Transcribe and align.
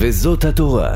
וזאת 0.00 0.44
התורה. 0.44 0.94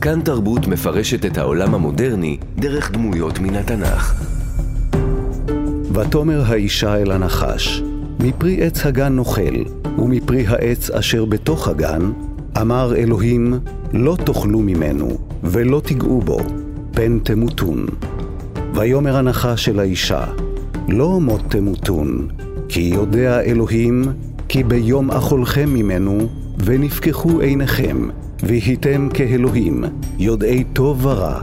כאן 0.00 0.20
תרבות 0.20 0.66
מפרשת 0.66 1.26
את 1.26 1.38
העולם 1.38 1.74
המודרני 1.74 2.36
דרך 2.56 2.90
דמויות 2.90 3.38
מן 3.38 3.54
התנ"ך. 3.54 4.24
ותאמר 5.94 6.42
האישה 6.46 6.96
אל 6.96 7.10
הנחש, 7.10 7.82
מפרי 8.20 8.62
עץ 8.62 8.86
הגן 8.86 9.16
נאכל, 9.16 9.62
ומפרי 9.98 10.46
העץ 10.46 10.90
אשר 10.90 11.24
בתוך 11.24 11.68
הגן, 11.68 12.12
אמר 12.60 12.96
אלוהים, 12.96 13.54
לא 13.92 14.16
תאכלו 14.24 14.58
ממנו, 14.58 15.18
ולא 15.42 15.80
תיגעו 15.84 16.20
בו, 16.20 16.40
פן 16.90 17.18
תמותון. 17.18 17.86
ויאמר 18.74 19.16
הנחש 19.16 19.68
אל 19.68 19.80
האישה, 19.80 20.24
לא 20.88 21.20
מות 21.20 21.42
תמותון, 21.48 22.28
כי 22.68 22.80
יודע 22.80 23.40
אלוהים, 23.40 24.04
כי 24.48 24.64
ביום 24.64 25.10
אכולכם 25.10 25.74
ממנו, 25.74 26.41
ונפקחו 26.64 27.40
עיניכם, 27.40 28.08
והייתם 28.42 29.08
כאלוהים, 29.14 29.84
יודעי 30.18 30.64
טוב 30.64 31.06
ורע. 31.06 31.42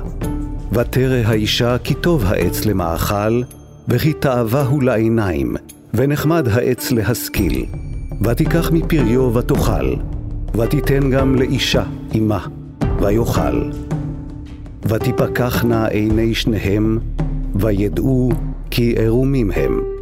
ותרא 0.71 1.21
האישה 1.25 1.77
כי 1.77 1.93
טוב 1.93 2.25
העץ 2.25 2.65
למאכל, 2.65 3.41
וכי 3.87 4.13
תאווה 4.13 4.63
הוא 4.63 4.83
לעיניים, 4.83 5.55
ונחמד 5.93 6.47
העץ 6.47 6.91
להשכיל. 6.91 7.65
ותיקח 8.23 8.71
מפריו 8.71 9.33
ותאכל, 9.33 9.93
ותיתן 10.55 11.09
גם 11.09 11.35
לאישה 11.35 11.83
עמה, 12.13 12.45
ויאכל. 13.01 13.69
ותפקחנה 14.85 15.87
עיני 15.87 16.35
שניהם, 16.35 16.99
וידעו 17.55 18.31
כי 18.71 18.95
ערומים 18.97 19.51
הם. 19.51 19.98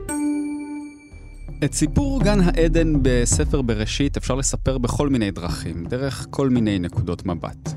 את 1.64 1.74
סיפור 1.74 2.24
גן 2.24 2.40
העדן 2.42 2.94
בספר 3.02 3.62
בראשית 3.62 4.18
אפשר 4.18 4.36
לספר 4.36 4.78
בכל 4.78 5.10
מיני 5.10 5.32
דרכים, 5.32 5.86
דרך 5.86 6.28
כל 6.30 6.50
מיני 6.50 6.80
נקודות 6.80 7.26
מבט. 7.26 7.74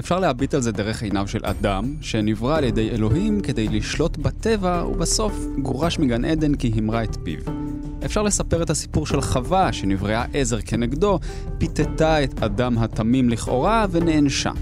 אפשר 0.00 0.20
להביט 0.20 0.54
על 0.54 0.60
זה 0.60 0.72
דרך 0.72 1.02
עיניו 1.02 1.28
של 1.28 1.40
אדם, 1.42 1.94
שנברא 2.00 2.56
על 2.56 2.64
ידי 2.64 2.90
אלוהים 2.90 3.40
כדי 3.40 3.68
לשלוט 3.68 4.16
בטבע, 4.16 4.84
ובסוף 4.86 5.46
גורש 5.62 5.98
מגן 5.98 6.24
עדן 6.24 6.54
כי 6.54 6.72
המרה 6.74 7.04
את 7.04 7.16
פיו. 7.24 7.38
אפשר 8.04 8.22
לספר 8.22 8.62
את 8.62 8.70
הסיפור 8.70 9.06
של 9.06 9.20
חווה, 9.20 9.72
שנבראה 9.72 10.24
עזר 10.34 10.60
כנגדו, 10.60 11.18
פיתתה 11.58 12.24
את 12.24 12.42
אדם 12.42 12.78
התמים 12.78 13.28
לכאורה 13.28 13.86
ונענשה. 13.90 14.52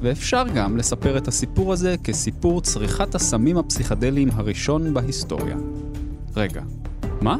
ואפשר 0.00 0.44
גם 0.54 0.76
לספר 0.76 1.18
את 1.18 1.28
הסיפור 1.28 1.72
הזה 1.72 1.96
כסיפור 2.04 2.60
צריכת 2.60 3.14
הסמים 3.14 3.58
הפסיכדליים 3.58 4.28
הראשון 4.32 4.94
בהיסטוריה. 4.94 5.56
רגע, 6.36 6.62
מה? 7.20 7.36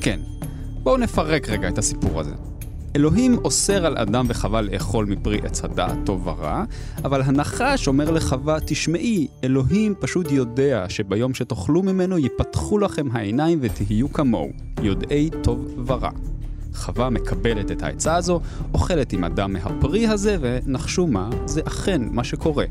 כן, 0.00 0.20
בואו 0.82 0.96
נפרק 0.96 1.48
רגע 1.48 1.68
את 1.68 1.78
הסיפור 1.78 2.20
הזה. 2.20 2.34
אלוהים 2.96 3.38
אוסר 3.44 3.86
על 3.86 3.98
אדם 3.98 4.26
וחווה 4.28 4.60
לאכול 4.60 5.06
מפרי 5.06 5.38
עץ 5.44 5.64
הדעת 5.64 5.98
טוב 6.04 6.26
ורע, 6.26 6.64
אבל 7.04 7.22
הנחש 7.22 7.88
אומר 7.88 8.10
לחווה, 8.10 8.58
תשמעי, 8.66 9.28
אלוהים 9.44 9.94
פשוט 10.00 10.30
יודע 10.30 10.86
שביום 10.88 11.34
שתאכלו 11.34 11.82
ממנו 11.82 12.18
ייפתחו 12.18 12.78
לכם 12.78 13.06
העיניים 13.12 13.58
ותהיו 13.62 14.12
כמוהו, 14.12 14.50
יודעי 14.82 15.30
טוב 15.42 15.84
ורע. 15.86 16.10
חווה 16.74 17.10
מקבלת 17.10 17.70
את 17.70 17.82
העצה 17.82 18.16
הזו, 18.16 18.40
אוכלת 18.74 19.12
עם 19.12 19.24
אדם 19.24 19.52
מהפרי 19.52 20.06
הזה, 20.06 20.36
ונחשו 20.40 21.06
מה, 21.06 21.30
זה 21.44 21.60
אכן 21.64 22.02
מה 22.10 22.24
שקורה. 22.24 22.64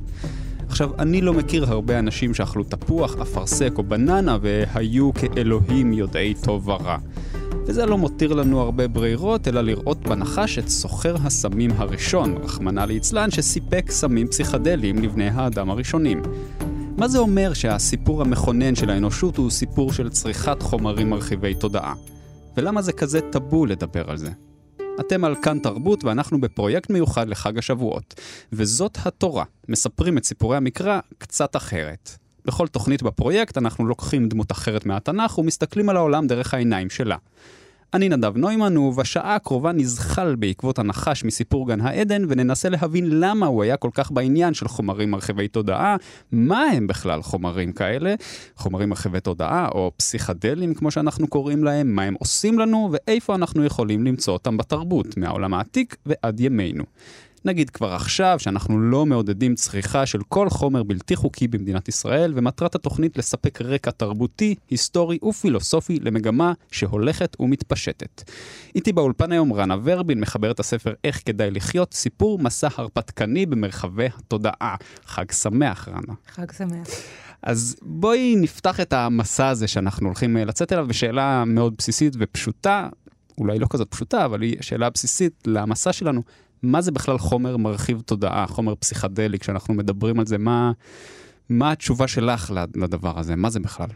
עכשיו, 0.69 0.89
אני 0.99 1.21
לא 1.21 1.33
מכיר 1.33 1.65
הרבה 1.69 1.99
אנשים 1.99 2.33
שאכלו 2.33 2.63
תפוח, 2.63 3.15
אפרסק 3.21 3.71
או 3.77 3.83
בננה 3.83 4.37
והיו 4.41 5.11
כאלוהים 5.13 5.93
יודעי 5.93 6.33
טוב 6.43 6.67
ורע. 6.67 6.97
וזה 7.65 7.85
לא 7.85 7.97
מותיר 7.97 8.33
לנו 8.33 8.61
הרבה 8.61 8.87
ברירות, 8.87 9.47
אלא 9.47 9.61
לראות 9.61 10.07
בנחש 10.07 10.59
את 10.59 10.69
סוחר 10.69 11.15
הסמים 11.23 11.71
הראשון, 11.77 12.37
רחמנא 12.37 12.79
ליצלן, 12.79 13.31
שסיפק 13.31 13.91
סמים 13.91 14.27
פסיכדליים 14.27 15.03
לבני 15.03 15.27
האדם 15.27 15.69
הראשונים. 15.69 16.21
מה 16.97 17.07
זה 17.07 17.19
אומר 17.19 17.53
שהסיפור 17.53 18.21
המכונן 18.21 18.75
של 18.75 18.89
האנושות 18.89 19.37
הוא 19.37 19.49
סיפור 19.49 19.93
של 19.93 20.09
צריכת 20.09 20.61
חומרים 20.61 21.09
מרחיבי 21.09 21.53
תודעה? 21.53 21.93
ולמה 22.57 22.81
זה 22.81 22.93
כזה 22.93 23.21
טאבו 23.21 23.65
לדבר 23.65 24.09
על 24.09 24.17
זה? 24.17 24.29
אתם 24.99 25.23
על 25.23 25.35
כאן 25.41 25.59
תרבות 25.59 26.03
ואנחנו 26.03 26.41
בפרויקט 26.41 26.89
מיוחד 26.89 27.29
לחג 27.29 27.57
השבועות. 27.57 28.13
וזאת 28.51 28.97
התורה, 29.05 29.43
מספרים 29.69 30.17
את 30.17 30.23
סיפורי 30.23 30.57
המקרא 30.57 30.99
קצת 31.17 31.55
אחרת. 31.55 32.09
בכל 32.45 32.67
תוכנית 32.67 33.03
בפרויקט 33.03 33.57
אנחנו 33.57 33.85
לוקחים 33.85 34.29
דמות 34.29 34.51
אחרת 34.51 34.85
מהתנ"ך 34.85 35.37
ומסתכלים 35.37 35.89
על 35.89 35.97
העולם 35.97 36.27
דרך 36.27 36.53
העיניים 36.53 36.89
שלה. 36.89 37.15
אני 37.93 38.09
נדב 38.09 38.37
נוימן, 38.37 38.77
ובשעה 38.77 39.35
הקרובה 39.35 39.71
נזחל 39.71 40.35
בעקבות 40.35 40.79
הנחש 40.79 41.23
מסיפור 41.23 41.67
גן 41.67 41.81
העדן, 41.81 42.25
וננסה 42.29 42.69
להבין 42.69 43.19
למה 43.19 43.45
הוא 43.45 43.63
היה 43.63 43.77
כל 43.77 43.89
כך 43.93 44.11
בעניין 44.11 44.53
של 44.53 44.67
חומרים 44.67 45.11
מרחיבי 45.11 45.47
תודעה, 45.47 45.95
מה 46.31 46.61
הם 46.61 46.87
בכלל 46.87 47.21
חומרים 47.21 47.71
כאלה, 47.71 48.15
חומרים 48.55 48.89
מרחיבי 48.89 49.19
תודעה, 49.19 49.67
או 49.67 49.91
פסיכדלים 49.97 50.73
כמו 50.73 50.91
שאנחנו 50.91 51.27
קוראים 51.27 51.63
להם, 51.63 51.95
מה 51.95 52.03
הם 52.03 52.15
עושים 52.19 52.59
לנו, 52.59 52.89
ואיפה 52.91 53.35
אנחנו 53.35 53.65
יכולים 53.65 54.05
למצוא 54.05 54.33
אותם 54.33 54.57
בתרבות, 54.57 55.17
מהעולם 55.17 55.53
העתיק 55.53 55.95
ועד 56.05 56.39
ימינו. 56.39 56.83
נגיד 57.45 57.69
כבר 57.69 57.93
עכשיו 57.93 58.35
שאנחנו 58.39 58.79
לא 58.79 59.05
מעודדים 59.05 59.55
צריכה 59.55 60.05
של 60.05 60.19
כל 60.29 60.49
חומר 60.49 60.83
בלתי 60.83 61.15
חוקי 61.15 61.47
במדינת 61.47 61.87
ישראל, 61.87 62.33
ומטרת 62.35 62.75
התוכנית 62.75 63.17
לספק 63.17 63.61
רקע 63.61 63.91
תרבותי, 63.91 64.55
היסטורי 64.69 65.17
ופילוסופי 65.23 65.99
למגמה 65.99 66.53
שהולכת 66.71 67.37
ומתפשטת. 67.39 68.31
איתי 68.75 68.93
באולפן 68.93 69.31
היום 69.31 69.53
רנה 69.53 69.75
ורבין, 69.83 70.19
מחברת 70.19 70.59
הספר 70.59 70.93
"איך 71.03 71.21
כדאי 71.25 71.51
לחיות", 71.51 71.93
סיפור 71.93 72.39
מסע 72.39 72.67
הרפתקני 72.77 73.45
במרחבי 73.45 74.07
התודעה. 74.17 74.75
חג 75.05 75.31
שמח, 75.31 75.87
רנה. 75.87 76.13
חג 76.27 76.51
שמח. 76.51 76.87
אז 77.43 77.75
בואי 77.81 78.35
נפתח 78.37 78.79
את 78.79 78.93
המסע 78.93 79.47
הזה 79.47 79.67
שאנחנו 79.67 80.07
הולכים 80.07 80.37
אה, 80.37 80.45
לצאת 80.45 80.73
אליו 80.73 80.87
בשאלה 80.87 81.43
מאוד 81.45 81.73
בסיסית 81.77 82.13
ופשוטה, 82.19 82.89
אולי 83.37 83.59
לא 83.59 83.67
כזאת 83.69 83.87
פשוטה, 83.91 84.25
אבל 84.25 84.41
היא 84.41 84.57
שאלה 84.61 84.89
בסיסית 84.89 85.33
למסע 85.47 85.93
שלנו. 85.93 86.21
מה 86.63 86.81
זה 86.81 86.91
בכלל 86.91 87.17
חומר 87.17 87.57
מרחיב 87.57 88.01
תודעה, 88.01 88.47
חומר 88.47 88.75
פסיכדלי, 88.75 89.39
כשאנחנו 89.39 89.73
מדברים 89.73 90.19
על 90.19 90.25
זה, 90.25 90.37
מה, 90.37 90.71
מה 91.49 91.71
התשובה 91.71 92.07
שלך 92.07 92.53
לדבר 92.75 93.19
הזה? 93.19 93.35
מה 93.35 93.49
זה 93.49 93.59
בכלל? 93.59 93.89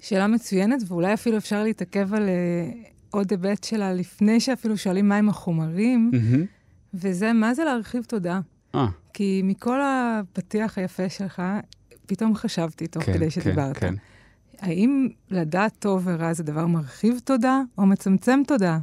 שאלה 0.00 0.26
מצוינת, 0.26 0.82
ואולי 0.88 1.14
אפילו 1.14 1.36
אפשר 1.36 1.62
להתעכב 1.62 2.14
על 2.14 2.22
uh, 2.22 2.88
עוד 3.10 3.30
היבט 3.30 3.64
שלה 3.64 3.92
לפני 3.92 4.40
שאפילו 4.40 4.76
שואלים 4.76 5.08
מהם 5.08 5.28
החומרים, 5.28 6.10
mm-hmm. 6.14 6.46
וזה 6.94 7.32
מה 7.32 7.54
זה 7.54 7.64
להרחיב 7.64 8.04
תודעה. 8.04 8.40
אה. 8.74 8.86
כי 9.12 9.40
מכל 9.44 9.80
הפתיח 9.82 10.78
היפה 10.78 11.08
שלך, 11.08 11.42
פתאום 12.06 12.34
חשבתי 12.34 12.86
תוך 12.86 13.02
כן, 13.02 13.12
כדי 13.12 13.30
שדיברת. 13.30 13.76
כן, 13.76 13.88
כן. 13.88 13.94
האם 14.60 15.08
לדעת 15.30 15.72
טוב 15.78 16.02
ורע 16.04 16.32
זה 16.32 16.42
דבר 16.42 16.66
מרחיב 16.66 17.18
תודעה 17.24 17.60
או 17.78 17.86
מצמצם 17.86 18.40
תודעה? 18.46 18.78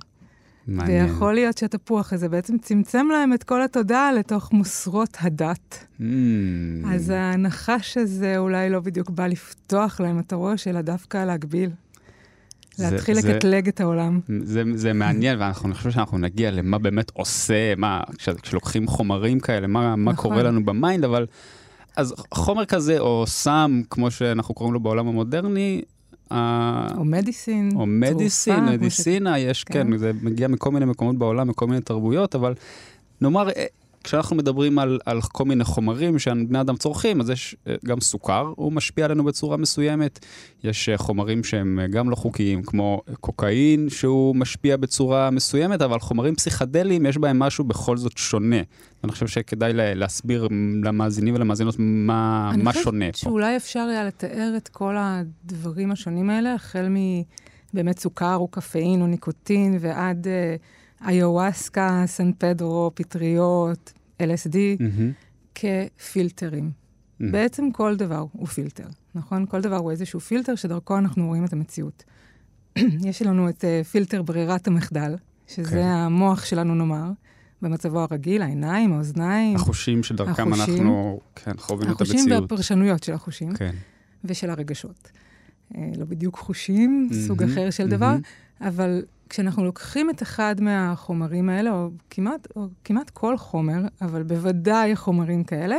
מעניין. 0.68 1.06
ויכול 1.06 1.34
להיות 1.34 1.58
שהתפוח 1.58 2.14
הזה 2.14 2.30
בעצם 2.30 2.58
צמצם 2.58 3.08
להם 3.12 3.34
את 3.34 3.44
כל 3.44 3.62
התודעה 3.62 4.12
לתוך 4.12 4.54
מוסרות 4.54 5.18
הדת. 5.22 5.86
Mm. 6.00 6.04
אז 6.94 7.14
הנחש 7.16 7.98
הזה 7.98 8.38
אולי 8.38 8.70
לא 8.70 8.80
בדיוק 8.80 9.10
בא 9.10 9.28
לפתוח 9.28 10.00
להם 10.00 10.20
את 10.20 10.34
הראש, 10.34 10.68
אלא 10.68 10.82
דווקא 10.82 11.26
להגביל. 11.26 11.70
להתחיל 12.80 13.22
זה, 13.22 13.34
לקטלג 13.34 13.68
את 13.68 13.82
העולם. 13.82 14.20
זה, 14.44 14.64
זה 14.76 14.94
מעניין, 14.94 15.40
ואני 15.40 15.74
חושב 15.74 15.92
שאנחנו 15.92 16.18
נגיע 16.18 16.52
למה 16.52 16.78
באמת 16.78 17.12
עושה, 17.14 17.76
מה, 17.76 18.02
כש, 18.18 18.30
כשלוקחים 18.30 18.88
חומרים 18.88 19.40
כאלה, 19.40 19.68
מה, 19.68 19.96
מה 19.96 20.12
נכון. 20.12 20.32
קורה 20.32 20.44
לנו 20.44 20.66
ב 20.66 20.72
mind, 20.72 21.04
אבל... 21.04 21.26
אז 21.96 22.14
חומר 22.34 22.66
כזה, 22.66 23.00
או 23.00 23.24
סם, 23.28 23.82
כמו 23.90 24.12
שאנחנו 24.12 24.54
קוראים 24.54 24.74
לו 24.74 24.80
בעולם 24.80 25.08
המודרני, 25.08 25.82
או 26.32 27.06
מדיסין, 27.06 27.70
או 27.76 27.86
מדיסין, 27.86 28.66
מדיסינה, 28.66 29.40
יש, 29.40 29.64
כן. 29.64 29.74
כן, 29.92 29.98
זה 29.98 30.12
מגיע 30.22 30.48
מכל 30.48 30.72
מיני 30.72 30.86
מקומות 30.86 31.18
בעולם, 31.18 31.48
מכל 31.48 31.68
מיני 31.68 31.82
תרבויות, 31.82 32.36
אבל 32.36 32.54
נאמר, 33.22 33.50
אה, 33.50 33.66
כשאנחנו 34.04 34.36
מדברים 34.36 34.80
על, 34.80 35.00
על 35.06 35.22
כל 35.22 35.46
מיני 35.46 35.64
חומרים 35.64 36.20
שבני 36.20 36.62
אדם 36.62 36.76
צורכים, 36.76 37.22
אז 37.22 37.30
יש 37.30 37.56
אה, 37.68 37.76
גם 37.86 38.02
סוכר, 38.02 38.54
הוא 38.56 38.72
משפיע 38.72 39.06
עלינו 39.06 39.24
בצורה 39.24 39.58
מסוימת. 39.58 40.26
יש 40.64 40.90
אה, 40.90 40.98
חומרים 40.98 41.44
שהם 41.44 41.80
גם 41.90 42.10
לא 42.10 42.16
חוקיים, 42.16 42.64
כמו 42.64 43.02
קוקאין, 43.20 43.90
שהוא 43.90 44.36
משפיע 44.36 44.78
בצורה 44.78 45.30
מסוימת, 45.30 45.82
אבל 45.82 46.00
חומרים 46.00 46.36
פסיכדליים, 46.36 47.06
יש 47.06 47.18
בהם 47.18 47.40
משהו 47.40 47.64
בכל 47.64 47.98
זאת 47.98 48.18
שונה. 48.18 48.62
אני 49.04 49.12
חושב 49.12 49.28
שכדאי 49.28 49.72
להסביר 49.74 50.48
למאזינים 50.84 51.36
ולמאזינות 51.36 51.76
מה, 51.80 52.52
מה 52.58 52.74
שונה 52.74 52.84
פה. 52.84 53.06
אני 53.06 53.12
חושבת 53.12 53.16
שאולי 53.16 53.58
אפשר 53.58 53.80
היה 53.80 54.06
לתאר 54.06 54.54
את 54.58 54.68
כל 54.68 54.96
הדברים 54.98 55.92
השונים 55.92 56.30
האלה, 56.30 56.54
החל 56.54 56.88
מבאמת 57.74 58.00
סוכר 58.00 58.36
או 58.36 58.48
קפאין 58.48 59.02
או 59.02 59.08
ניקוטין, 59.08 59.78
ועד... 59.80 60.28
uh, 60.28 60.83
איוואסקה, 61.10 62.04
סן 62.06 62.32
פדרו, 62.38 62.92
פטריות, 62.96 63.94
LSD, 64.22 64.54
mm-hmm. 64.54 65.56
כפילטרים. 65.56 66.72
Mm-hmm. 66.72 67.26
בעצם 67.32 67.72
כל 67.72 67.96
דבר 67.96 68.26
הוא 68.32 68.48
פילטר, 68.48 68.88
נכון? 69.16 69.46
כל 69.46 69.62
דבר 69.62 69.76
הוא 69.76 69.92
איזשהו 69.92 70.20
פילטר 70.20 70.56
שדרכו 70.56 70.98
אנחנו 70.98 71.28
רואים 71.28 71.46
את 71.46 71.54
המציאות. 71.54 72.04
יש 73.10 73.22
לנו 73.22 73.50
את 73.50 73.64
uh, 73.64 73.88
פילטר 73.88 74.22
ברירת 74.22 74.68
המחדל, 74.68 75.16
שזה 75.48 75.70
okay. 75.70 75.72
כן. 75.72 75.82
המוח 75.82 76.46
שלנו 76.46 76.76
נאמר, 76.76 77.12
במצבו 77.62 78.00
הרגיל, 78.00 78.42
העיניים, 78.42 78.94
האוזניים. 78.94 79.56
החושים 79.56 80.04
שדרכם 80.04 80.54
החושים, 80.54 80.74
אנחנו 80.74 81.20
כן, 81.36 81.52
חווים 81.58 81.92
את 81.92 82.02
המציאות. 82.02 82.20
החושים 82.20 82.42
והפרשנויות 82.42 83.04
של 83.04 83.14
החושים. 83.14 83.54
כן. 83.54 83.76
ושל 84.24 84.50
הרגשות. 84.50 85.12
אה, 85.76 85.92
לא 85.98 86.06
בדיוק 86.06 86.36
חושים, 86.36 87.10
mm-hmm, 87.12 87.28
סוג 87.28 87.44
אחר 87.44 87.70
של 87.70 87.84
mm-hmm. 87.84 87.92
דבר, 87.92 88.16
אבל 88.62 89.04
כשאנחנו 89.34 89.66
לוקחים 89.66 90.10
את 90.10 90.22
אחד 90.22 90.56
מהחומרים 90.62 91.50
האלה, 91.50 91.72
או 91.72 91.90
כמעט, 92.10 92.48
או 92.56 92.68
כמעט 92.84 93.10
כל 93.10 93.38
חומר, 93.38 93.82
אבל 94.02 94.24
בוודאי 94.24 94.96
חומרים 94.96 95.44
כאלה, 95.44 95.76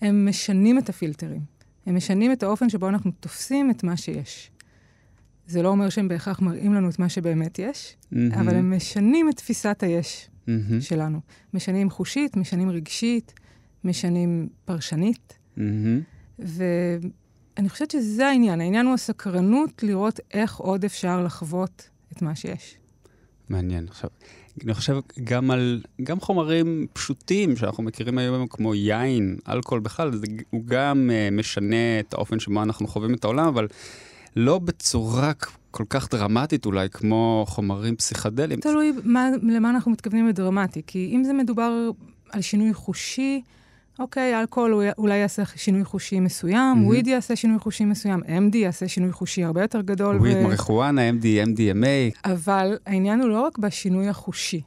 הם 0.00 0.28
משנים 0.28 0.78
את 0.78 0.88
הפילטרים. 0.88 1.40
הם 1.86 1.96
משנים 1.96 2.32
את 2.32 2.42
האופן 2.42 2.68
שבו 2.68 2.88
אנחנו 2.88 3.10
תופסים 3.20 3.70
את 3.70 3.84
מה 3.84 3.96
שיש. 3.96 4.50
זה 5.46 5.62
לא 5.62 5.68
אומר 5.68 5.88
שהם 5.88 6.08
בהכרח 6.08 6.40
מראים 6.40 6.74
לנו 6.74 6.88
את 6.88 6.98
מה 6.98 7.08
שבאמת 7.08 7.58
יש, 7.58 7.96
mm-hmm. 7.96 8.16
אבל 8.40 8.54
הם 8.54 8.76
משנים 8.76 9.28
את 9.28 9.36
תפיסת 9.36 9.82
היש 9.82 10.28
mm-hmm. 10.28 10.50
שלנו. 10.80 11.20
משנים 11.54 11.90
חושית, 11.90 12.36
משנים 12.36 12.70
רגשית, 12.70 13.34
משנים 13.84 14.48
פרשנית. 14.64 15.38
Mm-hmm. 15.56 15.60
ואני 16.38 17.68
חושבת 17.68 17.90
שזה 17.90 18.26
העניין. 18.26 18.60
העניין 18.60 18.86
הוא 18.86 18.94
הסקרנות 18.94 19.82
לראות 19.82 20.20
איך 20.32 20.56
עוד 20.56 20.84
אפשר 20.84 21.24
לחוות 21.24 21.93
את 22.14 22.22
מה 22.22 22.34
שיש. 22.34 22.76
מעניין. 23.48 23.86
עכשיו, 23.88 24.10
אני 24.64 24.74
חושב 24.74 24.96
גם 25.24 25.50
על, 25.50 25.82
גם 26.02 26.20
חומרים 26.20 26.86
פשוטים 26.92 27.56
שאנחנו 27.56 27.82
מכירים 27.82 28.18
היום, 28.18 28.46
כמו 28.46 28.74
יין, 28.74 29.36
אלכוהול 29.48 29.80
בכלל, 29.80 30.16
זה, 30.16 30.26
הוא 30.50 30.62
גם 30.64 31.10
uh, 31.10 31.34
משנה 31.34 32.00
את 32.00 32.14
האופן 32.14 32.38
שבו 32.38 32.62
אנחנו 32.62 32.86
חווים 32.86 33.14
את 33.14 33.24
העולם, 33.24 33.46
אבל 33.46 33.68
לא 34.36 34.58
בצורה 34.58 35.32
כל 35.70 35.84
כך 35.88 36.10
דרמטית 36.10 36.66
אולי, 36.66 36.88
כמו 36.90 37.44
חומרים 37.48 37.96
פסיכדליים. 37.96 38.60
תלוי 38.60 38.92
מה, 39.04 39.28
למה 39.42 39.70
אנחנו 39.70 39.90
מתכוונים 39.90 40.28
בדרמטי, 40.28 40.82
כי 40.86 41.12
אם 41.16 41.24
זה 41.24 41.32
מדובר 41.32 41.90
על 42.30 42.40
שינוי 42.40 42.74
חושי, 42.74 43.42
אוקיי, 43.98 44.40
אלכוהול 44.40 44.88
אולי 44.98 45.16
יעשה 45.16 45.42
שינוי 45.56 45.84
חושי 45.84 46.20
מסוים, 46.20 46.76
mm-hmm. 46.76 46.86
וויד 46.86 47.06
יעשה 47.06 47.36
שינוי 47.36 47.58
חושי 47.58 47.84
מסוים, 47.84 48.20
MD 48.22 48.56
יעשה 48.56 48.88
שינוי 48.88 49.12
חושי 49.12 49.44
הרבה 49.44 49.62
יותר 49.62 49.80
גדול. 49.80 50.16
וויד, 50.16 50.36
ו... 50.36 50.42
מריחואנה, 50.42 51.10
MD, 51.10 51.48
MDMA. 51.48 52.20
אבל 52.24 52.78
העניין 52.86 53.20
הוא 53.20 53.28
לא 53.28 53.40
רק 53.40 53.58
בשינוי 53.58 54.08
החושי, 54.08 54.62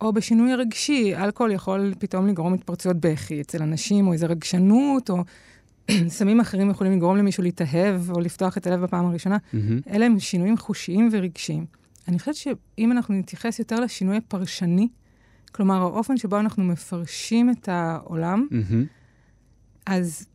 או 0.00 0.12
בשינוי 0.12 0.52
הרגשי. 0.52 1.16
אלכוהול 1.16 1.52
יכול 1.52 1.94
פתאום 1.98 2.26
לגרום 2.26 2.54
התפרצויות 2.54 2.96
בכי 3.00 3.40
אצל 3.40 3.62
אנשים, 3.62 4.06
או 4.08 4.12
איזו 4.12 4.26
רגשנות, 4.30 5.10
או 5.10 5.24
סמים 6.08 6.40
אחרים 6.40 6.70
יכולים 6.70 6.92
לגרום 6.92 7.16
למישהו 7.16 7.42
להתאהב, 7.42 8.10
או 8.10 8.20
לפתוח 8.20 8.58
את 8.58 8.66
הלב 8.66 8.80
בפעם 8.80 9.06
הראשונה. 9.06 9.36
Mm-hmm. 9.36 9.90
אלה 9.90 10.06
הם 10.06 10.18
שינויים 10.18 10.56
חושיים 10.56 11.08
ורגשיים. 11.12 11.66
אני 12.08 12.18
חושבת 12.18 12.34
שאם 12.34 12.92
אנחנו 12.92 13.14
נתייחס 13.14 13.58
יותר 13.58 13.80
לשינוי 13.80 14.16
הפרשני, 14.16 14.88
כלומר, 15.52 15.82
האופן 15.82 16.16
שבו 16.16 16.40
אנחנו 16.40 16.64
מפרשים 16.64 17.50
את 17.50 17.68
העולם, 17.68 18.46
mm-hmm. 18.50 18.74
אז 19.86 20.26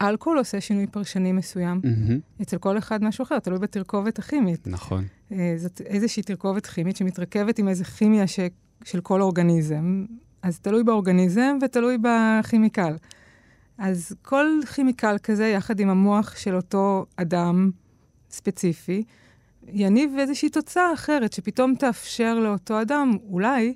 אלכוהול 0.00 0.38
עושה 0.38 0.60
שינוי 0.60 0.86
פרשני 0.86 1.32
מסוים. 1.32 1.80
Mm-hmm. 1.84 2.42
אצל 2.42 2.58
כל 2.58 2.78
אחד 2.78 3.04
משהו 3.04 3.22
אחר, 3.22 3.38
תלוי 3.38 3.58
בתרכובת 3.58 4.18
הכימית. 4.18 4.66
נכון. 4.66 5.04
אה, 5.32 5.54
זאת 5.56 5.80
איזושהי 5.80 6.22
תרכובת 6.22 6.66
כימית 6.66 6.96
שמתרכבת 6.96 7.58
עם 7.58 7.68
איזו 7.68 7.84
כימיה 7.84 8.26
ש... 8.26 8.40
של 8.84 9.00
כל 9.00 9.20
אורגניזם. 9.20 10.04
אז 10.42 10.60
תלוי 10.60 10.84
באורגניזם 10.84 11.58
ותלוי 11.62 11.98
בכימיקל. 12.02 12.96
אז 13.78 14.14
כל 14.22 14.46
כימיקל 14.74 15.16
כזה, 15.22 15.46
יחד 15.46 15.80
עם 15.80 15.88
המוח 15.88 16.36
של 16.36 16.56
אותו 16.56 17.06
אדם 17.16 17.70
ספציפי, 18.30 19.02
יניב 19.68 20.14
איזושהי 20.18 20.48
תוצאה 20.48 20.94
אחרת, 20.94 21.32
שפתאום 21.32 21.74
תאפשר 21.74 22.38
לאותו 22.38 22.80
אדם, 22.80 23.16
אולי, 23.30 23.74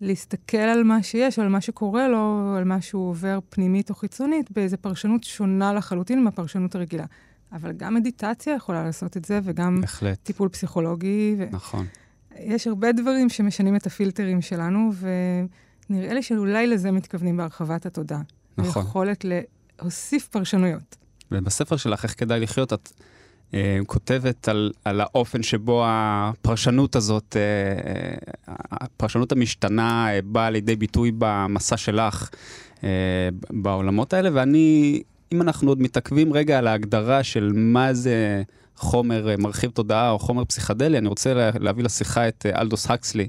להסתכל 0.00 0.56
על 0.56 0.84
מה 0.84 1.02
שיש, 1.02 1.38
על 1.38 1.48
מה 1.48 1.60
שקורה 1.60 2.08
לו, 2.08 2.54
על 2.58 2.64
מה 2.64 2.80
שהוא 2.80 3.08
עובר 3.10 3.38
פנימית 3.48 3.90
או 3.90 3.94
חיצונית, 3.94 4.50
באיזו 4.50 4.76
פרשנות 4.80 5.24
שונה 5.24 5.72
לחלוטין 5.72 6.24
מהפרשנות 6.24 6.74
הרגילה. 6.74 7.04
אבל 7.52 7.72
גם 7.72 7.94
מדיטציה 7.94 8.54
יכולה 8.54 8.84
לעשות 8.84 9.16
את 9.16 9.24
זה, 9.24 9.40
וגם 9.44 9.80
בהחלט. 9.80 10.18
טיפול 10.22 10.48
פסיכולוגי. 10.48 11.36
ו... 11.38 11.44
נכון. 11.50 11.86
יש 12.38 12.66
הרבה 12.66 12.92
דברים 12.92 13.28
שמשנים 13.28 13.76
את 13.76 13.86
הפילטרים 13.86 14.42
שלנו, 14.42 14.90
ונראה 15.90 16.14
לי 16.14 16.22
שאולי 16.22 16.66
לזה 16.66 16.90
מתכוונים 16.90 17.36
בהרחבת 17.36 17.86
התודעה. 17.86 18.22
נכון. 18.58 18.82
היכולת 18.82 19.24
להוסיף 19.24 20.28
פרשנויות. 20.28 20.96
ובספר 21.32 21.76
שלך, 21.76 22.04
איך 22.04 22.20
כדאי 22.20 22.40
לחיות, 22.40 22.72
את 22.72 22.92
כותבת 23.86 24.48
על, 24.48 24.72
על 24.84 25.00
האופן 25.00 25.42
שבו 25.42 25.82
הפרשנות 25.86 26.96
הזאת, 26.96 27.36
אה, 27.36 27.92
אה, 28.48 28.54
הפרשנות 28.70 29.32
המשתנה 29.32 30.14
אה, 30.14 30.20
באה 30.24 30.50
לידי 30.50 30.76
ביטוי 30.76 31.12
במסע 31.18 31.76
שלך 31.76 32.30
אה, 32.84 32.88
בעולמות 33.50 34.12
האלה, 34.12 34.30
ואני, 34.32 35.02
אם 35.32 35.42
אנחנו 35.42 35.70
עוד 35.70 35.82
מתעכבים 35.82 36.32
רגע 36.32 36.58
על 36.58 36.66
ההגדרה 36.66 37.22
של 37.22 37.52
מה 37.54 37.94
זה 37.94 38.42
חומר 38.76 39.28
אה, 39.28 39.36
מרחיב 39.36 39.70
תודעה 39.70 40.10
או 40.10 40.18
חומר 40.18 40.44
פסיכדלי, 40.44 40.98
אני 40.98 41.08
רוצה 41.08 41.34
לה, 41.34 41.50
להביא 41.60 41.84
לשיחה 41.84 42.28
את 42.28 42.46
אה, 42.46 42.60
אלדוס 42.60 42.90
הקסלי. 42.90 43.28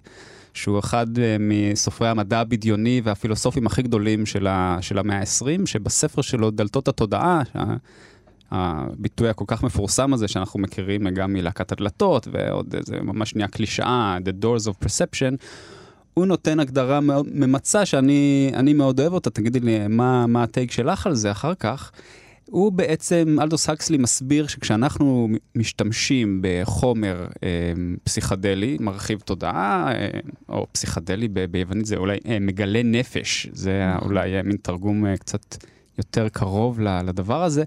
שהוא 0.54 0.80
אחד 0.80 1.20
אה, 1.20 1.36
מסופרי 1.40 2.08
המדע 2.08 2.40
הבדיוני 2.40 3.02
והפילוסופים 3.04 3.68
הכי 3.68 3.82
גדולים 3.82 4.26
של, 4.26 4.48
ה, 4.48 4.78
של 4.82 4.98
המאה 4.98 5.20
ה-20, 5.20 5.66
שבספר 5.66 6.22
שלו, 6.22 6.52
דלתות 6.52 6.88
התודעה, 6.88 7.42
הביטוי 8.52 9.30
הכל 9.30 9.46
כך 9.48 9.64
מפורסם 9.64 10.14
הזה 10.14 10.28
שאנחנו 10.28 10.60
מכירים 10.60 11.10
גם 11.10 11.34
מלהקת 11.34 11.72
הדלתות, 11.72 12.28
ועוד 12.32 12.76
איזה 12.76 13.02
ממש 13.02 13.36
נהיה 13.36 13.48
קלישאה, 13.48 14.18
The 14.26 14.46
Doors 14.46 14.66
of 14.66 14.86
Perception, 14.86 15.36
הוא 16.14 16.26
נותן 16.26 16.60
הגדרה 16.60 17.00
ממצה 17.34 17.86
שאני 17.86 18.74
מאוד 18.76 19.00
אוהב 19.00 19.14
אותה, 19.14 19.30
תגידי 19.30 19.60
לי 19.60 19.88
מה, 19.88 20.28
מה 20.28 20.44
הטייק 20.44 20.72
שלך 20.72 21.08
על 21.08 21.16
זה 21.16 21.32
אחר 21.32 21.54
כך. 21.54 21.92
הוא 22.50 22.72
בעצם, 22.72 23.38
אלדוס 23.42 23.70
הקסלי 23.70 23.98
מסביר 23.98 24.48
שכשאנחנו 24.48 25.30
משתמשים 25.56 26.42
בחומר 26.44 27.28
אה, 27.44 27.50
פסיכדלי, 28.04 28.78
מרחיב 28.80 29.20
תודעה, 29.20 29.92
אה, 29.92 30.20
או 30.50 30.68
פסיכדלי 30.72 31.28
ב- 31.28 31.46
ביוונית 31.46 31.86
זה 31.86 31.96
אולי 31.96 32.18
אה, 32.28 32.38
מגלה 32.42 32.84
נפש, 32.84 33.48
זה 33.52 33.92
נכון. 33.96 34.08
אולי 34.08 34.36
אה, 34.36 34.44
מין 34.44 34.58
תרגום 34.62 35.06
אה, 35.06 35.18
קצת 35.18 35.58
יותר 35.98 36.30
קרוב 36.30 36.80
לדבר 36.82 37.44
הזה. 37.44 37.64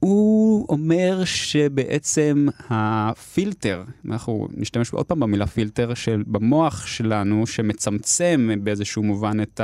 הוא 0.00 0.66
אומר 0.68 1.24
שבעצם 1.24 2.46
הפילטר, 2.68 3.84
אנחנו 4.08 4.48
נשתמש 4.54 4.92
עוד 4.92 5.06
פעם 5.06 5.20
במילה 5.20 5.46
פילטר, 5.46 5.94
של 5.94 6.22
במוח 6.26 6.86
שלנו, 6.86 7.46
שמצמצם 7.46 8.50
באיזשהו 8.62 9.02
מובן 9.02 9.42
את. 9.42 9.60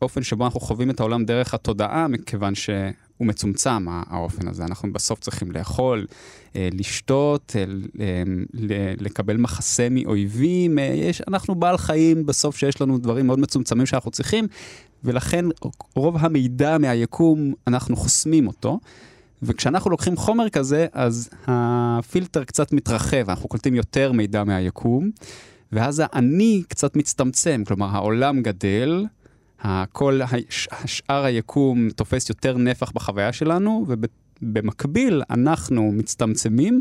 האופן 0.00 0.22
שבו 0.22 0.44
אנחנו 0.44 0.60
חווים 0.60 0.90
את 0.90 1.00
העולם 1.00 1.24
דרך 1.24 1.54
התודעה, 1.54 2.08
מכיוון 2.08 2.54
שהוא 2.54 2.92
מצומצם, 3.20 3.86
האופן 3.88 4.48
הזה. 4.48 4.64
אנחנו 4.64 4.92
בסוף 4.92 5.20
צריכים 5.20 5.52
לאכול, 5.52 6.06
אה, 6.56 6.68
לשתות, 6.72 7.56
אה, 8.00 8.22
לקבל 9.00 9.36
מחסה 9.36 9.88
מאויבים. 9.90 10.78
אה, 10.78 10.84
יש, 10.84 11.22
אנחנו 11.28 11.54
בעל 11.54 11.76
חיים 11.76 12.26
בסוף 12.26 12.56
שיש 12.56 12.80
לנו 12.80 12.98
דברים 12.98 13.26
מאוד 13.26 13.38
מצומצמים 13.38 13.86
שאנחנו 13.86 14.10
צריכים, 14.10 14.46
ולכן 15.04 15.44
רוב 15.94 16.16
המידע 16.20 16.78
מהיקום, 16.78 17.54
אנחנו 17.66 17.96
חוסמים 17.96 18.46
אותו. 18.46 18.78
וכשאנחנו 19.42 19.90
לוקחים 19.90 20.16
חומר 20.16 20.48
כזה, 20.48 20.86
אז 20.92 21.30
הפילטר 21.46 22.44
קצת 22.44 22.72
מתרחב, 22.72 23.30
אנחנו 23.30 23.48
קולטים 23.48 23.74
יותר 23.74 24.12
מידע 24.12 24.44
מהיקום, 24.44 25.10
ואז 25.72 26.02
האני 26.04 26.62
קצת 26.68 26.96
מצטמצם, 26.96 27.62
כלומר 27.66 27.86
העולם 27.86 28.42
גדל, 28.42 29.06
כל 29.92 30.20
השאר 30.70 31.24
היקום 31.24 31.90
תופס 31.90 32.28
יותר 32.28 32.56
נפח 32.56 32.90
בחוויה 32.90 33.32
שלנו, 33.32 33.86
ובמקביל 33.88 35.22
אנחנו 35.30 35.92
מצטמצמים, 35.92 36.80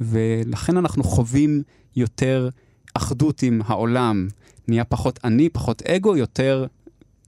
ולכן 0.00 0.76
אנחנו 0.76 1.04
חווים 1.04 1.62
יותר 1.96 2.48
אחדות 2.94 3.42
עם 3.42 3.60
העולם. 3.66 4.28
נהיה 4.68 4.84
פחות 4.84 5.20
אני, 5.24 5.48
פחות 5.48 5.82
אגו, 5.82 6.16
יותר, 6.16 6.66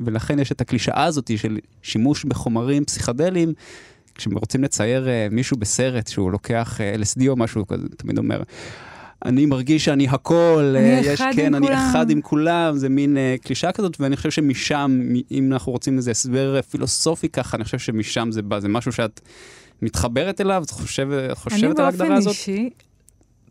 ולכן 0.00 0.38
יש 0.38 0.52
את 0.52 0.60
הקלישאה 0.60 1.04
הזאת 1.04 1.30
של 1.38 1.58
שימוש 1.82 2.24
בחומרים 2.24 2.84
פסיכדליים. 2.84 3.52
כשרוצים 4.16 4.64
לצייר 4.64 5.06
uh, 5.06 5.34
מישהו 5.34 5.56
בסרט 5.56 6.06
שהוא 6.08 6.30
לוקח 6.30 6.80
uh, 6.80 7.02
LSD 7.02 7.28
או 7.28 7.36
משהו 7.36 7.66
כזה, 7.66 7.88
תמיד 7.96 8.18
אומר, 8.18 8.42
אני 9.24 9.46
מרגיש 9.46 9.84
שאני 9.84 10.08
הכל, 10.08 10.74
אני 10.76 10.94
אה, 10.94 11.00
יש, 11.04 11.22
כן, 11.36 11.54
אני 11.54 11.66
כולם. 11.66 11.78
אחד 11.78 12.10
עם 12.10 12.20
כולם, 12.20 12.76
זה 12.76 12.88
מין 12.88 13.16
uh, 13.16 13.44
קלישה 13.44 13.72
כזאת, 13.72 14.00
ואני 14.00 14.16
חושב 14.16 14.30
שמשם, 14.30 15.00
אם 15.30 15.52
אנחנו 15.52 15.72
רוצים 15.72 15.96
איזה 15.96 16.10
הסבר 16.10 16.62
פילוסופי 16.62 17.28
ככה, 17.28 17.56
אני 17.56 17.64
חושב 17.64 17.78
שמשם 17.78 18.28
זה 18.32 18.42
בא, 18.42 18.60
זה 18.60 18.68
משהו 18.68 18.92
שאת 18.92 19.20
מתחברת 19.82 20.40
אליו, 20.40 20.62
את 20.66 20.70
חושבת, 20.70 21.38
חושבת 21.38 21.78
על 21.78 21.84
ההגדרה 21.84 21.90
הזאת? 21.90 22.02
אני 22.02 22.24
באופן 22.24 22.28
אישי 22.28 22.70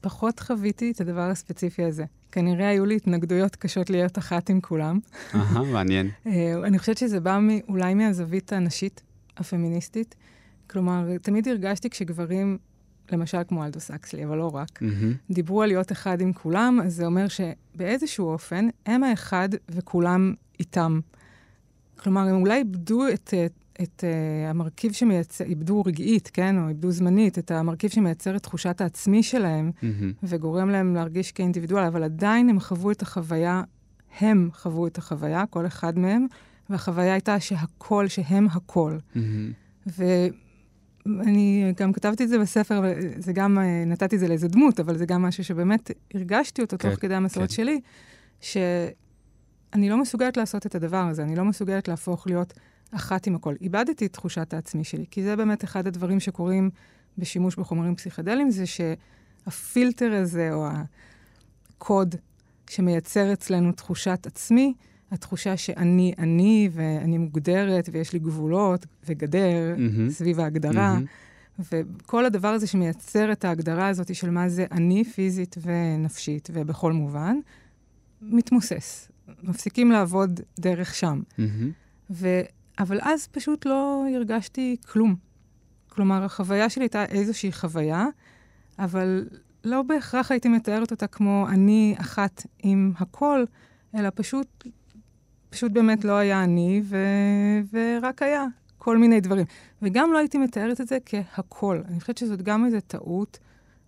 פחות 0.01 0.39
חוויתי 0.39 0.91
את 0.91 1.01
הדבר 1.01 1.21
הספציפי 1.21 1.83
הזה. 1.83 2.03
כנראה 2.31 2.69
היו 2.69 2.85
לי 2.85 2.95
התנגדויות 2.95 3.55
קשות 3.55 3.89
להיות 3.89 4.17
אחת 4.17 4.49
עם 4.49 4.61
כולם. 4.61 4.99
אהה, 5.35 5.63
מעניין. 5.63 6.09
אה, 6.27 6.53
אני 6.63 6.79
חושבת 6.79 6.97
שזה 6.97 7.19
בא 7.19 7.39
אולי 7.69 7.93
מהזווית 7.93 8.53
הנשית, 8.53 9.01
הפמיניסטית. 9.37 10.15
כלומר, 10.69 11.17
תמיד 11.21 11.47
הרגשתי 11.47 11.89
כשגברים 11.89 12.57
למשל 13.11 13.37
כמו 13.47 13.65
אלדוס 13.65 13.91
אקסלי, 13.91 14.25
אבל 14.25 14.37
לא 14.37 14.55
רק, 14.55 14.83
mm-hmm. 14.83 15.33
דיברו 15.33 15.61
על 15.61 15.69
להיות 15.69 15.91
אחד 15.91 16.21
עם 16.21 16.33
כולם, 16.33 16.79
אז 16.83 16.95
זה 16.95 17.05
אומר 17.05 17.25
שבאיזשהו 17.27 18.27
אופן 18.27 18.67
הם 18.85 19.03
האחד 19.03 19.49
וכולם 19.69 20.33
איתם. 20.59 20.99
כלומר, 21.99 22.21
הם 22.21 22.35
אולי 22.35 22.57
איבדו 22.57 23.07
את, 23.07 23.33
את, 23.45 23.53
את 23.83 24.03
uh, 24.03 24.49
המרכיב 24.49 24.91
שמייצר, 24.91 25.43
איבדו 25.43 25.81
רגעית, 25.81 26.29
כן, 26.33 26.57
או 26.57 26.69
איבדו 26.69 26.91
זמנית, 26.91 27.39
את 27.39 27.51
המרכיב 27.51 27.89
שמייצר 27.91 28.35
את 28.35 28.43
תחושת 28.43 28.81
העצמי 28.81 29.23
שלהם, 29.23 29.71
mm-hmm. 29.75 30.15
וגורם 30.23 30.69
להם 30.69 30.95
להרגיש 30.95 31.31
כאינדיבידואל, 31.31 31.83
אבל 31.83 32.03
עדיין 32.03 32.49
הם 32.49 32.59
חוו 32.59 32.91
את 32.91 33.01
החוויה, 33.01 33.63
הם 34.19 34.49
חוו 34.53 34.87
את 34.87 34.97
החוויה, 34.97 35.45
כל 35.45 35.65
אחד 35.65 35.99
מהם, 35.99 36.25
והחוויה 36.69 37.13
הייתה 37.13 37.39
שהכל, 37.39 38.07
שהם 38.07 38.47
הכל. 38.51 38.97
Mm-hmm. 39.15 39.99
ואני 41.05 41.73
גם 41.77 41.93
כתבתי 41.93 42.23
את 42.23 42.29
זה 42.29 42.39
בספר, 42.39 42.81
וזה 42.83 43.33
גם, 43.33 43.59
אה, 43.59 43.83
נתתי 43.85 44.15
את 44.15 44.19
זה 44.19 44.27
לאיזה 44.27 44.47
דמות, 44.47 44.79
אבל 44.79 44.97
זה 44.97 45.05
גם 45.05 45.21
משהו 45.21 45.43
שבאמת 45.43 45.91
הרגשתי 46.13 46.61
אותו 46.61 46.77
כן, 46.79 46.89
תוך 46.89 46.99
כדי 46.99 47.15
המסורת 47.15 47.49
כן. 47.49 47.55
שלי, 47.55 47.81
שאני 48.41 49.89
לא 49.89 49.97
מסוגלת 49.97 50.37
לעשות 50.37 50.65
את 50.65 50.75
הדבר 50.75 50.97
הזה, 51.09 51.23
אני 51.23 51.35
לא 51.35 51.45
מסוגלת 51.45 51.87
להפוך 51.87 52.27
להיות 52.27 52.53
אחת 52.91 53.27
עם 53.27 53.35
הכל. 53.35 53.55
איבדתי 53.61 54.05
את 54.05 54.13
תחושת 54.13 54.53
העצמי 54.53 54.83
שלי, 54.83 55.05
כי 55.11 55.23
זה 55.23 55.35
באמת 55.35 55.63
אחד 55.63 55.87
הדברים 55.87 56.19
שקורים 56.19 56.69
בשימוש 57.17 57.55
בחומרים 57.55 57.95
פסיכדליים, 57.95 58.51
זה 58.51 58.63
שהפילטר 58.65 60.13
הזה, 60.13 60.53
או 60.53 60.67
הקוד 61.77 62.15
שמייצר 62.69 63.33
אצלנו 63.33 63.71
תחושת 63.71 64.27
עצמי, 64.27 64.73
התחושה 65.11 65.57
שאני 65.57 66.13
אני, 66.17 66.69
ואני 66.71 67.17
מוגדרת, 67.17 67.89
ויש 67.91 68.13
לי 68.13 68.19
גבולות 68.19 68.85
וגדר 69.05 69.75
mm-hmm. 69.75 70.11
סביב 70.11 70.39
ההגדרה. 70.39 70.97
Mm-hmm. 70.97 71.61
וכל 71.71 72.25
הדבר 72.25 72.47
הזה 72.47 72.67
שמייצר 72.67 73.31
את 73.31 73.45
ההגדרה 73.45 73.87
הזאת 73.87 74.15
של 74.15 74.29
מה 74.29 74.49
זה 74.49 74.65
אני 74.71 75.03
פיזית 75.03 75.55
ונפשית 75.61 76.49
ובכל 76.53 76.93
מובן, 76.93 77.37
מתמוסס. 78.21 79.11
מפסיקים 79.43 79.91
לעבוד 79.91 80.39
דרך 80.59 80.95
שם. 80.95 81.21
Mm-hmm. 81.29 81.41
ו... 82.09 82.41
אבל 82.79 82.99
אז 83.01 83.27
פשוט 83.27 83.65
לא 83.65 84.05
הרגשתי 84.15 84.77
כלום. 84.91 85.15
כלומר, 85.89 86.23
החוויה 86.23 86.69
שלי 86.69 86.83
הייתה 86.83 87.05
איזושהי 87.05 87.51
חוויה, 87.51 88.05
אבל 88.79 89.27
לא 89.63 89.81
בהכרח 89.81 90.31
הייתי 90.31 90.49
מתארת 90.49 90.91
אותה 90.91 91.07
כמו 91.07 91.47
אני 91.49 91.95
אחת 91.99 92.45
עם 92.63 92.91
הכל, 92.97 93.43
אלא 93.95 94.09
פשוט 94.15 94.67
פשוט 95.55 95.71
באמת 95.71 96.05
לא 96.05 96.11
היה 96.11 96.43
אני, 96.43 96.81
ו... 96.85 96.97
ורק 97.73 98.21
היה 98.21 98.45
כל 98.77 98.97
מיני 98.97 99.21
דברים. 99.21 99.45
וגם 99.81 100.13
לא 100.13 100.17
הייתי 100.17 100.37
מתארת 100.37 100.81
את 100.81 100.87
זה 100.87 100.97
כהכול. 101.05 101.83
אני 101.87 101.99
חושבת 101.99 102.17
שזאת 102.17 102.41
גם 102.41 102.65
איזו 102.65 102.77
טעות 102.87 103.39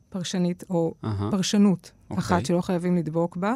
פרשנית, 0.09 0.63
או 0.69 0.93
uh-huh. 1.03 1.07
פרשנות 1.31 1.85
okay. 1.85 1.91
אוקיי. 2.09 2.17
אחת 2.17 2.45
שלא 2.45 2.61
חייבים 2.61 2.95
לדבוק 2.95 3.37
בה. 3.37 3.55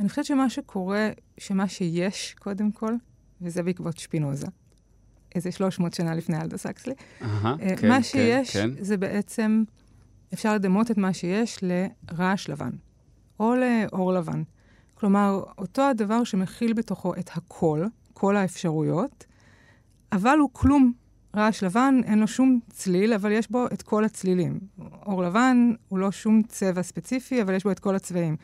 אני 0.00 0.08
חושבת 0.08 0.24
שמה 0.24 0.50
שקורה, 0.50 1.10
שמה 1.38 1.68
שיש, 1.68 2.34
קודם 2.38 2.72
כל, 2.72 2.94
וזה 3.40 3.62
בעקבות 3.62 3.98
שפינוזה, 3.98 4.46
איזה 5.34 5.52
300 5.52 5.94
שנה 5.94 6.14
לפני 6.14 6.40
אלדה 6.40 6.56
סקסלי, 6.56 6.94
uh-huh, 7.20 7.24
כן, 7.76 7.88
מה 7.88 8.02
שיש 8.02 8.56
כן, 8.56 8.70
כן. 8.76 8.84
זה 8.84 8.96
בעצם, 8.96 9.64
אפשר 10.34 10.54
לדמות 10.54 10.90
את 10.90 10.98
מה 10.98 11.12
שיש 11.12 11.58
לרעש 11.62 12.48
לבן, 12.48 12.70
או 13.40 13.54
לאור 13.54 14.12
לבן. 14.12 14.42
כלומר, 14.94 15.42
אותו 15.58 15.82
הדבר 15.82 16.24
שמכיל 16.24 16.72
בתוכו 16.72 17.14
את 17.14 17.30
הכל, 17.34 17.84
כל 18.12 18.36
האפשרויות, 18.36 19.24
אבל 20.12 20.38
הוא 20.38 20.50
כלום. 20.52 20.92
רעש 21.36 21.64
לבן, 21.64 22.00
אין 22.04 22.18
לו 22.18 22.28
שום 22.28 22.60
צליל, 22.70 23.12
אבל 23.12 23.32
יש 23.32 23.50
בו 23.50 23.66
את 23.72 23.82
כל 23.82 24.04
הצלילים. 24.04 24.58
אור 25.06 25.22
לבן 25.22 25.72
הוא 25.88 25.98
לא 25.98 26.12
שום 26.12 26.42
צבע 26.48 26.82
ספציפי, 26.82 27.42
אבל 27.42 27.54
יש 27.54 27.64
בו 27.64 27.70
את 27.70 27.78
כל 27.78 27.94
הצבעים. 27.94 28.36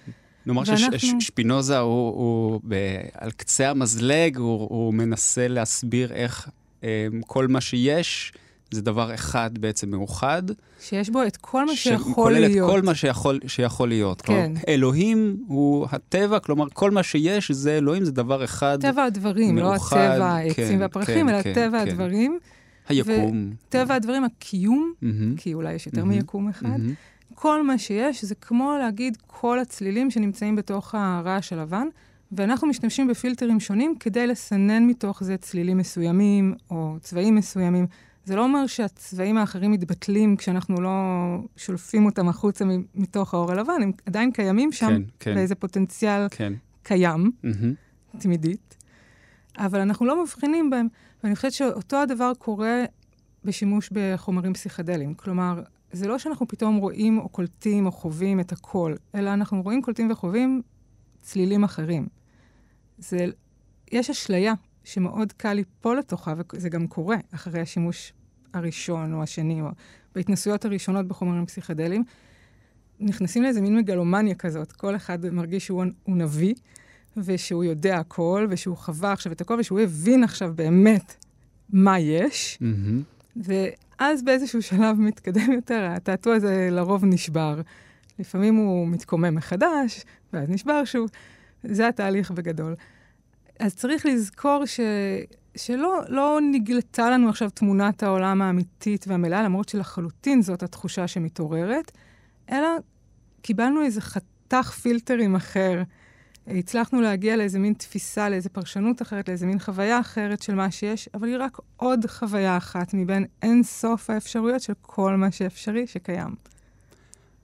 נאמר 0.47 0.63
ואנחנו... 0.67 0.99
ששפינוזה 1.21 1.79
הוא, 1.79 2.09
הוא 2.09 2.61
ב, 2.69 2.75
על 3.15 3.31
קצה 3.31 3.71
המזלג, 3.71 4.37
הוא, 4.37 4.69
הוא 4.71 4.95
מנסה 4.95 5.49
להסביר 5.49 6.13
איך 6.13 6.49
אה, 6.85 7.07
כל 7.27 7.49
מה 7.49 7.61
שיש 7.61 8.33
זה 8.71 8.83
דבר 8.83 9.15
אחד 9.15 9.59
בעצם 9.59 9.91
מאוחד. 9.91 10.43
שיש 10.81 11.11
בו 11.11 11.23
את 11.23 11.37
כל 11.37 11.67
מה 11.67 11.77
שיכול 11.77 12.33
להיות. 12.33 12.51
שכולל 12.51 12.65
את 12.65 12.71
כל 12.71 12.83
מה 12.83 12.95
שיכול, 12.95 13.41
שיכול 13.47 13.89
להיות. 13.89 14.23
כן. 14.23 14.33
כלומר, 14.33 14.61
אלוהים 14.69 15.37
הוא 15.47 15.87
הטבע, 15.91 16.39
כלומר, 16.39 16.67
כל 16.73 16.91
מה 16.91 17.03
שיש 17.03 17.51
זה 17.51 17.79
אלוהים, 17.79 18.05
זה 18.05 18.13
דבר 18.13 18.45
אחד 18.45 18.79
טבע 18.81 19.05
הדברים, 19.05 19.59
לא 19.59 19.71
מאוחד, 19.71 19.97
לא 19.97 20.03
הטבע, 20.03 20.27
העצים 20.27 20.55
כן, 20.69 20.81
והפרחים, 20.81 21.27
כן, 21.27 21.35
אלא 21.35 21.43
כן, 21.43 21.55
טבע 21.55 21.85
כן. 21.85 21.89
הדברים. 21.89 22.39
היקום. 22.89 23.51
טבע 23.69 23.95
הדברים, 23.95 24.25
הקיום, 24.25 24.93
mm-hmm. 25.03 25.07
כי 25.37 25.55
אולי 25.55 25.73
יש 25.73 25.87
יותר 25.87 26.03
mm-hmm. 26.03 26.05
מיקום 26.05 26.49
אחד. 26.49 26.69
Mm-hmm. 26.69 27.35
כל 27.35 27.63
מה 27.63 27.79
שיש 27.79 28.25
זה 28.25 28.35
כמו 28.35 28.77
להגיד 28.79 29.17
כל 29.27 29.59
הצלילים 29.59 30.11
שנמצאים 30.11 30.57
בתוך 30.57 30.95
הרעש 30.95 31.53
הלבן, 31.53 31.87
ואנחנו 32.33 32.69
משתמשים 32.69 33.09
בפילטרים 33.09 33.61
שונים 33.61 33.95
כדי 34.01 34.27
לסנן 34.27 34.87
מתוך 34.87 35.25
זה 35.25 35.37
צלילים 35.37 35.79
מסוימים 35.79 36.55
או 36.71 36.97
צבעים 37.01 37.35
מסוימים. 37.35 37.87
זה 38.31 38.37
לא 38.37 38.45
אומר 38.45 38.67
שהצבעים 38.67 39.39
האחרים 39.39 39.71
מתבטלים 39.71 40.37
כשאנחנו 40.37 40.81
לא 40.81 40.91
שולפים 41.57 42.07
אותם 42.07 42.29
החוצה 42.29 42.65
מתוך 42.95 43.35
האור 43.35 43.53
הלבן, 43.53 43.83
הם 43.83 43.93
עדיין 44.07 44.33
קיימים 44.33 44.73
שם, 44.73 44.87
כן, 44.87 45.03
כן. 45.19 45.35
באיזה 45.35 45.55
פוטנציאל 45.55 46.27
כן. 46.31 46.53
קיים, 46.83 47.31
mm-hmm. 47.45 48.19
תמידית, 48.21 48.77
אבל 49.59 49.81
אנחנו 49.81 50.07
לא 50.07 50.23
מבחינים 50.23 50.71
בהם. 50.71 50.89
ואני 51.25 51.37
חושבת 51.37 51.53
שאותו 51.53 51.97
הדבר 51.97 52.33
קורה 52.39 52.85
בשימוש 53.45 53.91
בחומרים 53.93 54.55
פסיכדליים. 54.55 55.15
כלומר, 55.15 55.63
זה 55.93 56.09
לא 56.09 56.19
שאנחנו 56.19 56.49
פתאום 56.49 56.77
רואים 56.77 57.19
או 57.19 57.29
קולטים 57.29 57.87
או 57.87 57.93
חווים 57.93 58.41
את 58.41 58.53
הכל, 58.53 58.95
אלא 59.15 59.33
אנחנו 59.33 59.63
רואים, 59.63 59.83
קולטים 59.83 60.11
וחווים 60.11 60.63
צלילים 61.21 61.65
אחרים. 61.65 62.07
זה, 62.99 63.27
יש 63.93 64.11
אשליה 64.11 64.55
שמאוד 64.85 65.33
קל 65.33 65.53
ליפול 65.53 65.99
לתוכה, 65.99 66.35
וזה 66.53 66.69
גם 66.69 66.87
קורה 66.87 67.17
אחרי 67.35 67.61
השימוש 67.61 68.13
הראשון 68.55 69.15
או 69.15 69.23
השני, 69.23 69.61
או 69.63 69.67
בהתנסויות 70.15 70.65
הראשונות 70.65 71.09
בחומרים 71.09 71.47
פסיכדליים, 71.47 72.05
נכנסים 73.01 73.43
לאיזה 73.43 73.61
מין 73.61 73.77
מגלומניה 73.77 74.35
כזאת. 74.35 74.73
כל 74.73 74.97
אחד 74.97 75.27
מרגיש 75.33 75.67
שהוא 75.67 75.85
נביא, 76.07 76.55
ושהוא 77.17 77.65
יודע 77.65 77.97
הכל, 77.97 78.47
ושהוא 78.51 78.77
חווה 78.77 79.13
עכשיו 79.13 79.33
את 79.33 79.41
הכל, 79.41 79.57
ושהוא 79.61 79.81
הבין 79.81 80.25
עכשיו 80.25 80.53
באמת 80.55 81.25
מה 81.73 81.99
יש. 81.99 82.59
Mm-hmm. 82.63 83.37
ואז 83.37 84.23
באיזשהו 84.23 84.63
שלב 84.63 85.01
מתקדם 85.01 85.53
יותר, 85.53 85.87
התעתוע 85.91 86.35
הזה 86.35 86.69
לרוב 86.71 87.05
נשבר. 87.05 87.61
לפעמים 88.19 88.57
הוא 88.57 88.89
מתקומם 88.89 89.35
מחדש, 89.35 90.05
ואז 90.33 90.49
נשבר 90.49 90.85
שוב. 90.85 91.11
זה 91.63 91.89
התהליך 91.89 92.31
בגדול. 92.31 92.75
אז 93.59 93.75
צריך 93.75 94.07
לזכור 94.07 94.67
ש... 94.67 94.81
שלא 95.57 96.01
לא 96.09 96.39
נגלתה 96.53 97.11
לנו 97.11 97.29
עכשיו 97.29 97.51
תמונת 97.51 98.03
העולם 98.03 98.43
האמיתית 98.43 99.05
והמלאה, 99.09 99.43
למרות 99.43 99.69
שלחלוטין 99.69 100.43
זאת 100.43 100.63
התחושה 100.63 101.09
שמתעוררת, 101.09 101.93
אלא 102.51 102.69
קיבלנו 103.43 103.83
איזה 103.83 104.01
חתך 104.01 104.71
פילטרים 104.83 105.35
אחר. 105.35 105.83
הצלחנו 106.47 107.01
להגיע 107.01 107.37
לאיזה 107.37 107.59
מין 107.59 107.73
תפיסה, 107.73 108.29
לאיזה 108.29 108.49
פרשנות 108.49 109.03
אחרת, 109.03 109.29
לאיזה 109.29 109.47
מין 109.47 109.59
חוויה 109.59 110.01
אחרת 110.01 110.43
של 110.43 110.55
מה 110.55 110.71
שיש, 110.71 111.09
אבל 111.15 111.29
היא 111.29 111.37
רק 111.39 111.59
עוד 111.77 112.07
חוויה 112.07 112.57
אחת 112.57 112.95
מבין 112.95 113.25
אין 113.43 113.63
סוף 113.63 114.11
האפשרויות 114.11 114.61
של 114.61 114.73
כל 114.81 115.17
מה 115.17 115.31
שאפשרי 115.31 115.87
שקיים. 115.87 116.35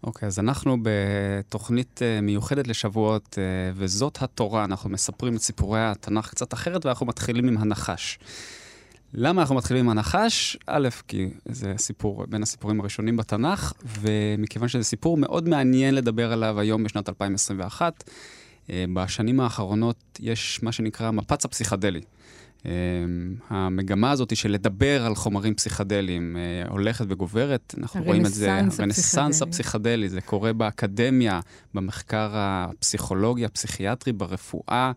אוקיי, 0.07 0.27
okay, 0.27 0.29
אז 0.29 0.39
אנחנו 0.39 0.77
בתוכנית 0.83 2.01
uh, 2.03 2.23
מיוחדת 2.23 2.67
לשבועות, 2.67 3.35
uh, 3.35 3.75
וזאת 3.75 4.23
התורה. 4.23 4.65
אנחנו 4.65 4.91
מספרים 4.91 5.37
את 5.37 5.41
סיפורי 5.41 5.81
התנ"ך 5.81 6.31
קצת 6.31 6.55
אחרת, 6.55 6.87
ואנחנו 6.87 7.07
מתחילים 7.07 7.49
עם 7.49 7.59
הנחש. 7.59 8.19
למה 9.15 9.41
אנחנו 9.41 9.55
מתחילים 9.55 9.85
עם 9.85 9.91
הנחש? 9.91 10.57
א', 10.67 10.89
כי 11.09 11.31
זה 11.47 11.75
סיפור, 11.79 12.25
בין 12.29 12.43
הסיפורים 12.43 12.81
הראשונים 12.81 13.17
בתנ"ך, 13.17 13.73
ומכיוון 14.01 14.69
שזה 14.69 14.85
סיפור 14.85 15.17
מאוד 15.17 15.49
מעניין 15.49 15.95
לדבר 15.95 16.33
עליו 16.33 16.61
היום 16.61 16.85
בשנת 16.85 17.09
2021. 17.09 18.05
Uh, 18.07 18.11
אה, 18.71 18.85
בשנים 18.95 19.41
האחרונות 19.41 20.19
יש 20.21 20.63
מה 20.63 20.73
שנקרא 20.73 21.11
מפץ 21.11 21.45
הפסיכדלי. 21.45 22.01
אמ, 22.65 22.71
המגמה 23.49 24.11
הזאת 24.11 24.37
של 24.37 24.51
לדבר 24.51 25.07
על 25.07 25.15
חומרים 25.15 25.55
פסיכדליים 25.55 26.37
אה, 26.37 26.69
הולכת 26.69 27.05
וגוברת. 27.09 27.75
אנחנו 27.79 28.03
רואים 28.05 28.27
את 28.27 28.35
זה, 28.35 28.55
הרנסאנס 28.55 29.43
הפסיכדלי, 29.43 30.09
זה 30.09 30.21
קורה 30.21 30.53
באקדמיה, 30.53 31.41
במחקר 31.75 32.31
הפסיכולוגי, 32.33 33.45
הפסיכיאטרי, 33.45 34.13
ברפואה, 34.13 34.93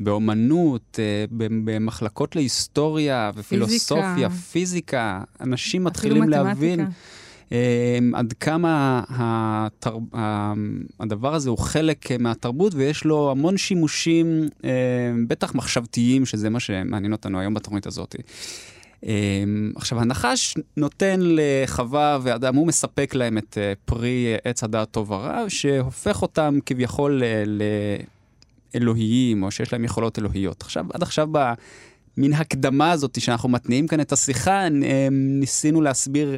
באומנות, 0.00 0.98
אה, 0.98 1.24
במחלקות 1.64 2.36
להיסטוריה 2.36 3.30
ופילוסופיה, 3.34 4.30
פיזיקה. 4.30 4.30
פיזיקה. 4.52 5.22
אנשים 5.40 5.84
מתחילים 5.84 6.28
להבין... 6.28 6.86
אמ, 7.52 8.14
עד 8.14 8.32
כמה 8.32 9.02
התר... 9.08 9.98
הדבר 11.00 11.34
הזה 11.34 11.50
הוא 11.50 11.58
חלק 11.58 12.10
מהתרבות 12.18 12.74
ויש 12.74 13.04
לו 13.04 13.30
המון 13.30 13.56
שימושים, 13.56 14.48
אמ, 14.64 14.70
בטח 15.28 15.54
מחשבתיים, 15.54 16.26
שזה 16.26 16.50
מה 16.50 16.60
שמעניין 16.60 17.12
אותנו 17.12 17.40
היום 17.40 17.54
בתוכנית 17.54 17.86
הזאת. 17.86 18.16
אמ, 19.06 19.72
עכשיו, 19.76 20.00
הנחש 20.00 20.54
נותן 20.76 21.20
לחווה 21.22 22.18
ואדם, 22.22 22.54
הוא 22.54 22.66
מספק 22.66 23.14
להם 23.14 23.38
את 23.38 23.58
אה, 23.60 23.72
פרי 23.84 24.34
עץ 24.44 24.64
הדעת 24.64 24.90
טוב 24.90 25.10
ורע, 25.10 25.44
שהופך 25.48 26.22
אותם 26.22 26.58
כביכול 26.66 27.22
לאלוהיים, 28.74 29.42
או 29.42 29.50
שיש 29.50 29.72
להם 29.72 29.84
יכולות 29.84 30.18
אלוהיות. 30.18 30.62
עכשיו, 30.62 30.86
עד 30.92 31.02
עכשיו 31.02 31.28
במין 31.32 32.32
הקדמה 32.32 32.90
הזאת 32.90 33.20
שאנחנו 33.20 33.48
מתניעים 33.48 33.86
כאן 33.86 34.00
את 34.00 34.12
השיחה, 34.12 34.68
ניסינו 35.10 35.80
להסביר 35.80 36.30
אה, 36.30 36.36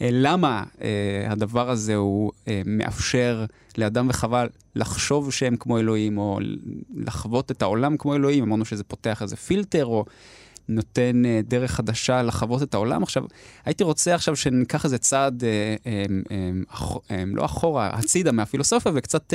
למה 0.00 0.64
אה, 0.82 1.26
הדבר 1.28 1.70
הזה 1.70 1.94
הוא 1.94 2.32
אה, 2.48 2.62
מאפשר 2.66 3.44
לאדם 3.78 4.06
וחווה 4.10 4.44
לחשוב 4.76 5.32
שהם 5.32 5.56
כמו 5.56 5.78
אלוהים, 5.78 6.18
או 6.18 6.38
לחוות 6.94 7.50
את 7.50 7.62
העולם 7.62 7.96
כמו 7.96 8.14
אלוהים. 8.14 8.44
אמרנו 8.44 8.64
שזה 8.64 8.84
פותח 8.84 9.22
איזה 9.22 9.36
פילטר, 9.36 9.86
או 9.86 10.04
נותן 10.68 11.22
דרך 11.48 11.70
חדשה 11.70 12.22
לחוות 12.22 12.62
את 12.62 12.74
העולם. 12.74 13.02
עכשיו, 13.02 13.24
הייתי 13.64 13.84
רוצה 13.84 14.14
עכשיו 14.14 14.36
שניקח 14.36 14.84
איזה 14.84 14.98
צעד, 14.98 15.44
לא 17.26 17.44
אחורה, 17.44 17.90
הצידה 17.92 18.32
מהפילוסופיה, 18.32 18.92
וקצת 18.94 19.34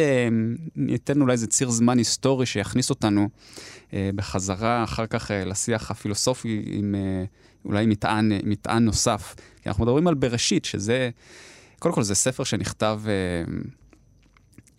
ניתן 0.76 1.22
אולי 1.22 1.34
איזה 1.34 1.48
ציר 1.48 1.70
זמן 1.70 1.98
היסטורי 1.98 2.46
שיכניס 2.46 2.90
אותנו 2.90 3.30
בחזרה 3.94 4.84
אחר 4.84 5.06
כך 5.06 5.32
לשיח 5.46 5.92
הפילוסופי 5.92 6.64
עם... 6.66 6.96
אולי 7.66 7.86
מטען, 7.86 8.32
מטען 8.44 8.86
נוסף. 8.86 9.36
כי 9.62 9.70
אנחנו 9.70 9.84
מדברים 9.84 10.08
על 10.08 10.14
בראשית, 10.14 10.66
שזה, 10.66 11.10
קודם 11.80 11.96
כל 11.96 12.04
זה 12.04 12.16
ספר 12.16 12.44
שנכתב 12.44 13.02
אה, 13.08 13.12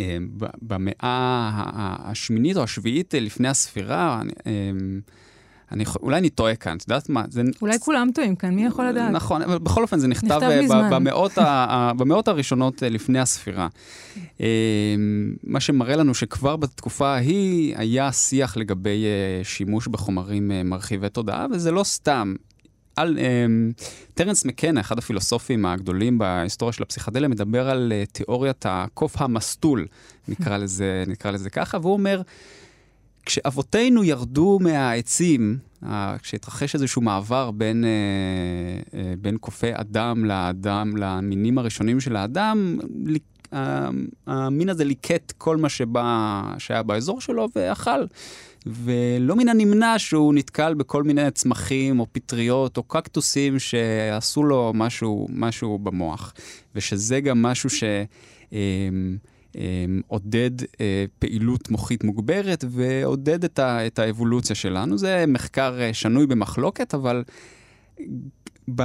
אה, 0.00 0.16
במאה 0.62 1.50
השמינית 2.04 2.56
או 2.56 2.62
השביעית 2.62 3.14
לפני 3.14 3.48
הספירה. 3.48 4.22
אה, 4.46 4.52
אני, 5.72 5.84
אולי 6.02 6.18
אני 6.18 6.30
טועה 6.30 6.56
כאן, 6.56 6.76
את 6.76 6.82
יודעת 6.88 7.08
מה? 7.08 7.24
זה... 7.30 7.42
אולי 7.62 7.78
כולם 7.78 8.08
טועים 8.14 8.36
כאן, 8.36 8.54
מי 8.54 8.66
יכול 8.66 8.86
לדעת? 8.86 9.12
נכון, 9.12 9.42
אבל 9.42 9.58
בכל 9.58 9.82
אופן 9.82 9.98
זה 9.98 10.08
נכתב, 10.08 10.26
נכתב 10.26 10.72
אה, 10.72 10.90
במאות, 10.90 11.38
ה, 11.44 11.92
במאות 11.96 12.28
הראשונות 12.28 12.82
אה, 12.82 12.88
לפני 12.88 13.18
הספירה. 13.18 13.68
אה, 14.40 14.46
מה 15.44 15.60
שמראה 15.60 15.96
לנו 15.96 16.14
שכבר 16.14 16.56
בתקופה 16.56 17.08
ההיא 17.08 17.74
היה 17.76 18.12
שיח 18.12 18.56
לגבי 18.56 19.04
שימוש 19.42 19.88
בחומרים 19.88 20.50
מרחיבי 20.64 21.08
תודעה, 21.08 21.46
וזה 21.52 21.70
לא 21.70 21.84
סתם. 21.84 22.34
על, 23.00 23.18
um, 23.18 23.82
טרנס 24.14 24.44
מקנה, 24.44 24.80
אחד 24.80 24.98
הפילוסופים 24.98 25.66
הגדולים 25.66 26.18
בהיסטוריה 26.18 26.72
של 26.72 26.82
הפסיכדליה, 26.82 27.28
מדבר 27.28 27.70
על 27.70 27.92
uh, 27.92 28.12
תיאוריית 28.12 28.64
הקוף 28.68 29.22
המסטול, 29.22 29.86
נקרא 30.28 30.56
לזה, 30.62 31.04
נקרא 31.06 31.30
לזה 31.30 31.50
ככה, 31.50 31.78
והוא 31.82 31.92
אומר, 31.92 32.22
כשאבותינו 33.26 34.04
ירדו 34.04 34.58
מהעצים, 34.60 35.58
כשהתרחש 36.22 36.74
איזשהו 36.74 37.02
מעבר 37.02 37.50
בין, 37.50 37.84
uh, 37.84 38.88
uh, 38.88 38.96
בין 39.20 39.36
קופי 39.36 39.70
אדם 39.72 40.24
לאדם, 40.24 40.96
למינים 40.96 41.58
הראשונים 41.58 42.00
של 42.00 42.16
האדם, 42.16 42.78
המין 44.26 44.68
הזה 44.68 44.84
ליקט 44.84 45.32
כל 45.38 45.56
מה 45.56 45.68
שבא, 45.68 46.42
שהיה 46.58 46.82
באזור 46.82 47.20
שלו 47.20 47.48
ואכל. 47.56 48.04
ולא 48.66 49.36
מן 49.36 49.48
הנמנע 49.48 49.98
שהוא 49.98 50.34
נתקל 50.34 50.74
בכל 50.74 51.02
מיני 51.02 51.30
צמחים 51.30 52.00
או 52.00 52.06
פטריות 52.12 52.76
או 52.76 52.82
קקטוסים 52.82 53.58
שעשו 53.58 54.42
לו 54.42 54.72
משהו, 54.74 55.26
משהו 55.30 55.78
במוח, 55.78 56.34
ושזה 56.74 57.20
גם 57.20 57.42
משהו 57.42 57.70
ש... 57.70 57.84
אמ, 58.52 59.16
אמ, 59.56 60.00
עודד 60.06 60.50
אה, 60.80 61.04
פעילות 61.18 61.70
מוחית 61.70 62.04
מוגברת 62.04 62.64
ועודד 62.68 63.44
את, 63.44 63.58
ה, 63.58 63.86
את 63.86 63.98
האבולוציה 63.98 64.56
שלנו. 64.56 64.98
זה 64.98 65.24
מחקר 65.28 65.80
אה, 65.80 65.94
שנוי 65.94 66.26
במחלוקת, 66.26 66.94
אבל 66.94 67.24
ב... 68.74 68.82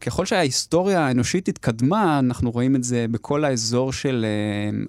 ככל 0.00 0.26
שההיסטוריה 0.26 1.00
האנושית 1.00 1.48
התקדמה, 1.48 2.18
אנחנו 2.18 2.50
רואים 2.50 2.76
את 2.76 2.84
זה 2.84 3.06
בכל 3.10 3.44
האזור 3.44 3.92
של 3.92 4.26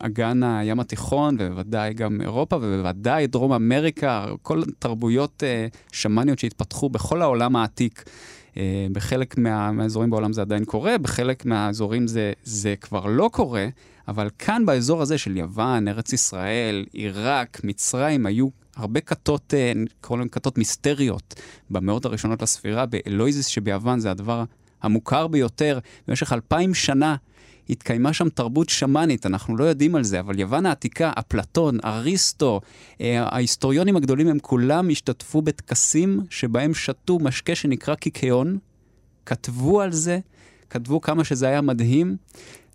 uh, 0.01 0.05
אגן 0.05 0.43
הים 0.43 0.79
התיכון, 0.79 1.35
ובוודאי 1.39 1.93
גם 1.93 2.21
אירופה, 2.21 2.55
ובוודאי 2.55 3.27
דרום 3.27 3.53
אמריקה, 3.53 4.25
כל 4.41 4.61
תרבויות 4.79 5.43
uh, 5.43 5.77
שמאניות 5.91 6.39
שהתפתחו 6.39 6.89
בכל 6.89 7.21
העולם 7.21 7.55
העתיק. 7.55 8.03
Uh, 8.53 8.57
בחלק 8.91 9.37
מה, 9.37 9.71
מהאזורים 9.71 10.09
בעולם 10.09 10.33
זה 10.33 10.41
עדיין 10.41 10.65
קורה, 10.65 10.97
בחלק 10.97 11.45
מהאזורים 11.45 12.07
זה, 12.07 12.33
זה 12.43 12.75
כבר 12.81 13.05
לא 13.05 13.29
קורה, 13.33 13.67
אבל 14.07 14.29
כאן 14.39 14.65
באזור 14.65 15.01
הזה 15.01 15.17
של 15.17 15.37
יוון, 15.37 15.87
ארץ 15.87 16.13
ישראל, 16.13 16.85
עיראק, 16.93 17.61
מצרים, 17.63 18.25
היו 18.25 18.47
הרבה 18.79 19.01
כתות, 19.01 19.53
אה, 19.53 19.71
קוראים 20.01 20.19
להם 20.19 20.29
כתות 20.29 20.57
מיסטריות 20.57 21.35
במאות 21.69 22.05
הראשונות 22.05 22.41
לספירה, 22.41 22.85
באלויזיס 22.85 23.47
שביוון 23.47 23.99
זה 23.99 24.11
הדבר 24.11 24.43
המוכר 24.81 25.27
ביותר. 25.27 25.79
במשך 26.07 26.33
אלפיים 26.33 26.73
שנה 26.73 27.15
התקיימה 27.69 28.13
שם 28.13 28.29
תרבות 28.29 28.69
שמאנית, 28.69 29.25
אנחנו 29.25 29.57
לא 29.57 29.63
יודעים 29.63 29.95
על 29.95 30.03
זה, 30.03 30.19
אבל 30.19 30.39
יוון 30.39 30.65
העתיקה, 30.65 31.11
אפלטון, 31.19 31.77
אריסטו, 31.85 32.61
אה, 33.01 33.23
ההיסטוריונים 33.23 33.95
הגדולים 33.95 34.27
הם 34.27 34.39
כולם 34.39 34.89
השתתפו 34.89 35.41
בטקסים 35.41 36.19
שבהם 36.29 36.73
שתו 36.73 37.19
משקה 37.19 37.55
שנקרא 37.55 37.95
קיקיון, 37.95 38.57
כתבו 39.25 39.81
על 39.81 39.91
זה, 39.91 40.19
כתבו 40.69 41.01
כמה 41.01 41.23
שזה 41.23 41.47
היה 41.47 41.61
מדהים, 41.61 42.17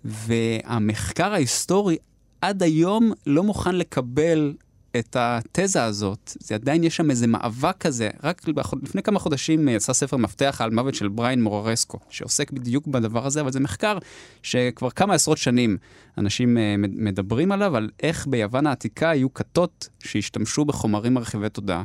והמחקר 0.05 1.33
ההיסטורי 1.33 1.97
עד 2.41 2.63
היום 2.63 3.11
לא 3.27 3.43
מוכן 3.43 3.75
לקבל 3.75 4.53
את 4.99 5.15
התזה 5.19 5.83
הזאת, 5.83 6.37
זה 6.39 6.55
עדיין 6.55 6.83
יש 6.83 6.95
שם 6.95 7.11
איזה 7.11 7.27
מאבק 7.27 7.77
כזה. 7.79 8.09
רק 8.23 8.41
לפני 8.83 9.03
כמה 9.03 9.19
חודשים 9.19 9.67
יצא 9.67 9.93
ספר 9.93 10.17
מפתח 10.17 10.61
על 10.63 10.71
מוות 10.71 10.95
של 10.95 11.07
בריין 11.07 11.43
מוררסקו, 11.43 11.99
שעוסק 12.09 12.51
בדיוק 12.51 12.87
בדבר 12.87 13.25
הזה, 13.25 13.41
אבל 13.41 13.51
זה 13.51 13.59
מחקר 13.59 13.97
שכבר 14.43 14.89
כמה 14.89 15.13
עשרות 15.13 15.37
שנים 15.37 15.77
אנשים 16.17 16.57
אה, 16.57 16.75
מדברים 16.77 17.51
עליו, 17.51 17.75
על 17.75 17.89
איך 18.03 18.27
ביוון 18.27 18.67
העתיקה 18.67 19.09
היו 19.09 19.33
כתות 19.33 19.89
שהשתמשו 20.03 20.65
בחומרים 20.65 21.13
מרחיבי 21.13 21.49
תודעה. 21.49 21.83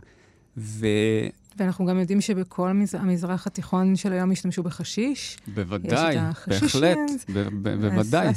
ו... 0.57 0.87
ואנחנו 1.61 1.87
גם 1.87 1.99
יודעים 1.99 2.21
שבכל 2.21 2.73
מז... 2.73 2.95
המזרח 2.95 3.47
התיכון 3.47 3.97
של 3.97 4.13
היום 4.13 4.31
השתמשו 4.31 4.63
בחשיש. 4.63 5.39
בוודאי, 5.55 6.17
בהחלט, 6.47 6.99
בוודאי. 7.63 8.33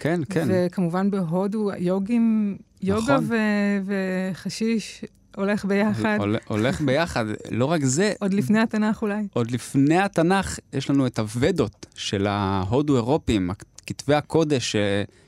כן, 0.00 0.20
כן. 0.30 0.48
וכמובן 0.50 1.10
בהודו, 1.10 1.70
יוגים, 1.78 2.56
יוגה 2.82 3.16
נכון. 3.16 3.26
ו... 3.28 3.34
וחשיש 4.32 5.04
הולך 5.36 5.64
ביחד. 5.64 6.18
הולך 6.46 6.80
ביחד, 6.86 7.24
לא 7.50 7.64
רק 7.64 7.84
זה. 7.84 8.12
עוד 8.20 8.34
לפני 8.34 8.58
התנ"ך 8.58 9.02
אולי. 9.02 9.26
עוד 9.32 9.50
לפני 9.50 9.98
התנ"ך 9.98 10.58
יש 10.72 10.90
לנו 10.90 11.06
את 11.06 11.18
הוודות 11.18 11.86
של 11.94 12.26
ההודו-אירופים, 12.26 13.50
כתבי 13.86 14.14
הקודש 14.14 14.72
ש... 14.72 14.76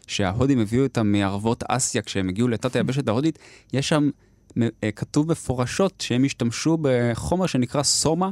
שההודים 0.07 0.59
הביאו 0.59 0.83
אותם 0.83 1.13
מערבות 1.13 1.65
אסיה 1.69 2.03
כשהם 2.03 2.29
הגיעו 2.29 2.49
לתת 2.49 2.77
היבשת 2.77 3.09
ההודית, 3.09 3.39
יש 3.73 3.89
שם 3.89 4.11
כתוב 4.97 5.31
מפורשות 5.31 6.01
שהם 6.01 6.25
השתמשו 6.25 6.79
בחומר 6.83 7.47
שנקרא 7.47 7.83
סומה, 7.83 8.31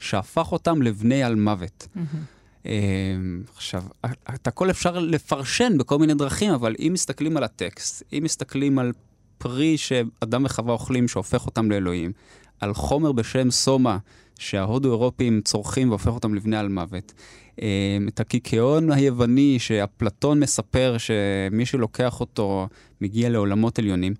שהפך 0.00 0.52
אותם 0.52 0.82
לבני 0.82 1.22
על 1.22 1.34
מוות. 1.34 1.88
Mm-hmm. 1.96 2.68
עכשיו, 3.56 3.82
את 4.34 4.46
הכל 4.46 4.70
אפשר 4.70 4.98
לפרשן 4.98 5.78
בכל 5.78 5.98
מיני 5.98 6.14
דרכים, 6.14 6.50
אבל 6.50 6.74
אם 6.78 6.90
מסתכלים 6.92 7.36
על 7.36 7.44
הטקסט, 7.44 8.02
אם 8.12 8.20
מסתכלים 8.24 8.78
על 8.78 8.92
פרי 9.38 9.78
שאדם 9.78 10.44
וחווה 10.44 10.72
אוכלים 10.72 11.08
שהופך 11.08 11.46
אותם 11.46 11.70
לאלוהים, 11.70 12.12
על 12.60 12.74
חומר 12.74 13.12
בשם 13.12 13.50
סומה, 13.50 13.98
שההודו-אירופים 14.38 15.40
צורכים 15.44 15.88
והופך 15.88 16.08
אותם 16.08 16.34
לבני 16.34 16.56
על 16.56 16.68
מוות, 16.68 17.12
את 18.08 18.20
הקיקיון 18.20 18.92
היווני 18.92 19.58
שאפלטון 19.58 20.40
מספר 20.40 20.96
שמי 20.98 21.66
שלוקח 21.66 22.20
אותו 22.20 22.68
מגיע 23.00 23.28
לעולמות 23.28 23.78
עליונים. 23.78 24.14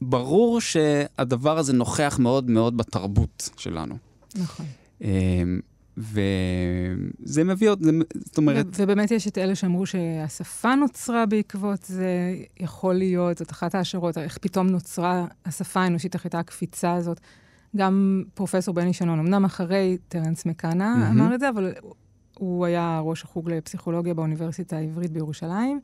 ברור 0.00 0.60
שהדבר 0.60 1.58
הזה 1.58 1.72
נוכח 1.72 2.16
מאוד 2.20 2.50
מאוד 2.50 2.76
בתרבות 2.76 3.50
שלנו. 3.56 3.94
נכון. 4.36 4.66
אמ, 5.00 5.60
וזה 5.98 7.44
מביא 7.44 7.70
עוד, 7.70 7.82
זאת 8.14 8.38
אומרת... 8.38 8.66
ובאמת 8.76 9.10
יש 9.10 9.28
את 9.28 9.38
אלה 9.38 9.54
שאמרו 9.54 9.86
שהשפה 9.86 10.74
נוצרה 10.74 11.26
בעקבות 11.26 11.82
זה, 11.82 12.36
יכול 12.60 12.94
להיות, 12.94 13.38
זאת 13.38 13.50
אחת 13.50 13.74
ההשערות, 13.74 14.18
איך 14.18 14.38
פתאום 14.38 14.66
נוצרה 14.66 15.26
השפה 15.44 15.80
האנושית, 15.80 16.14
איך 16.14 16.24
הייתה 16.24 16.38
הקפיצה 16.38 16.92
הזאת. 16.92 17.20
גם 17.76 18.22
פרופסור 18.34 18.74
בני 18.74 18.92
שנון, 18.92 19.18
אמנם 19.18 19.44
אחרי 19.44 19.98
טרנס 20.08 20.46
מקאנה 20.46 20.94
mm-hmm. 20.94 21.12
אמר 21.12 21.34
את 21.34 21.40
זה, 21.40 21.48
אבל 21.48 21.72
הוא 22.38 22.66
היה 22.66 23.00
ראש 23.04 23.24
החוג 23.24 23.50
לפסיכולוגיה 23.50 24.14
באוניברסיטה 24.14 24.76
העברית 24.76 25.10
בירושלים. 25.10 25.80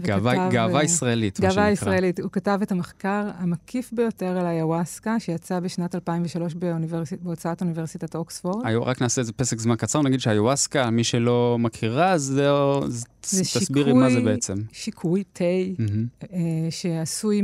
גאווה, 0.00 0.48
גאווה 0.50 0.84
ישראלית, 0.84 1.40
מה 1.40 1.50
שנקרא. 1.50 1.62
גאווה 1.62 1.72
ישראלית. 1.72 2.20
הוא 2.20 2.30
כתב 2.30 2.58
את 2.62 2.72
המחקר 2.72 3.30
המקיף 3.38 3.92
ביותר 3.92 4.38
על 4.38 4.46
היוואסקה, 4.46 5.20
שיצא 5.20 5.60
בשנת 5.60 5.94
2003 5.94 6.54
באוניברסיט, 6.54 7.20
בהוצאת 7.22 7.60
אוניברסיטת 7.60 8.16
אוקספורד. 8.16 8.66
רק 8.66 9.02
נעשה 9.02 9.20
איזה 9.20 9.32
פסק 9.32 9.58
זמן 9.58 9.76
קצר, 9.76 10.02
נגיד 10.02 10.20
שהיוואסקה, 10.20 10.90
מי 10.90 11.04
שלא 11.04 11.56
מכירה, 11.60 12.12
אז 12.12 12.22
זה, 12.22 12.48
זה 12.86 13.04
תסבירי 13.20 13.90
שיקוי, 13.90 13.92
מה 13.92 14.10
זה 14.10 14.20
בעצם. 14.20 14.54
שיקוי, 14.72 15.24
תה, 15.32 15.44
mm-hmm. 15.78 16.30
שעשוי 16.70 17.42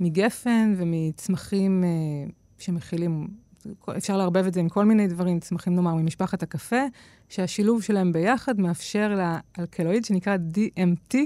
מגפן 0.00 0.74
ומצמחים 0.76 1.84
אה, 1.84 2.30
שמכילים 2.58 3.28
אפשר 3.96 4.16
לערבב 4.16 4.46
את 4.46 4.54
זה 4.54 4.60
עם 4.60 4.68
כל 4.68 4.84
מיני 4.84 5.06
דברים, 5.06 5.40
צמחים 5.40 5.74
נאמר 5.74 5.94
ממשפחת 5.94 6.42
הקפה, 6.42 6.82
שהשילוב 7.28 7.82
שלהם 7.82 8.12
ביחד 8.12 8.60
מאפשר 8.60 9.18
לאלקלואיד 9.58 10.04
שנקרא 10.04 10.36
DMT, 10.36 11.16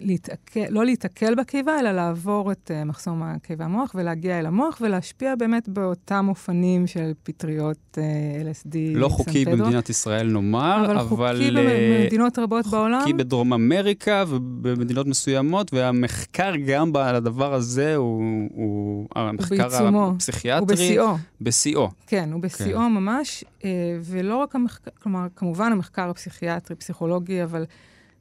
להתעכל, 0.00 0.60
לא 0.70 0.84
להתעכל 0.84 1.34
בקיבה, 1.34 1.80
אלא 1.80 1.92
לעבור 1.92 2.52
את 2.52 2.70
אה, 2.74 2.84
מחסום 2.84 3.22
הקיבה 3.22 3.64
המוח 3.64 3.92
ולהגיע 3.94 4.38
אל 4.38 4.46
המוח 4.46 4.78
ולהשפיע 4.80 5.34
באמת 5.36 5.68
באותם 5.68 6.26
אופנים 6.28 6.86
של 6.86 7.12
פטריות 7.22 7.98
אה, 7.98 8.02
LSD, 8.42 8.76
לא 8.94 9.08
חוקי 9.08 9.44
סנפדו. 9.44 9.64
במדינת 9.64 9.90
ישראל 9.90 10.32
נאמר, 10.32 10.84
אבל... 10.86 10.98
אבל 10.98 11.08
חוקי 11.36 11.50
במדינות 11.50 12.38
רבות 12.38 12.64
חוקי 12.64 12.76
בעולם. 12.76 13.00
חוקי 13.00 13.12
בדרום 13.12 13.52
אמריקה 13.52 14.24
ובמדינות 14.28 15.06
מסוימות, 15.06 15.74
והמחקר 15.74 16.52
גם 16.66 16.96
על 16.96 17.14
הדבר 17.14 17.54
הזה 17.54 17.96
הוא, 17.96 18.22
הוא 18.54 19.08
המחקר 19.16 19.68
בעיצומו. 19.68 20.12
הפסיכיאטרי. 20.16 20.58
הוא 20.60 20.68
בשיאו. 20.68 21.16
בשיאו. 21.40 21.88
כן, 22.06 22.32
הוא 22.32 22.42
בשיאו 22.42 22.78
כן. 22.78 22.92
ממש, 22.92 23.44
ולא 24.04 24.36
רק 24.36 24.54
המחקר, 24.54 24.90
כלומר, 25.02 25.26
כמובן 25.36 25.72
המחקר 25.72 26.10
הפסיכיאטרי, 26.10 26.76
פסיכולוגי, 26.76 27.44
אבל... 27.44 27.64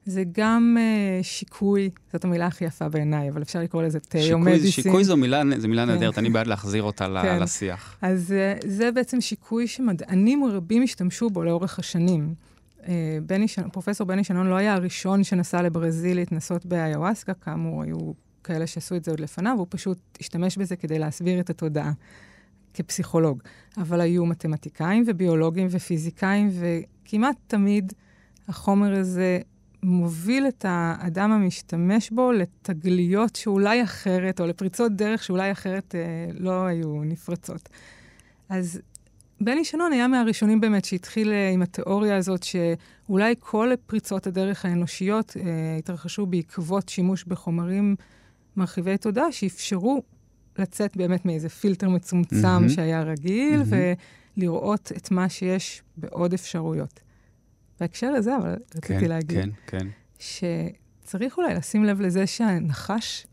זה 0.10 0.24
גם 0.32 0.78
uh, 0.80 1.24
שיקוי, 1.24 1.90
זאת 2.14 2.26
המילה 2.26 2.48
הכי 2.48 2.66
יפה 2.66 2.90
בעיניי, 2.90 3.30
אבל 3.30 3.42
אפשר 3.42 3.60
לקרוא 3.60 3.84
לזה 3.84 4.00
תיאומדיסין. 4.00 4.72
שיקוי 4.72 5.04
זו 5.04 5.18
מילה, 5.18 5.42
זו 5.58 5.68
מילה 5.68 5.86
כן. 5.86 5.92
נהדרת, 5.92 6.18
אני 6.18 6.30
בעד 6.30 6.48
להחזיר 6.48 6.84
אותה 6.84 7.22
כן. 7.22 7.40
לשיח. 7.40 7.98
אז 8.02 8.34
uh, 8.62 8.68
זה 8.68 8.92
בעצם 8.92 9.22
שיקוי 9.22 9.68
שמדענים 9.68 10.46
רבים 10.46 10.84
השתמשו 10.84 11.30
בו 11.30 11.44
לאורך 11.44 11.80
השנים. 11.80 12.34
Uh, 12.80 12.86
בני, 13.26 13.46
פרופסור 13.72 14.08
בני 14.08 14.24
שנון 14.24 14.48
לא 14.48 14.56
היה 14.56 14.74
הראשון 14.74 15.24
שנסע 15.24 15.62
לברזיל 15.62 16.18
להתנסות 16.18 16.66
באיוואסקה, 16.66 17.34
כאמור, 17.34 17.84
היו 17.84 18.12
כאלה 18.44 18.68
שעשו 18.68 18.96
את 18.96 19.04
זה 19.04 19.12
עוד 19.12 19.20
לפניו, 19.20 19.56
הוא 19.58 19.68
פשוט 19.70 19.98
השתמש 20.22 20.58
בזה 20.58 20.76
כדי 20.76 21.00
להסביר 21.00 21.40
את 21.40 21.50
התודעה 21.50 21.92
כפסיכולוג. 22.74 23.44
אבל 23.78 24.02
היו 24.02 24.26
מתמטיקאים 24.26 25.04
וביולוגים 25.08 25.68
ופיזיקאים, 25.72 26.50
וכמעט 26.60 27.36
תמיד 27.48 27.94
החומר 28.48 28.94
הזה 28.96 29.40
מוביל 29.84 30.48
את 30.48 30.66
האדם 30.68 31.32
המשתמש 31.32 32.10
בו 32.10 32.32
לתגליות 32.32 33.36
שאולי 33.36 33.84
אחרת, 33.84 34.42
או 34.42 34.48
לפריצות 34.48 34.92
דרך 34.92 35.24
שאולי 35.24 35.52
אחרת 35.52 35.96
אה, 35.96 36.02
לא 36.40 36.66
היו 36.66 37.04
נפרצות. 37.04 37.70
אז 38.50 38.82
בני 39.42 39.66
שנון 39.66 39.92
היה 39.92 40.08
מהראשונים 40.08 40.62
באמת 40.62 40.86
שהתחיל 40.86 41.32
אה, 41.32 41.50
עם 41.50 41.62
התיאוריה 41.62 42.18
הזאת 42.18 42.44
שאולי 42.44 43.36
כל 43.40 43.72
פריצות 43.86 44.28
הדרך 44.28 44.66
האנושיות 44.66 45.38
אה, 45.38 45.76
התרחשו 45.78 46.26
בעקבות 46.26 46.90
שימוש 46.90 47.24
בחומרים 47.24 47.96
מרחיבי 48.58 48.98
תודעה 48.98 49.32
שאפשרו 49.32 50.02
לצאת 50.58 50.98
באמת 50.98 51.26
מאיזה 51.26 51.50
פילטר 51.50 51.90
מצומצם 51.90 52.66
mm-hmm. 52.66 52.70
שהיה 52.70 53.04
רגיל 53.04 53.62
mm-hmm. 53.62 54.38
ולראות 54.38 54.92
את 54.98 55.12
מה 55.12 55.30
שיש 55.30 55.82
בעוד 55.98 56.34
אפשרויות. 56.34 57.00
בהקשר 57.80 58.12
לזה, 58.12 58.38
אבל 58.38 58.56
כן, 58.72 58.78
רציתי 58.78 59.08
להגיד, 59.08 59.40
כן, 59.40 59.50
כן. 59.68 59.88
שצריך 60.20 61.38
אולי 61.38 61.54
לשים 61.54 61.84
לב 61.84 62.02
לזה 62.02 62.28
שהנחש 62.28 63.28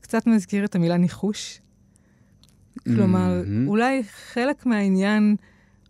קצת 0.00 0.26
מזכיר 0.26 0.64
את 0.64 0.74
המילה 0.74 0.96
ניחוש. 0.96 1.60
כלומר, 2.84 3.42
mm-hmm. 3.42 3.68
אולי 3.68 4.02
חלק 4.04 4.66
מהעניין 4.66 5.36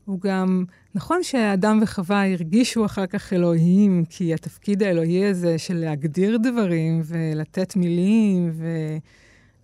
הוא 0.05 0.21
גם, 0.21 0.65
נכון 0.95 1.23
שאדם 1.23 1.79
וחווה 1.83 2.33
הרגישו 2.33 2.85
אחר 2.87 3.07
כך 3.07 3.33
אלוהים, 3.33 4.05
כי 4.11 4.35
התפקיד 4.35 4.83
האלוהי 4.83 5.27
הזה 5.27 5.59
של 5.59 5.77
להגדיר 5.77 6.37
דברים 6.37 7.03
ולתת 7.05 7.77
מילים, 7.77 8.53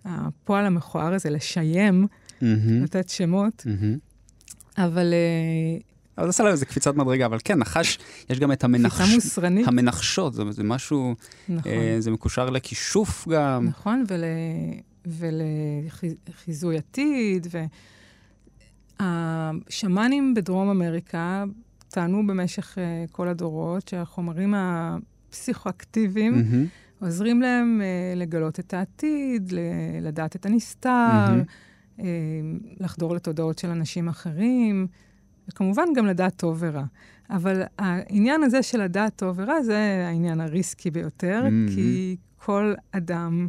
והפועל 0.05 0.65
המכוער 0.65 1.13
הזה 1.13 1.29
לשיים, 1.29 2.07
mm-hmm. 2.07 2.43
לתת 2.83 3.09
שמות, 3.09 3.65
mm-hmm. 3.65 4.81
אבל 4.83 5.13
uh, 5.13 5.94
אבל 6.17 6.27
עושה 6.27 6.43
להם 6.43 6.51
איזה 6.51 6.65
קפיצת 6.65 6.95
מדרגה, 6.95 7.25
אבל 7.25 7.37
כן, 7.43 7.59
נחש, 7.59 7.97
יש 8.29 8.39
גם 8.39 8.51
את 8.51 8.63
המנחש... 8.63 9.01
קפיצה 9.01 9.15
מוסרנית. 9.15 9.67
המנחשות, 9.67 10.33
זה, 10.33 10.43
זה 10.51 10.63
משהו, 10.63 11.15
נכון. 11.49 11.71
אה, 11.71 11.95
זה 11.99 12.11
מקושר 12.11 12.49
לכישוף 12.49 13.27
גם. 13.27 13.65
נכון, 13.67 14.03
ול, 14.07 14.23
ולחיזוי 15.05 16.77
עתיד, 16.77 17.47
והשמאנים 18.99 20.33
בדרום 20.33 20.69
אמריקה 20.69 21.43
טענו 21.89 22.27
במשך 22.27 22.77
uh, 22.77 23.11
כל 23.11 23.27
הדורות 23.27 23.87
שהחומרים 23.87 24.53
הפסיכואקטיביים 24.57 26.33
mm-hmm. 26.33 27.05
עוזרים 27.05 27.41
להם 27.41 27.81
uh, 27.81 28.19
לגלות 28.19 28.59
את 28.59 28.73
העתיד, 28.73 29.51
ל- 29.51 29.59
לדעת 30.01 30.35
את 30.35 30.45
הנסתר, 30.45 31.27
mm-hmm. 31.27 31.99
uh, 31.99 32.03
לחדור 32.79 33.15
לתודעות 33.15 33.59
של 33.59 33.69
אנשים 33.69 34.07
אחרים. 34.07 34.87
וכמובן 35.49 35.85
גם 35.95 36.05
לדעת 36.05 36.37
טוב 36.37 36.57
ורע. 36.59 36.83
אבל 37.29 37.61
העניין 37.79 38.43
הזה 38.43 38.63
של 38.63 38.83
לדעת 38.83 39.15
טוב 39.15 39.39
ורע 39.39 39.63
זה 39.63 40.05
העניין 40.07 40.41
הריסקי 40.41 40.91
ביותר, 40.91 41.43
mm-hmm. 41.45 41.75
כי 41.75 42.15
כל 42.37 42.73
אדם 42.91 43.47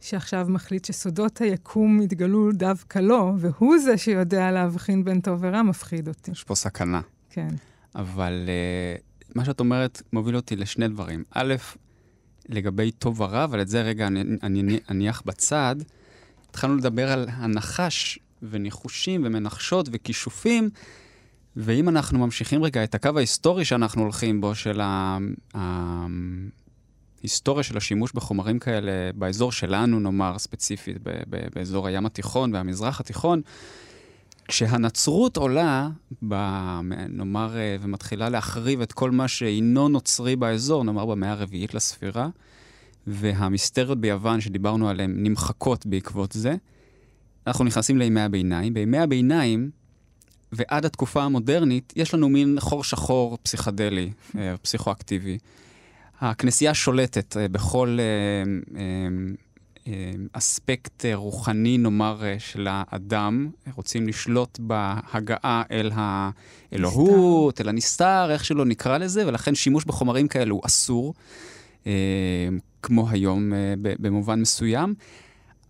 שעכשיו 0.00 0.46
מחליט 0.48 0.84
שסודות 0.84 1.38
היקום 1.38 2.02
יתגלו 2.02 2.52
דווקא 2.52 2.98
לו, 2.98 3.34
והוא 3.38 3.78
זה 3.78 3.98
שיודע 3.98 4.50
להבחין 4.50 5.04
בין 5.04 5.20
טוב 5.20 5.38
ורע, 5.42 5.62
מפחיד 5.62 6.08
אותי. 6.08 6.30
יש 6.30 6.44
פה 6.44 6.54
סכנה. 6.54 7.00
כן. 7.30 7.48
אבל 7.94 8.48
uh, 8.48 9.32
מה 9.34 9.44
שאת 9.44 9.60
אומרת 9.60 10.02
מוביל 10.12 10.36
אותי 10.36 10.56
לשני 10.56 10.88
דברים. 10.88 11.24
א', 11.30 11.54
לגבי 12.48 12.90
טוב 12.90 13.20
ורע, 13.20 13.44
אבל 13.44 13.60
את 13.60 13.68
זה 13.68 13.82
רגע 13.82 14.06
אני 14.42 14.80
אניח 14.90 15.22
בצד. 15.26 15.76
התחלנו 16.50 16.76
לדבר 16.76 17.12
על 17.12 17.28
הנחש 17.32 18.18
וניחושים 18.42 19.22
ומנחשות 19.24 19.88
וכישופים. 19.92 20.70
ואם 21.56 21.88
אנחנו 21.88 22.18
ממשיכים 22.18 22.64
רגע 22.64 22.84
את 22.84 22.94
הקו 22.94 23.10
ההיסטורי 23.16 23.64
שאנחנו 23.64 24.02
הולכים 24.02 24.40
בו, 24.40 24.54
של 24.54 24.80
ההיסטוריה 27.22 27.62
של 27.62 27.76
השימוש 27.76 28.12
בחומרים 28.12 28.58
כאלה 28.58 29.12
באזור 29.14 29.52
שלנו, 29.52 30.00
נאמר 30.00 30.38
ספציפית, 30.38 30.96
באזור 31.54 31.86
הים 31.86 32.06
התיכון 32.06 32.54
והמזרח 32.54 33.00
התיכון, 33.00 33.40
כשהנצרות 34.48 35.36
עולה, 35.36 35.88
ב, 36.28 36.34
נאמר, 37.08 37.56
ומתחילה 37.80 38.28
להחריב 38.28 38.80
את 38.80 38.92
כל 38.92 39.10
מה 39.10 39.28
שאינו 39.28 39.88
נוצרי 39.88 40.36
באזור, 40.36 40.84
נאמר 40.84 41.06
במאה 41.06 41.30
הרביעית 41.30 41.74
לספירה, 41.74 42.28
והמיסטריות 43.06 44.00
ביוון 44.00 44.40
שדיברנו 44.40 44.88
עליהן 44.88 45.14
נמחקות 45.16 45.86
בעקבות 45.86 46.32
זה, 46.32 46.54
אנחנו 47.46 47.64
נכנסים 47.64 47.98
לימי 47.98 48.20
הביניים. 48.20 48.74
בימי 48.74 48.98
הביניים, 48.98 49.70
ועד 50.52 50.84
התקופה 50.84 51.22
המודרנית, 51.22 51.92
יש 51.96 52.14
לנו 52.14 52.28
מין 52.28 52.56
חור 52.60 52.84
שחור 52.84 53.38
פסיכדלי, 53.42 54.10
אה, 54.38 54.56
פסיכואקטיבי. 54.62 55.38
הכנסייה 56.20 56.74
שולטת 56.74 57.36
אה, 57.36 57.48
בכל 57.48 57.98
אה, 58.00 59.92
אספקט 60.32 61.04
רוחני, 61.14 61.78
נאמר, 61.78 62.22
של 62.38 62.66
האדם. 62.70 63.50
רוצים 63.74 64.08
לשלוט 64.08 64.58
בהגעה 64.58 65.62
אל 65.70 65.90
האלוהות, 65.94 67.60
אל 67.60 67.68
הנסתר, 67.68 68.30
איך 68.30 68.44
שלא 68.44 68.64
נקרא 68.64 68.98
לזה, 68.98 69.26
ולכן 69.26 69.54
שימוש 69.54 69.84
בחומרים 69.84 70.28
כאלו 70.28 70.54
הוא 70.54 70.62
אסור, 70.66 71.14
כמו 72.82 73.10
היום 73.10 73.52
במובן 73.82 74.40
מסוים. 74.40 74.94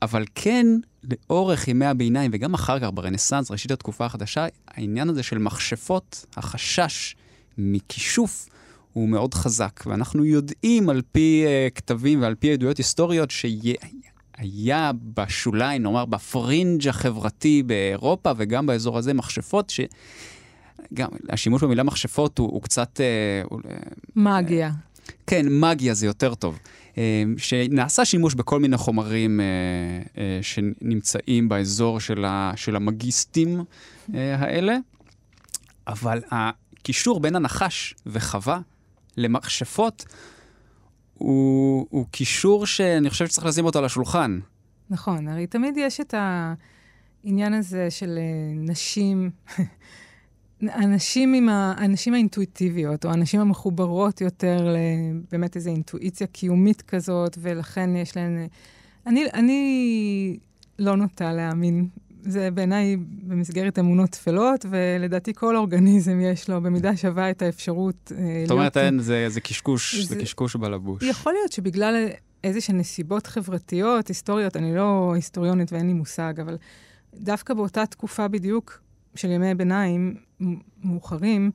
אבל 0.02 0.24
כן, 0.34 0.66
לאורך 1.04 1.68
ימי 1.68 1.86
הביניים, 1.86 2.30
וגם 2.34 2.54
אחר 2.54 2.80
כך 2.80 2.88
ברנסאנס, 2.94 3.50
ראשית 3.50 3.70
התקופה 3.70 4.04
החדשה, 4.04 4.46
העניין 4.68 5.08
הזה 5.08 5.22
של 5.22 5.38
מכשפות, 5.38 6.24
החשש 6.36 7.16
מכישוף, 7.58 8.48
הוא 8.92 9.08
מאוד 9.08 9.34
חזק. 9.34 9.80
ואנחנו 9.86 10.24
יודעים 10.24 10.90
על 10.90 11.02
פי 11.12 11.44
uh, 11.46 11.74
כתבים 11.74 12.22
ועל 12.22 12.34
פי 12.34 12.52
עדויות 12.52 12.78
היסטוריות 12.78 13.30
שהיה 13.30 14.90
בשוליים, 15.14 15.82
נאמר 15.82 16.04
בפרינג' 16.04 16.88
החברתי 16.88 17.62
באירופה 17.62 18.32
וגם 18.36 18.66
באזור 18.66 18.98
הזה, 18.98 19.14
מכשפות 19.14 19.70
ש... 19.70 19.80
גם 20.94 21.08
השימוש 21.28 21.62
במילה 21.62 21.82
מכשפות 21.82 22.38
הוא, 22.38 22.52
הוא 22.52 22.62
קצת... 22.62 23.00
Uh, 23.50 23.54
מגיה. 24.16 24.70
Uh, 24.70 25.10
כן, 25.26 25.46
מגיה 25.48 25.94
זה 25.94 26.06
יותר 26.06 26.34
טוב. 26.34 26.58
אה, 27.00 27.24
שנעשה 27.36 28.04
שימוש 28.04 28.34
בכל 28.34 28.60
מיני 28.60 28.76
חומרים 28.76 29.40
אה, 29.40 29.44
אה, 30.18 30.38
שנמצאים 30.42 31.48
באזור 31.48 32.00
של, 32.00 32.24
של 32.56 32.76
המגיסטים 32.76 33.64
האלה, 34.14 34.76
אבל 35.86 36.20
הקישור 36.30 37.20
בין 37.20 37.36
הנחש 37.36 37.94
וחווה 38.06 38.60
למכשפות 39.16 40.04
הוא, 41.14 41.86
הוא 41.90 42.06
קישור 42.10 42.66
שאני 42.66 43.10
חושב 43.10 43.26
שצריך 43.26 43.46
לשים 43.46 43.64
אותו 43.64 43.78
על 43.78 43.84
השולחן. 43.84 44.38
נכון, 44.90 45.28
הרי 45.28 45.46
תמיד 45.46 45.74
יש 45.76 46.00
את 46.00 46.14
העניין 47.24 47.54
הזה 47.54 47.90
של 47.90 48.18
נשים 48.54 49.30
הנשים, 50.62 51.34
עם 51.34 51.48
ה... 51.48 51.74
הנשים 51.76 52.14
האינטואיטיביות, 52.14 53.04
או 53.04 53.10
הנשים 53.10 53.40
המחוברות 53.40 54.20
יותר 54.20 54.74
לבאמת 54.74 55.56
איזו 55.56 55.70
אינטואיציה 55.70 56.26
קיומית 56.26 56.82
כזאת, 56.82 57.38
ולכן 57.40 57.96
יש 57.96 58.16
להן... 58.16 58.46
אני, 59.06 59.24
אני 59.34 60.38
לא 60.78 60.96
נוטה 60.96 61.32
להאמין 61.32 61.88
זה 62.22 62.50
בעיניי 62.50 62.96
במסגרת 63.22 63.78
אמונות 63.78 64.10
טפלות, 64.10 64.66
ולדעתי 64.70 65.34
כל 65.34 65.56
אורגניזם 65.56 66.20
יש 66.20 66.50
לו 66.50 66.60
במידה 66.60 66.96
שווה 66.96 67.30
את 67.30 67.42
האפשרות 67.42 68.12
אה, 68.14 68.22
להיות... 68.22 68.48
זאת 68.48 68.50
אומרת, 68.50 68.76
אין, 68.76 68.98
זה, 68.98 69.26
זה 69.28 69.40
קשקוש, 69.40 69.94
זה, 69.94 70.14
זה 70.14 70.22
קשקוש 70.22 70.56
בלבוש. 70.56 71.02
יכול 71.02 71.32
להיות 71.32 71.52
שבגלל 71.52 72.08
איזה 72.44 72.60
שהן 72.60 72.78
נסיבות 72.78 73.26
חברתיות, 73.26 74.08
היסטוריות, 74.08 74.56
אני 74.56 74.74
לא 74.74 75.12
היסטוריונית 75.14 75.72
ואין 75.72 75.86
לי 75.86 75.92
מושג, 75.92 76.40
אבל 76.40 76.56
דווקא 77.14 77.54
באותה 77.54 77.86
תקופה 77.86 78.28
בדיוק 78.28 78.80
של 79.14 79.30
ימי 79.30 79.54
ביניים 79.54 80.14
מאוחרים, 80.84 81.50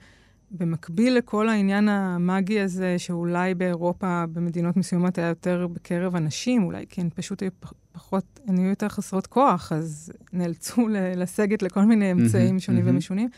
במקביל 0.52 1.18
לכל 1.18 1.50
העניין 1.50 1.90
המאגי 1.90 2.60
הזה, 2.60 3.00
שאולי 3.00 3.54
באירופה, 3.54 4.26
במדינות 4.34 4.78
מסוימות, 4.78 5.18
היה 5.18 5.28
יותר 5.28 5.68
בקרב 5.74 6.16
הנשים, 6.16 6.64
אולי 6.64 6.86
כי 6.90 7.02
הן 7.02 7.10
פשוט 7.16 7.42
היו 7.42 7.52
פחות, 7.92 8.40
הן 8.48 8.58
היו 8.58 8.70
יותר 8.70 8.90
חסרות 8.90 9.28
כוח, 9.28 9.72
אז 9.72 10.12
נאלצו 10.34 10.88
לסגת 11.16 11.62
לכל 11.62 11.86
מיני 11.86 12.12
אמצעים 12.12 12.60
שונים 12.60 12.84
ומשונים. 12.88 13.30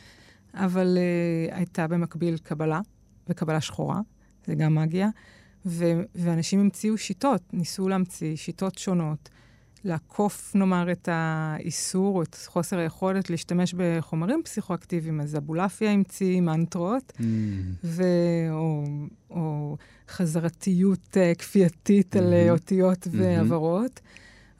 אבל 0.53 0.97
uh, 0.97 1.55
הייתה 1.55 1.87
במקביל 1.87 2.37
קבלה, 2.37 2.81
וקבלה 3.29 3.61
שחורה, 3.61 4.01
זה 4.45 4.55
גם 4.55 4.75
מגיה, 4.75 5.09
ו- 5.65 6.01
ואנשים 6.15 6.59
המציאו 6.59 6.97
שיטות, 6.97 7.41
ניסו 7.53 7.89
להמציא 7.89 8.35
שיטות 8.35 8.77
שונות. 8.77 9.29
לעקוף, 9.87 10.55
נאמר, 10.55 10.91
את 10.91 11.09
האיסור 11.11 12.17
או 12.17 12.23
את 12.23 12.35
חוסר 12.45 12.77
היכולת 12.77 13.29
להשתמש 13.29 13.73
בחומרים 13.77 14.41
פסיכואקטיביים. 14.43 15.21
אז 15.21 15.37
אבולעפיה 15.37 15.91
המציא 15.91 16.41
מנטרות, 16.41 17.13
mm. 17.17 17.21
ו... 17.83 18.03
או, 18.51 18.83
או 19.29 19.77
חזרתיות 20.09 21.17
uh, 21.17 21.37
כפייתית 21.37 22.15
mm-hmm. 22.15 22.19
על 22.19 22.33
אותיות 22.49 23.03
mm-hmm. 23.03 23.09
והברות. 23.13 23.99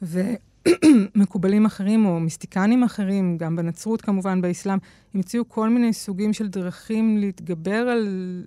ומקובלים 0.02 1.66
אחרים, 1.66 2.06
או 2.06 2.20
מיסטיקנים 2.20 2.82
אחרים, 2.82 3.38
גם 3.38 3.56
בנצרות 3.56 4.02
כמובן, 4.02 4.40
באסלאם, 4.40 4.78
המציאו 5.14 5.48
כל 5.48 5.68
מיני 5.68 5.92
סוגים 5.92 6.32
של 6.32 6.48
דרכים 6.48 7.18
להתגבר 7.18 7.88
על... 7.88 8.44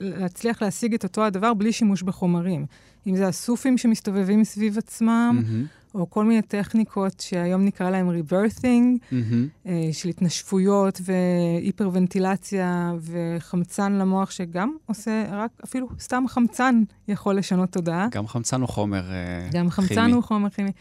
להצליח 0.00 0.62
להשיג 0.62 0.94
את 0.94 1.04
אותו 1.04 1.24
הדבר 1.24 1.54
בלי 1.54 1.72
שימוש 1.72 2.02
בחומרים. 2.02 2.66
אם 3.06 3.16
זה 3.16 3.28
הסופים 3.28 3.78
שמסתובבים 3.78 4.44
סביב 4.44 4.78
עצמם, 4.78 5.42
mm-hmm. 5.42 5.81
או 5.94 6.10
כל 6.10 6.24
מיני 6.24 6.42
טכניקות 6.42 7.20
שהיום 7.20 7.64
נקרא 7.64 7.90
להם 7.90 8.08
ריברת'ינג, 8.08 8.98
mm-hmm. 9.02 9.68
של 9.92 10.08
התנשפויות 10.08 11.00
והיפרוונטילציה 11.04 12.92
וחמצן 13.00 13.92
למוח, 13.92 14.30
שגם 14.30 14.76
עושה, 14.86 15.24
רק 15.30 15.50
אפילו 15.64 15.88
סתם 16.00 16.24
חמצן 16.28 16.82
יכול 17.08 17.36
לשנות 17.36 17.72
תודעה. 17.72 18.08
גם 18.10 18.26
חמצן 18.26 18.60
הוא 18.60 18.68
חומר 18.68 19.10
אה, 19.10 19.40
גם 19.42 19.50
כימי. 19.50 19.64
גם 19.64 19.70
חמצן 19.70 20.12
הוא 20.12 20.22
חומר 20.22 20.50
כימי. 20.50 20.72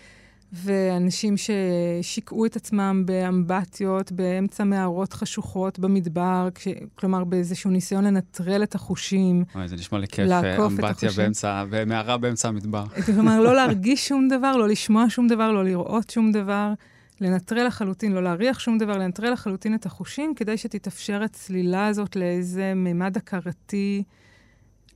ואנשים 0.54 1.36
ששיקעו 1.38 2.46
את 2.46 2.56
עצמם 2.56 3.04
באמבטיות, 3.06 4.12
באמצע 4.12 4.64
מערות 4.64 5.14
חשוכות 5.14 5.80
במדבר, 5.80 6.50
כש, 6.56 6.68
כלומר 6.96 7.24
באיזשהו 7.24 7.72
ניסיון 7.72 8.04
לנטרל 8.04 8.64
את 8.64 8.76
החושים. 8.76 9.44
אוי, 9.56 9.68
זה 9.68 9.76
נשמע 9.76 10.00
לי 10.00 10.08
כיף, 10.08 10.32
אמבטיה 10.66 11.10
באמצע, 11.18 11.66
במערה 11.70 12.18
באמצע 12.18 12.48
המדבר. 12.48 12.86
כלומר, 13.06 13.40
לא 13.40 13.56
להרגיש 13.56 14.08
שום 14.08 14.28
דבר, 14.28 14.58
לא 14.58 14.68
לשמוע 14.68 15.06
שום 15.10 15.28
דבר, 15.28 15.52
לא 15.52 15.64
לראות 15.64 16.10
שום 16.10 16.32
דבר, 16.32 16.74
לנטרל 17.22 17.68
לחלוטין, 17.68 18.12
לא 18.12 18.24
להריח 18.24 18.60
שום 18.60 18.78
דבר, 18.78 18.98
לנטרל 18.98 19.34
לחלוטין 19.34 19.76
את 19.76 19.86
החושים, 19.86 20.36
כדי 20.36 20.58
שתתאפשר 20.58 21.24
הצלילה 21.24 21.88
הזאת 21.88 22.16
לאיזה 22.16 22.74
מימד 22.76 23.18
הכרתי 23.18 24.04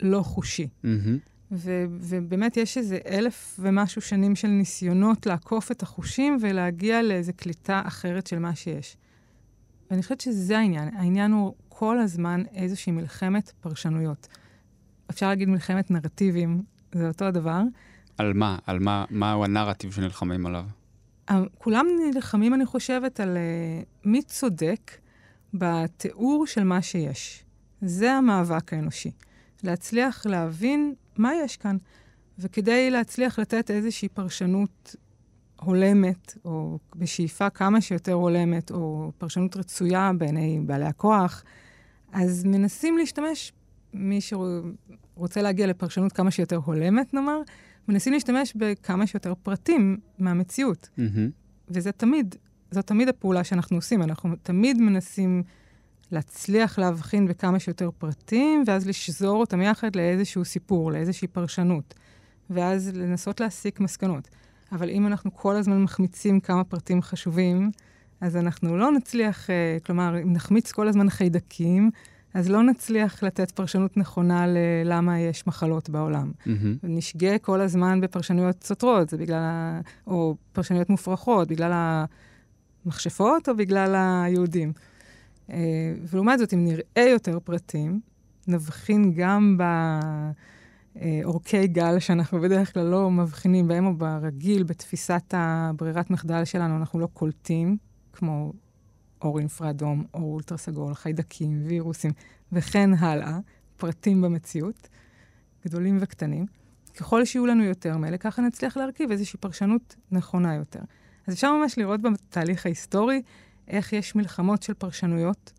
לא 0.01 0.21
חושי. 0.21 0.67
Mm-hmm. 0.83 1.34
ו- 1.55 1.85
ובאמת 1.89 2.57
יש 2.57 2.77
איזה 2.77 2.97
אלף 3.07 3.59
ומשהו 3.59 4.01
שנים 4.01 4.35
של 4.35 4.47
ניסיונות 4.47 5.25
לעקוף 5.25 5.71
את 5.71 5.83
החושים 5.83 6.37
ולהגיע 6.41 7.01
לאיזה 7.01 7.33
קליטה 7.33 7.81
אחרת 7.85 8.27
של 8.27 8.39
מה 8.39 8.55
שיש. 8.55 8.97
ואני 9.91 10.01
חושבת 10.01 10.21
שזה 10.21 10.57
העניין. 10.57 10.89
העניין 10.95 11.31
הוא 11.31 11.53
כל 11.69 11.99
הזמן 11.99 12.43
איזושהי 12.53 12.91
מלחמת 12.91 13.51
פרשנויות. 13.61 14.27
אפשר 15.09 15.27
להגיד 15.27 15.49
מלחמת 15.49 15.91
נרטיבים, 15.91 16.61
זה 16.95 17.07
אותו 17.07 17.25
הדבר. 17.25 17.61
על 18.17 18.33
מה? 18.33 18.57
על 18.65 18.79
מה? 18.79 19.05
מהו 19.09 19.43
הנרטיב 19.43 19.91
שנלחמים 19.91 20.45
עליו? 20.45 20.65
כולם 21.57 21.85
נלחמים, 22.13 22.53
אני 22.53 22.65
חושבת, 22.65 23.19
על 23.19 23.37
uh, 23.37 23.85
מי 24.05 24.21
צודק 24.21 24.91
בתיאור 25.53 26.47
של 26.47 26.63
מה 26.63 26.81
שיש. 26.81 27.43
זה 27.81 28.11
המאבק 28.11 28.73
האנושי. 28.73 29.11
להצליח 29.63 30.25
להבין 30.25 30.93
מה 31.19 31.31
יש 31.43 31.57
כאן. 31.57 31.77
וכדי 32.39 32.91
להצליח 32.91 33.39
לתת 33.39 33.71
איזושהי 33.71 34.09
פרשנות 34.09 34.95
הולמת, 35.59 36.37
או 36.45 36.79
בשאיפה 36.95 37.49
כמה 37.49 37.81
שיותר 37.81 38.13
הולמת, 38.13 38.71
או 38.71 39.11
פרשנות 39.17 39.57
רצויה 39.57 40.11
בעיני 40.17 40.59
בעלי 40.65 40.85
הכוח, 40.85 41.43
אז 42.11 42.45
מנסים 42.45 42.97
להשתמש, 42.97 43.53
מי 43.93 44.19
שרוצה 44.21 45.41
להגיע 45.41 45.67
לפרשנות 45.67 46.11
כמה 46.11 46.31
שיותר 46.31 46.55
הולמת, 46.55 47.13
נאמר, 47.13 47.41
מנסים 47.87 48.13
להשתמש 48.13 48.53
בכמה 48.55 49.07
שיותר 49.07 49.33
פרטים 49.43 49.97
מהמציאות. 50.19 50.89
Mm-hmm. 50.97 51.31
וזה 51.69 51.91
תמיד, 51.91 52.35
זו 52.71 52.81
תמיד 52.81 53.09
הפעולה 53.09 53.43
שאנחנו 53.43 53.77
עושים. 53.77 54.03
אנחנו 54.03 54.35
תמיד 54.43 54.81
מנסים 54.81 55.43
להצליח 56.11 56.79
להבחין 56.79 57.27
בכמה 57.27 57.59
שיותר 57.59 57.89
פרטים, 57.97 58.63
ואז 58.67 58.87
לשזור 58.87 59.39
אותם 59.39 59.61
יחד 59.61 59.95
לאיזשהו 59.95 60.45
סיפור, 60.45 60.91
לאיזושהי 60.91 61.27
פרשנות, 61.27 61.93
ואז 62.49 62.91
לנסות 62.93 63.39
להסיק 63.39 63.79
מסקנות. 63.79 64.29
אבל 64.71 64.89
אם 64.89 65.07
אנחנו 65.07 65.33
כל 65.33 65.55
הזמן 65.55 65.83
מחמיצים 65.83 66.39
כמה 66.39 66.63
פרטים 66.63 67.01
חשובים, 67.01 67.71
אז 68.21 68.37
אנחנו 68.37 68.77
לא 68.77 68.91
נצליח, 68.91 69.47
uh, 69.47 69.85
כלומר, 69.85 70.21
אם 70.23 70.33
נחמיץ 70.33 70.71
כל 70.71 70.87
הזמן 70.87 71.09
חיידקים, 71.09 71.91
אז 72.33 72.49
לא 72.49 72.63
נצליח 72.63 73.23
לתת 73.23 73.51
פרשנות 73.51 73.97
נכונה 73.97 74.45
ללמה 74.47 75.19
יש 75.19 75.47
מחלות 75.47 75.89
בעולם. 75.89 76.31
Mm-hmm. 76.31 76.49
נשגה 76.83 77.37
כל 77.37 77.61
הזמן 77.61 78.01
בפרשנויות 78.01 78.63
סותרות, 78.63 79.09
זה 79.09 79.17
בגלל, 79.17 79.39
ה... 79.41 79.79
או 80.07 80.35
פרשנויות 80.53 80.89
מופרכות, 80.89 81.47
בגלל 81.47 82.01
המכשפות 82.85 83.49
או 83.49 83.55
בגלל 83.55 83.95
היהודים. 83.95 84.73
אה, 85.51 85.93
ולעומת 86.09 86.39
זאת, 86.39 86.53
אם 86.53 86.65
נראה 86.65 87.09
יותר 87.11 87.39
פרטים, 87.39 87.99
נבחין 88.47 89.13
גם 89.13 89.57
בעורקי 90.95 91.67
גל 91.67 91.99
שאנחנו 91.99 92.41
בדרך 92.41 92.73
כלל 92.73 92.83
לא 92.85 93.11
מבחינים 93.11 93.67
בהם, 93.67 93.85
או 93.85 93.93
ברגיל, 93.93 94.63
בתפיסת 94.63 95.33
הברירת 95.33 96.09
מחדל 96.09 96.45
שלנו, 96.45 96.77
אנחנו 96.77 96.99
לא 96.99 97.07
קולטים, 97.13 97.77
כמו 98.13 98.53
אור 99.21 99.39
אינפרדום, 99.39 100.03
אור 100.13 100.33
אולטרסגול, 100.33 100.93
חיידקים, 100.93 101.61
וירוסים, 101.65 102.11
וכן 102.51 102.89
הלאה, 102.93 103.39
פרטים 103.77 104.21
במציאות, 104.21 104.89
גדולים 105.65 105.97
וקטנים. 106.01 106.45
ככל 106.97 107.25
שיהיו 107.25 107.45
לנו 107.45 107.63
יותר 107.63 107.97
מאלה, 107.97 108.17
ככה 108.17 108.41
נצליח 108.41 108.77
להרכיב 108.77 109.11
איזושהי 109.11 109.39
פרשנות 109.39 109.95
נכונה 110.11 110.55
יותר. 110.55 110.79
אז 111.27 111.33
אפשר 111.33 111.53
ממש 111.53 111.77
לראות 111.77 112.01
בתהליך 112.01 112.65
ההיסטורי 112.65 113.21
איך 113.67 113.93
יש 113.93 114.15
מלחמות 114.15 114.63
של 114.63 114.73
פרשנויות, 114.73 115.53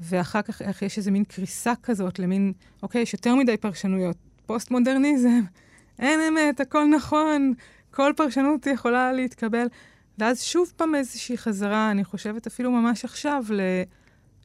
ואחר 0.00 0.42
כך 0.42 0.62
איך 0.62 0.82
יש 0.82 0.98
איזה 0.98 1.10
מין 1.10 1.24
קריסה 1.24 1.72
כזאת 1.82 2.18
למין, 2.18 2.52
אוקיי, 2.82 3.02
יש 3.02 3.12
יותר 3.12 3.34
מדי 3.34 3.56
פרשנויות. 3.56 4.16
פוסט-מודרניזם, 4.46 5.40
אין 5.98 6.20
אמת, 6.28 6.60
הכל 6.60 6.84
נכון, 6.96 7.54
כל 7.90 8.12
פרשנות 8.16 8.66
יכולה 8.66 9.12
להתקבל. 9.12 9.66
ואז 10.18 10.42
שוב 10.42 10.72
פעם 10.76 10.94
איזושהי 10.94 11.38
חזרה, 11.38 11.90
אני 11.90 12.04
חושבת 12.04 12.46
אפילו 12.46 12.70
ממש 12.70 13.04
עכשיו, 13.04 13.44
ל... 13.50 13.60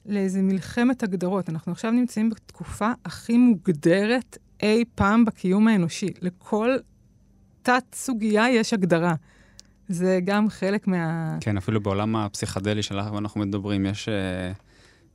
לאיזה 0.05 0.41
מלחמת 0.41 1.03
הגדרות. 1.03 1.49
אנחנו 1.49 1.71
עכשיו 1.71 1.91
נמצאים 1.91 2.29
בתקופה 2.29 2.91
הכי 3.05 3.37
מוגדרת 3.37 4.37
אי 4.63 4.83
פעם 4.95 5.25
בקיום 5.25 5.67
האנושי. 5.67 6.09
לכל 6.21 6.77
תת-סוגיה 7.61 8.49
יש 8.49 8.73
הגדרה. 8.73 9.15
זה 9.93 10.19
גם 10.25 10.49
חלק 10.49 10.87
מה... 10.87 11.37
כן, 11.41 11.57
אפילו 11.57 11.81
בעולם 11.81 12.15
הפסיכדלי 12.15 12.83
שלך 12.83 13.05
אנחנו 13.17 13.41
מדברים, 13.41 13.85
יש... 13.85 14.09
אה, 14.09 14.51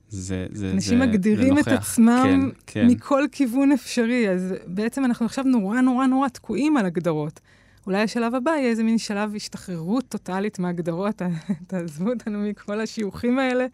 זה, 0.09 0.45
זה, 0.51 0.71
אנשים 0.71 0.99
זה, 0.99 1.05
מגדירים 1.05 1.55
זה 1.55 1.61
את 1.61 1.67
עצמם 1.67 2.23
כן, 2.23 2.59
כן. 2.67 2.87
מכל 2.87 3.23
כיוון 3.31 3.71
אפשרי, 3.71 4.29
אז 4.29 4.53
בעצם 4.67 5.05
אנחנו 5.05 5.25
עכשיו 5.25 5.43
נורא 5.43 5.81
נורא 5.81 6.05
נורא 6.05 6.27
תקועים 6.27 6.77
על 6.77 6.85
הגדרות. 6.85 7.39
אולי 7.87 8.01
השלב 8.01 8.35
הבא 8.35 8.51
יהיה 8.51 8.69
איזה 8.69 8.83
מין 8.83 8.97
שלב 8.97 9.35
השתחררות 9.35 10.05
טוטאלית 10.09 10.59
מהגדרות, 10.59 11.21
תעזבו 11.67 12.09
אותנו 12.09 12.39
מכל 12.39 12.81
השיוכים 12.81 13.39
האלה. 13.39 13.65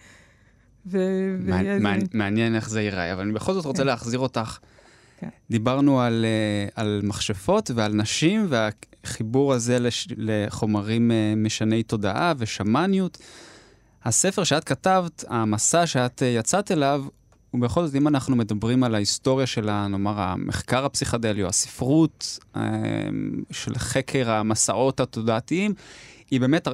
ו- 0.85 1.37
מעניין, 1.39 2.07
מעניין 2.13 2.55
איך 2.55 2.69
זה 2.69 2.81
ייראה, 2.81 3.13
אבל 3.13 3.21
אני 3.21 3.31
בכל 3.31 3.53
זאת 3.53 3.65
רוצה 3.65 3.83
כן. 3.83 3.87
להחזיר 3.87 4.19
אותך. 4.19 4.57
כן. 5.19 5.29
דיברנו 5.49 6.01
על, 6.01 6.25
uh, 6.25 6.71
על 6.75 7.01
מכשפות 7.03 7.71
ועל 7.75 7.93
נשים, 7.93 8.45
והחיבור 9.05 9.53
הזה 9.53 9.79
לש, 9.79 10.07
לחומרים 10.17 11.11
uh, 11.11 11.39
משני 11.39 11.83
תודעה 11.83 12.33
ושמאניות. 12.37 13.17
הספר 14.03 14.43
שאת 14.43 14.63
כתבת, 14.63 15.23
המסע 15.27 15.87
שאת 15.87 16.21
uh, 16.21 16.25
יצאת 16.25 16.71
אליו, 16.71 17.03
ובכל 17.53 17.85
זאת, 17.85 17.95
אם 17.95 18.07
אנחנו 18.07 18.35
מדברים 18.35 18.83
על 18.83 18.95
ההיסטוריה 18.95 19.47
של, 19.47 19.87
נאמר, 19.87 20.19
המחקר 20.21 20.85
הפסיכדלי 20.85 21.43
או 21.43 21.47
הספרות 21.47 22.39
uh, 22.55 22.59
של 23.51 23.75
חקר 23.75 24.31
המסעות 24.31 24.99
התודעתיים, 24.99 25.73
היא 26.31 26.41
באמת 26.41 26.67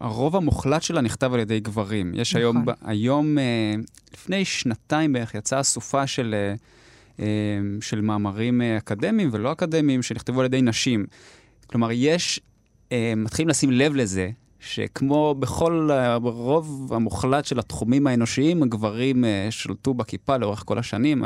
הרוב 0.00 0.36
המוחלט 0.36 0.82
שלה 0.82 1.00
נכתב 1.00 1.34
על 1.34 1.40
ידי 1.40 1.60
גברים. 1.60 2.12
יש 2.14 2.36
נכון. 2.36 2.40
היום, 2.40 2.64
היום, 2.84 3.38
אה, 3.38 3.74
לפני 4.14 4.44
שנתיים 4.44 5.12
בערך, 5.12 5.34
יצאה 5.34 5.60
אסופה 5.60 6.06
של, 6.06 6.34
אה, 6.34 6.48
אה, 6.48 6.54
של 7.80 8.00
מאמרים 8.00 8.62
אקדמיים 8.62 9.28
ולא 9.32 9.52
אקדמיים 9.52 10.02
שנכתבו 10.02 10.40
על 10.40 10.46
ידי 10.46 10.62
נשים. 10.62 11.06
כלומר, 11.66 11.88
יש, 11.92 12.40
מתחילים 13.16 13.48
לשים 13.48 13.70
לב 13.70 13.94
לזה, 13.94 14.30
שכמו 14.60 15.34
בכל 15.38 15.90
הרוב 15.92 16.92
המוחלט 16.94 17.44
של 17.44 17.58
התחומים 17.58 18.06
האנושיים, 18.06 18.62
הגברים 18.62 19.24
שלטו 19.50 19.94
בכיפה 19.94 20.36
לאורך 20.36 20.62
כל 20.66 20.78
השנים. 20.78 21.24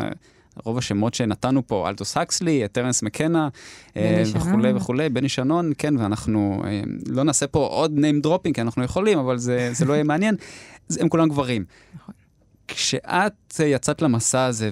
רוב 0.64 0.78
השמות 0.78 1.14
שנתנו 1.14 1.66
פה, 1.66 1.88
אלטוס 1.88 2.16
הקסלי, 2.16 2.68
טרנס 2.72 3.02
מקנה 3.02 3.48
אה, 3.96 4.22
וכולי 4.34 4.72
וכולי, 4.72 5.08
בני 5.08 5.28
שנון, 5.28 5.72
כן, 5.78 5.96
ואנחנו 5.96 6.62
אה, 6.64 6.80
לא 7.06 7.22
נעשה 7.22 7.46
פה 7.46 7.66
עוד 7.66 7.98
name 7.98 8.26
dropping, 8.26 8.52
כי 8.54 8.60
אנחנו 8.60 8.84
יכולים, 8.84 9.18
אבל 9.18 9.38
זה, 9.38 9.70
זה 9.72 9.84
לא 9.84 9.92
יהיה 9.92 10.04
מעניין, 10.04 10.34
הם 11.00 11.08
כולם 11.08 11.28
גברים. 11.28 11.64
כשאת 12.68 13.60
יצאת 13.64 14.02
למסע 14.02 14.44
הזה 14.44 14.70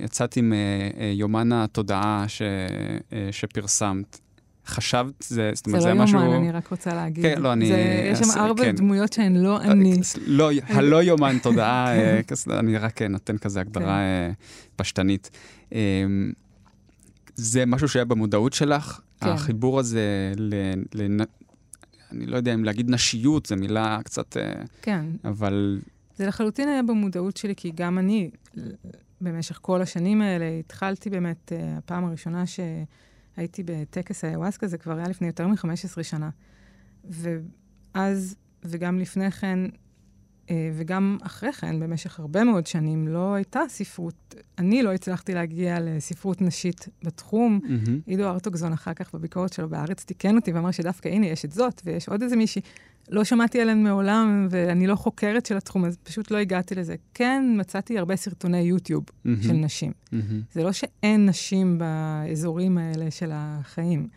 ויצאת 0.00 0.36
עם 0.36 0.52
אה, 0.52 1.12
יומן 1.14 1.52
התודעה 1.52 2.24
ש, 2.28 2.42
שפרסמת, 3.30 4.20
חשבת, 4.66 5.24
זה, 5.28 5.50
זאת 5.54 5.66
אומרת, 5.66 5.82
זה, 5.82 5.88
זה 5.88 5.94
לא 5.94 6.02
משהו... 6.02 6.18
זה 6.18 6.24
לא 6.24 6.30
יומן, 6.30 6.44
אני 6.44 6.52
רק 6.52 6.68
רוצה 6.68 6.94
להגיד. 6.94 7.24
כן, 7.24 7.42
לא, 7.42 7.52
אני... 7.52 7.66
זה, 7.66 8.08
יש 8.12 8.18
שם 8.18 8.40
ארבע 8.40 8.64
כן. 8.64 8.76
דמויות 8.76 9.12
שהן 9.12 9.36
לא 9.36 9.60
אני. 9.60 10.00
לא, 10.26 10.50
הלא 10.68 11.02
יומן 11.02 11.38
תודעה, 11.38 11.86
אני 12.58 12.78
רק 12.78 13.02
נותן 13.02 13.38
כזה 13.38 13.60
הגדרה 13.60 13.98
כן. 13.98 14.32
פשטנית. 14.76 15.30
אמ, 15.72 15.78
זה 17.34 17.66
משהו 17.66 17.88
שהיה 17.88 18.04
במודעות 18.04 18.52
שלך? 18.52 19.00
כן. 19.20 19.28
החיבור 19.28 19.80
הזה 19.80 20.32
ל... 20.36 20.54
ל... 20.94 21.22
אני 22.12 22.26
לא 22.26 22.36
יודע 22.36 22.54
אם 22.54 22.64
להגיד 22.64 22.90
נשיות, 22.90 23.46
זו 23.46 23.56
מילה 23.56 23.98
קצת... 24.04 24.36
אה, 24.36 24.52
כן. 24.82 25.04
אבל... 25.24 25.78
זה 26.16 26.26
לחלוטין 26.26 26.68
היה 26.68 26.82
במודעות 26.82 27.36
שלי, 27.36 27.54
כי 27.56 27.72
גם 27.74 27.98
אני, 27.98 28.30
במשך 29.20 29.58
כל 29.62 29.82
השנים 29.82 30.22
האלה, 30.22 30.58
התחלתי 30.58 31.10
באמת, 31.10 31.52
אה, 31.52 31.76
הפעם 31.76 32.04
הראשונה 32.04 32.44
שהייתי 32.46 33.62
בטקס 33.62 34.24
האיוואסקה, 34.24 34.66
זה 34.66 34.78
כבר 34.78 34.96
היה 34.96 35.08
לפני 35.08 35.26
יותר 35.26 35.46
מ-15 35.46 36.02
שנה. 36.02 36.30
ואז, 37.04 38.36
וגם 38.64 38.98
לפני 38.98 39.30
כן, 39.30 39.60
אה, 40.50 40.70
וגם 40.74 41.18
אחרי 41.22 41.52
כן, 41.52 41.80
במשך 41.80 42.20
הרבה 42.20 42.44
מאוד 42.44 42.66
שנים, 42.66 43.08
לא 43.08 43.34
הייתה 43.34 43.60
ספרות, 43.68 44.34
אני 44.58 44.82
לא 44.82 44.92
הצלחתי 44.92 45.34
להגיע 45.34 45.78
לספרות 45.80 46.42
נשית 46.42 46.88
בתחום. 47.02 47.60
Mm-hmm. 47.62 47.90
עידו 48.06 48.28
ארטוגזון 48.28 48.72
אחר 48.72 48.94
כך 48.94 49.14
בביקורת 49.14 49.52
שלו 49.52 49.68
בארץ 49.68 50.04
תיקן 50.04 50.36
אותי 50.36 50.52
ואמר 50.52 50.70
שדווקא 50.70 51.08
הנה, 51.08 51.26
יש 51.26 51.44
את 51.44 51.52
זאת, 51.52 51.82
ויש 51.84 52.08
עוד 52.08 52.22
איזה 52.22 52.36
מישהי. 52.36 52.62
לא 53.08 53.24
שמעתי 53.24 53.60
עליהן 53.60 53.82
מעולם, 53.82 54.46
ואני 54.50 54.86
לא 54.86 54.94
חוקרת 54.94 55.46
של 55.46 55.56
התחום, 55.56 55.84
אז 55.84 55.96
פשוט 56.02 56.30
לא 56.30 56.36
הגעתי 56.36 56.74
לזה. 56.74 56.94
כן, 57.14 57.44
מצאתי 57.56 57.98
הרבה 57.98 58.16
סרטוני 58.16 58.60
יוטיוב 58.60 59.04
mm-hmm. 59.04 59.28
של 59.42 59.52
נשים. 59.52 59.92
Mm-hmm. 59.92 60.16
זה 60.52 60.62
לא 60.62 60.72
שאין 60.72 61.26
נשים 61.26 61.78
באזורים 61.78 62.78
האלה 62.78 63.10
של 63.10 63.30
החיים. 63.32 64.08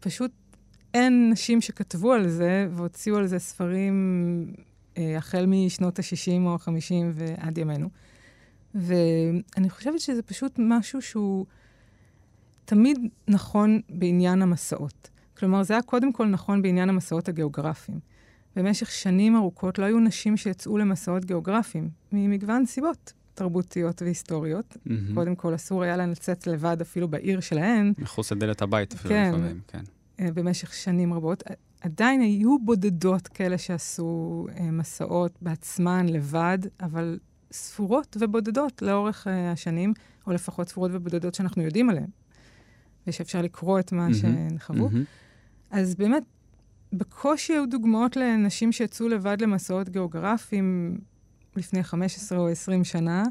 פשוט 0.00 0.30
אין 0.94 1.30
נשים 1.32 1.60
שכתבו 1.60 2.12
על 2.12 2.28
זה 2.28 2.68
והוציאו 2.70 3.16
על 3.16 3.26
זה 3.26 3.38
ספרים 3.38 4.46
אה, 4.98 5.18
החל 5.18 5.46
משנות 5.46 5.98
ה-60 5.98 6.46
או 6.46 6.54
ה-50 6.54 6.94
ועד 7.14 7.58
ימינו. 7.58 7.88
ואני 8.74 9.70
חושבת 9.70 10.00
שזה 10.00 10.22
פשוט 10.22 10.54
משהו 10.58 11.02
שהוא 11.02 11.46
תמיד 12.64 12.98
נכון 13.28 13.80
בעניין 13.88 14.42
המסעות. 14.42 15.08
כלומר, 15.42 15.62
זה 15.62 15.74
היה 15.74 15.82
קודם 15.82 16.12
כל 16.12 16.26
נכון 16.26 16.62
בעניין 16.62 16.88
המסעות 16.88 17.28
הגיאוגרפיים. 17.28 17.98
במשך 18.56 18.90
שנים 18.90 19.36
ארוכות 19.36 19.78
לא 19.78 19.84
היו 19.84 20.00
נשים 20.00 20.36
שיצאו 20.36 20.78
למסעות 20.78 21.24
גיאוגרפיים, 21.24 21.90
ממגוון 22.12 22.66
סיבות 22.66 23.12
תרבותיות 23.34 24.02
והיסטוריות. 24.02 24.76
Mm-hmm. 24.76 25.14
קודם 25.14 25.34
כל, 25.34 25.54
אסור 25.54 25.82
היה 25.82 25.96
להן 25.96 26.10
לצאת 26.10 26.46
לבד 26.46 26.76
אפילו 26.80 27.08
בעיר 27.08 27.40
שלהן. 27.40 27.92
מחוץ 27.98 28.32
לדלת 28.32 28.62
הבית 28.62 28.92
אפילו 28.94 29.14
כן, 29.14 29.32
לפעמים, 29.34 29.60
כן. 29.68 29.80
אה, 30.20 30.32
במשך 30.34 30.74
שנים 30.74 31.14
רבות. 31.14 31.42
עדיין 31.80 32.20
היו 32.20 32.58
בודדות 32.58 33.28
כאלה 33.28 33.58
שעשו 33.58 34.46
אה, 34.58 34.70
מסעות 34.70 35.38
בעצמן, 35.40 36.06
לבד, 36.08 36.58
אבל 36.80 37.18
ספורות 37.52 38.16
ובודדות 38.20 38.82
לאורך 38.82 39.26
אה, 39.26 39.52
השנים, 39.52 39.92
או 40.26 40.32
לפחות 40.32 40.68
ספורות 40.68 40.90
ובודדות 40.94 41.34
שאנחנו 41.34 41.62
יודעים 41.62 41.90
עליהן, 41.90 42.10
ושאפשר 43.06 43.42
לקרוא 43.42 43.80
את 43.80 43.92
מה 43.92 44.08
mm-hmm, 44.08 44.14
שהן 44.14 44.58
חוו. 44.58 44.88
Mm-hmm. 44.88 45.21
אז 45.72 45.94
באמת, 45.94 46.22
בקושי 46.92 47.52
היו 47.52 47.66
דוגמאות 47.66 48.16
לנשים 48.16 48.72
שיצאו 48.72 49.08
לבד 49.08 49.36
למסעות 49.40 49.88
גיאוגרפיים 49.88 50.98
לפני 51.56 51.82
15 51.82 52.38
או 52.38 52.48
20 52.48 52.84
שנה, 52.84 53.24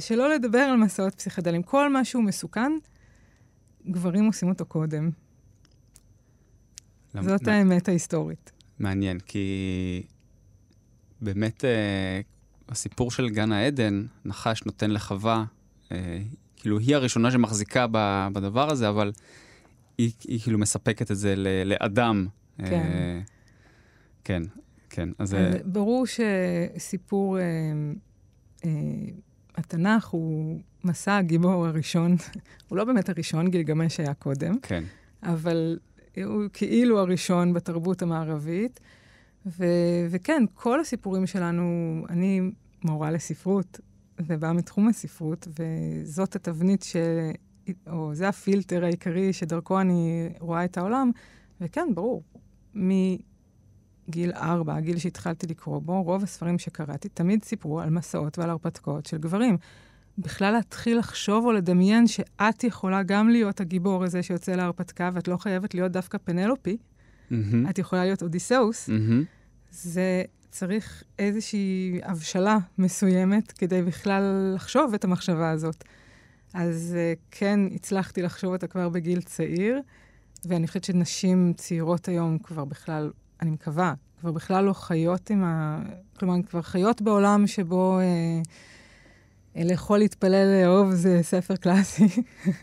שלא 0.00 0.34
לדבר 0.34 0.58
על 0.58 0.76
מסעות 0.76 1.14
פסיכדליים. 1.14 1.62
כל 1.62 1.92
מה 1.92 2.04
שהוא 2.04 2.24
מסוכן, 2.24 2.72
גברים 3.88 4.24
עושים 4.24 4.48
אותו 4.48 4.64
קודם. 4.64 5.10
זאת 7.20 7.48
האמת 7.48 7.88
ההיסטורית. 7.88 8.52
מעניין, 8.78 9.20
כי 9.20 10.02
באמת 11.20 11.64
אה, 11.64 12.20
הסיפור 12.68 13.10
של 13.10 13.28
גן 13.28 13.52
העדן, 13.52 14.06
נחש 14.24 14.64
נותן 14.64 14.90
לחווה, 14.90 15.44
אה, 15.92 16.18
כאילו 16.56 16.78
היא 16.78 16.96
הראשונה 16.96 17.30
שמחזיקה 17.30 17.86
בדבר 18.32 18.70
הזה, 18.70 18.88
אבל 18.88 19.12
היא, 19.98 20.12
היא 20.24 20.40
כאילו 20.40 20.58
מספקת 20.58 21.10
את 21.10 21.16
זה 21.16 21.34
לאדם. 21.64 22.26
אה, 22.60 22.66
כן. 22.66 22.74
אה, 22.74 23.20
כן, 24.24 24.42
כן. 24.90 25.08
אז... 25.18 25.34
אז 25.34 25.34
אה, 25.34 25.60
ברור 25.64 26.04
שסיפור 26.06 27.38
אה, 27.38 27.44
אה, 28.64 28.70
התנ"ך 29.56 30.06
הוא 30.06 30.60
מסע 30.84 31.16
הגיבור 31.16 31.66
הראשון, 31.66 32.16
הוא 32.68 32.78
לא 32.78 32.84
באמת 32.84 33.08
הראשון, 33.08 33.50
גילגמש 33.50 34.00
היה 34.00 34.14
קודם. 34.14 34.58
כן. 34.62 34.84
אבל 35.22 35.78
הוא 36.24 36.42
כאילו 36.52 37.00
הראשון 37.00 37.52
בתרבות 37.52 38.02
המערבית. 38.02 38.80
ו- 39.46 40.06
וכן, 40.10 40.42
כל 40.54 40.80
הסיפורים 40.80 41.26
שלנו, 41.26 42.04
אני 42.08 42.40
מורה 42.84 43.10
לספרות, 43.10 43.80
ובאה 44.18 44.52
מתחום 44.52 44.88
הספרות, 44.88 45.48
וזאת 45.58 46.36
התבנית 46.36 46.82
ש... 46.82 46.96
או 47.86 48.14
זה 48.14 48.28
הפילטר 48.28 48.84
העיקרי 48.84 49.32
שדרכו 49.32 49.80
אני 49.80 50.28
רואה 50.40 50.64
את 50.64 50.78
העולם. 50.78 51.10
וכן, 51.60 51.88
ברור, 51.94 52.22
מגיל 52.74 54.32
ארבע, 54.32 54.74
הגיל 54.74 54.98
שהתחלתי 54.98 55.46
לקרוא 55.46 55.78
בו, 55.78 56.02
רוב 56.02 56.22
הספרים 56.22 56.58
שקראתי 56.58 57.08
תמיד 57.08 57.44
סיפרו 57.44 57.80
על 57.80 57.90
מסעות 57.90 58.38
ועל 58.38 58.50
הרפתקאות 58.50 59.06
של 59.06 59.18
גברים. 59.18 59.56
בכלל 60.18 60.52
להתחיל 60.52 60.98
לחשוב 60.98 61.44
או 61.44 61.52
לדמיין 61.52 62.06
שאת 62.06 62.64
יכולה 62.64 63.02
גם 63.02 63.28
להיות 63.28 63.60
הגיבור 63.60 64.04
הזה 64.04 64.22
שיוצא 64.22 64.52
להרפתקה, 64.52 65.10
ואת 65.14 65.28
לא 65.28 65.36
חייבת 65.36 65.74
להיות 65.74 65.92
דווקא 65.92 66.18
פנלופי, 66.18 66.76
mm-hmm. 66.76 67.34
את 67.70 67.78
יכולה 67.78 68.04
להיות 68.04 68.22
אודיסאוס, 68.22 68.88
mm-hmm. 68.88 69.24
זה 69.70 70.22
צריך 70.50 71.02
איזושהי 71.18 72.00
הבשלה 72.02 72.58
מסוימת 72.78 73.52
כדי 73.52 73.82
בכלל 73.82 74.52
לחשוב 74.54 74.94
את 74.94 75.04
המחשבה 75.04 75.50
הזאת. 75.50 75.84
אז 76.56 76.96
uh, 76.96 77.18
כן, 77.30 77.60
הצלחתי 77.74 78.22
לחשוב 78.22 78.52
אותה 78.52 78.66
כבר 78.66 78.88
בגיל 78.88 79.20
צעיר, 79.20 79.80
ואני 80.44 80.66
חושבת 80.66 80.84
שנשים 80.84 81.52
צעירות 81.56 82.08
היום 82.08 82.38
כבר 82.38 82.64
בכלל, 82.64 83.10
אני 83.42 83.50
מקווה, 83.50 83.94
כבר 84.20 84.32
בכלל 84.32 84.64
לא 84.64 84.72
חיות 84.72 85.30
עם 85.30 85.44
ה... 85.44 85.82
כלומר, 86.18 86.34
כבר 86.42 86.62
חיות 86.62 87.02
בעולם 87.02 87.46
שבו... 87.46 87.98
Uh, 87.98 88.48
לאכול, 89.64 89.98
להתפלל, 89.98 90.60
לאהוב 90.60 90.90
זה 90.94 91.18
ספר 91.22 91.56
קלאסי. 91.56 92.06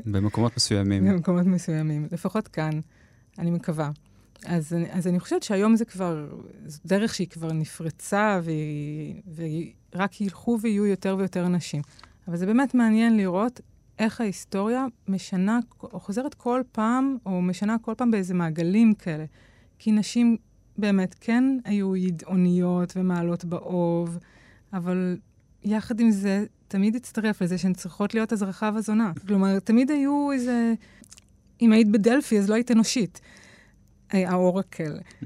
במקומות 0.06 0.58
מסוימים. 0.58 1.06
במקומות 1.06 1.46
מסוימים, 1.46 2.08
לפחות 2.12 2.48
כאן, 2.48 2.80
אני 3.40 3.52
מקווה. 3.52 3.90
אז, 4.46 4.76
אז 4.92 5.08
אני 5.08 5.20
חושבת 5.20 5.44
שהיום 5.44 5.76
זה 5.76 5.86
כבר, 5.86 6.28
זו 6.66 6.80
דרך 6.86 7.16
שהיא 7.16 7.28
כבר 7.28 7.52
נפרצה, 7.54 8.40
ורק 9.96 10.22
ילכו 10.22 10.58
ויהיו 10.62 10.86
יותר 10.86 11.16
ויותר 11.20 11.46
אנשים. 11.46 11.82
אבל 12.28 12.38
זה 12.38 12.46
באמת 12.46 12.74
מעניין 12.76 13.18
לראות 13.18 13.62
איך 14.04 14.22
ההיסטוריה 14.22 14.86
משנה, 15.08 15.60
או 15.84 16.00
חוזרת 16.00 16.34
כל 16.34 16.62
פעם, 16.72 17.18
או 17.26 17.42
משנה 17.42 17.76
כל 17.82 17.94
פעם 17.98 18.12
באיזה 18.12 18.34
מעגלים 18.34 18.94
כאלה. 18.94 19.26
כי 19.80 19.92
נשים 19.92 20.38
באמת 20.78 21.16
כן 21.22 21.44
היו 21.66 21.96
ידעוניות 21.96 22.94
ומעלות 22.96 23.46
באוב, 23.46 24.18
אבל 24.74 25.18
יחד 25.64 26.00
עם 26.00 26.12
זה, 26.12 26.46
תמיד 26.68 26.96
הצטרף 26.96 27.42
לזה 27.42 27.58
שהן 27.58 27.74
צריכות 27.74 28.14
להיות 28.14 28.32
הזרחה 28.32 28.72
וזונה. 28.76 29.12
כלומר, 29.28 29.60
תמיד 29.60 29.92
היו 29.92 30.32
איזה... 30.34 30.74
אם 31.62 31.72
היית 31.72 31.92
בדלפי, 31.92 32.40
אז 32.40 32.50
לא 32.50 32.56
היית 32.56 32.72
אנושית. 32.72 33.22
אה, 34.14 34.30
האורקל. 34.30 34.98
Mm-hmm. 34.98 35.26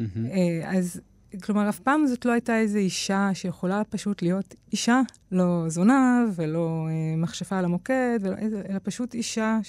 אז, 0.66 1.02
כלומר, 1.44 1.70
אף 1.70 1.80
פעם 1.80 2.08
זאת 2.08 2.26
לא 2.26 2.32
הייתה 2.32 2.60
איזו 2.60 2.78
אישה 2.78 3.30
שיכולה 3.34 3.84
פשוט 3.90 4.22
להיות 4.22 4.56
אישה, 4.72 5.02
לא 5.32 5.64
זונה 5.68 6.26
ולא 6.36 6.88
אה, 6.90 7.16
מכשפה 7.18 7.58
על 7.58 7.66
המוקד, 7.66 8.20
ולא, 8.22 8.36
אלא 8.70 8.80
פשוט 8.84 9.14
אישה 9.14 9.60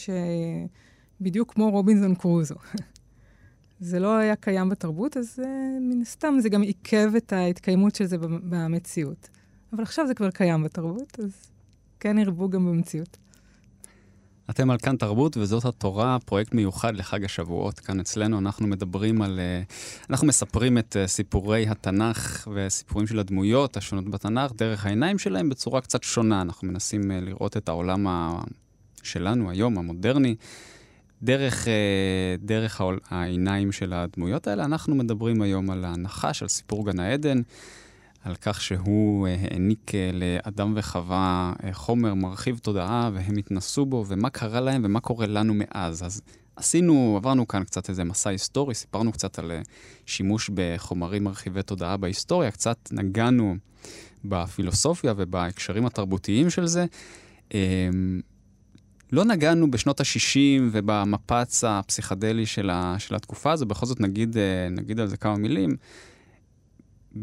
שבדיוק 1.20 1.54
כמו 1.54 1.70
רובינזון 1.70 2.14
קרוזו. 2.14 2.54
זה 3.80 3.98
לא 3.98 4.16
היה 4.16 4.36
קיים 4.36 4.68
בתרבות, 4.68 5.16
אז 5.16 5.40
uh, 5.42 5.46
מן 5.80 6.00
הסתם 6.00 6.34
זה 6.40 6.48
גם 6.48 6.62
עיכב 6.62 7.10
את 7.16 7.32
ההתקיימות 7.32 7.94
של 7.94 8.04
זה 8.04 8.18
במציאות. 8.18 9.28
אבל 9.72 9.82
עכשיו 9.82 10.06
זה 10.06 10.14
כבר 10.14 10.30
קיים 10.30 10.62
בתרבות, 10.62 11.20
אז 11.20 11.32
כן 12.00 12.18
ירבו 12.18 12.50
גם 12.50 12.66
במציאות. 12.66 13.16
אתם 14.50 14.70
על 14.70 14.78
כאן 14.78 14.96
תרבות, 14.96 15.36
וזאת 15.36 15.64
התורה, 15.64 16.18
פרויקט 16.24 16.54
מיוחד 16.54 16.96
לחג 16.96 17.24
השבועות. 17.24 17.80
כאן 17.80 18.00
אצלנו 18.00 18.38
אנחנו 18.38 18.66
מדברים 18.66 19.22
על... 19.22 19.40
אה, 19.40 19.62
אנחנו 20.10 20.26
מספרים 20.26 20.78
את 20.78 20.96
אה, 20.96 21.06
סיפורי 21.06 21.66
התנ"ך 21.68 22.48
וסיפורים 22.54 23.06
של 23.06 23.18
הדמויות 23.18 23.76
השונות 23.76 24.10
בתנ"ך 24.10 24.52
דרך 24.56 24.86
העיניים 24.86 25.18
שלהם 25.18 25.48
בצורה 25.48 25.80
קצת 25.80 26.02
שונה. 26.02 26.42
אנחנו 26.42 26.68
מנסים 26.68 27.10
אה, 27.10 27.20
לראות 27.20 27.56
את 27.56 27.68
העולם 27.68 28.06
שלנו 29.02 29.50
היום, 29.50 29.78
המודרני, 29.78 30.34
דרך, 31.22 31.68
דרך 32.38 32.80
העיניים 33.10 33.72
של 33.72 33.92
הדמויות 33.92 34.46
האלה. 34.46 34.64
אנחנו 34.64 34.94
מדברים 34.94 35.42
היום 35.42 35.70
על 35.70 35.84
הנחש, 35.84 36.42
על 36.42 36.48
סיפור 36.48 36.86
גן 36.86 37.00
העדן. 37.00 37.42
על 38.28 38.34
כך 38.40 38.60
שהוא 38.60 39.26
אה, 39.26 39.36
העניק 39.40 39.94
אה, 39.94 40.10
לאדם 40.12 40.72
וחווה 40.76 41.52
אה, 41.64 41.72
חומר 41.72 42.14
מרחיב 42.14 42.58
תודעה, 42.58 43.10
והם 43.14 43.36
התנסו 43.36 43.86
בו, 43.86 44.04
ומה 44.08 44.30
קרה 44.30 44.60
להם 44.60 44.82
ומה 44.84 45.00
קורה 45.00 45.26
לנו 45.26 45.54
מאז. 45.56 46.02
אז 46.02 46.22
עשינו, 46.56 47.14
עברנו 47.16 47.48
כאן 47.48 47.64
קצת 47.64 47.88
איזה 47.88 48.04
מסע 48.04 48.30
היסטורי, 48.30 48.74
סיפרנו 48.74 49.12
קצת 49.12 49.38
על 49.38 49.52
שימוש 50.06 50.50
בחומרים 50.54 51.24
מרחיבי 51.24 51.62
תודעה 51.62 51.96
בהיסטוריה, 51.96 52.50
קצת 52.50 52.78
נגענו 52.92 53.56
בפילוסופיה 54.24 55.14
ובהקשרים 55.16 55.86
התרבותיים 55.86 56.50
של 56.50 56.66
זה. 56.66 56.86
אמ, 57.54 58.20
לא 59.12 59.24
נגענו 59.24 59.70
בשנות 59.70 60.00
ה-60 60.00 60.62
ובמפץ 60.72 61.64
הפסיכדלי 61.64 62.46
של, 62.46 62.70
של 62.98 63.14
התקופה 63.14 63.52
הזו, 63.52 63.66
בכל 63.66 63.86
זאת 63.86 64.00
נגיד, 64.00 64.36
נגיד 64.70 65.00
על 65.00 65.06
זה 65.06 65.16
כמה 65.16 65.36
מילים. 65.36 65.76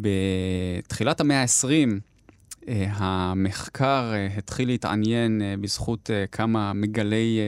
בתחילת 0.02 1.20
המאה 1.20 1.42
ה-20 1.42 2.00
אה, 2.68 2.86
המחקר 2.92 4.12
אה, 4.14 4.28
התחיל 4.38 4.68
להתעניין 4.68 5.42
אה, 5.42 5.56
בזכות 5.62 6.10
כמה 6.32 6.74
מגלי 6.74 7.40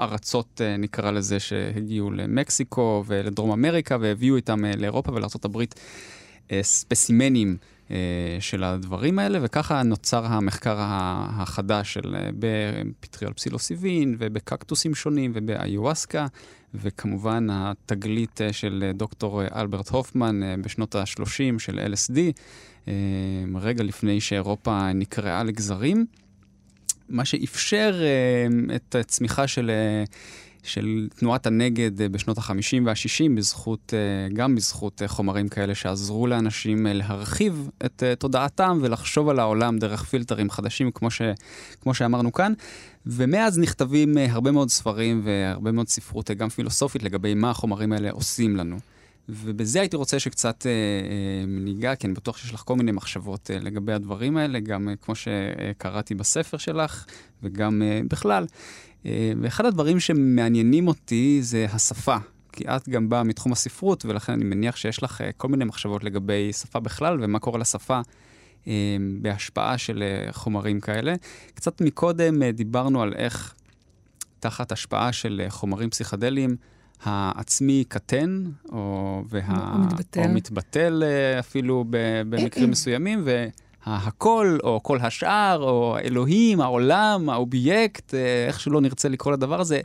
ארצות, 0.00 0.60
נקרא 0.78 1.10
לזה, 1.10 1.40
שהגיעו 1.40 2.10
למקסיקו 2.10 3.04
ולדרום 3.06 3.50
אמריקה 3.50 3.96
והביאו 4.00 4.36
איתם 4.36 4.64
לאירופה 4.64 5.12
ולארה"ב 5.12 5.64
ספסימנים 6.62 7.56
של 8.40 8.64
הדברים 8.64 9.18
האלה, 9.18 9.38
וככה 9.42 9.82
נוצר 9.82 10.26
המחקר 10.26 10.76
החדש 10.78 11.94
של 11.94 12.16
בפטריול 12.38 13.32
פסילוסיבין 13.32 14.16
ובקקטוסים 14.18 14.94
שונים 14.94 15.32
ובאיואסקה, 15.34 16.26
וכמובן 16.74 17.46
התגלית 17.50 18.40
אה, 18.40 18.52
של 18.52 18.84
אה, 18.86 18.92
דוקטור 18.92 19.42
אה, 19.42 19.60
אלברט 19.60 19.88
הופמן 19.88 20.62
בשנות 20.62 20.94
ה-30 20.94 21.58
של 21.58 21.92
LSD, 21.92 22.18
רגע 23.54 23.84
לפני 23.84 24.20
שאירופה 24.20 24.92
נקרעה 24.92 25.44
לגזרים, 25.44 26.06
מה 27.08 27.24
שאפשר 27.24 28.00
את 28.76 28.94
הצמיחה 28.94 29.46
של... 29.46 29.70
של 30.66 31.08
תנועת 31.16 31.46
הנגד 31.46 32.12
בשנות 32.12 32.38
ה-50 32.38 32.82
וה-60, 32.84 33.36
בזכות, 33.36 33.92
גם 34.32 34.54
בזכות 34.54 35.02
חומרים 35.06 35.48
כאלה 35.48 35.74
שעזרו 35.74 36.26
לאנשים 36.26 36.86
להרחיב 36.90 37.70
את 37.84 38.02
תודעתם 38.18 38.78
ולחשוב 38.82 39.28
על 39.28 39.38
העולם 39.38 39.78
דרך 39.78 40.04
פילטרים 40.04 40.50
חדשים, 40.50 40.90
כמו, 40.90 41.10
ש, 41.10 41.22
כמו 41.80 41.94
שאמרנו 41.94 42.32
כאן. 42.32 42.52
ומאז 43.06 43.58
נכתבים 43.58 44.18
אה, 44.18 44.26
הרבה 44.32 44.50
מאוד 44.50 44.70
ספרים 44.70 45.22
והרבה 45.24 45.72
מאוד 45.72 45.88
ספרות, 45.88 46.30
אה, 46.30 46.34
גם 46.34 46.48
פילוסופית, 46.48 47.02
לגבי 47.02 47.34
מה 47.34 47.50
החומרים 47.50 47.92
האלה 47.92 48.10
עושים 48.10 48.56
לנו. 48.56 48.76
ובזה 49.28 49.80
הייתי 49.80 49.96
רוצה 49.96 50.18
שקצת 50.18 50.66
אה, 50.66 50.70
אה, 50.70 51.46
ניגע, 51.46 51.94
כי 51.94 52.06
אני 52.06 52.14
בטוח 52.14 52.36
שיש 52.36 52.54
לך 52.54 52.60
כל 52.60 52.76
מיני 52.76 52.92
מחשבות 52.92 53.50
אה, 53.50 53.58
לגבי 53.58 53.92
הדברים 53.92 54.36
האלה, 54.36 54.60
גם 54.60 54.88
אה, 54.88 54.96
כמו 54.96 55.14
שקראתי 55.14 56.14
בספר 56.14 56.56
שלך, 56.56 57.06
וגם 57.42 57.82
אה, 57.82 58.00
בכלל. 58.10 58.46
אה, 59.06 59.32
ואחד 59.42 59.66
הדברים 59.66 60.00
שמעניינים 60.00 60.88
אותי 60.88 61.38
זה 61.42 61.66
השפה. 61.72 62.16
כי 62.52 62.64
את 62.64 62.88
גם 62.88 63.08
באה 63.08 63.22
מתחום 63.22 63.52
הספרות, 63.52 64.04
ולכן 64.04 64.32
אני 64.32 64.44
מניח 64.44 64.76
שיש 64.76 65.02
לך 65.02 65.20
אה, 65.20 65.32
כל 65.32 65.48
מיני 65.48 65.64
מחשבות 65.64 66.04
לגבי 66.04 66.52
שפה 66.52 66.80
בכלל, 66.80 67.18
ומה 67.20 67.38
קורה 67.38 67.58
לשפה 67.58 68.00
אה, 68.68 68.96
בהשפעה 69.22 69.78
של 69.78 70.02
אה, 70.02 70.32
חומרים 70.32 70.80
כאלה. 70.80 71.14
קצת 71.54 71.80
מקודם 71.80 72.42
אה, 72.42 72.52
דיברנו 72.52 73.02
על 73.02 73.14
איך 73.14 73.54
תחת 74.40 74.72
השפעה 74.72 75.12
של 75.12 75.46
חומרים 75.48 75.90
פסיכדליים, 75.90 76.56
העצמי 77.02 77.84
קטן, 77.88 78.44
או, 78.72 79.22
וה... 79.28 79.72
או 79.72 79.78
מתבטל, 79.78 80.20
או 80.20 80.28
מתבטל 80.28 81.02
אפילו 81.38 81.84
במקרים 81.90 82.70
מסוימים, 82.70 83.24
והכל, 83.86 84.58
או 84.62 84.80
כל 84.82 84.98
השאר, 85.00 85.62
או 85.62 85.96
האלוהים, 85.96 86.60
העולם, 86.60 87.30
האובייקט, 87.30 88.14
איך 88.46 88.60
שלא 88.60 88.80
נרצה 88.80 89.08
לקרוא 89.08 89.32
לדבר 89.32 89.60
הזה, 89.60 89.80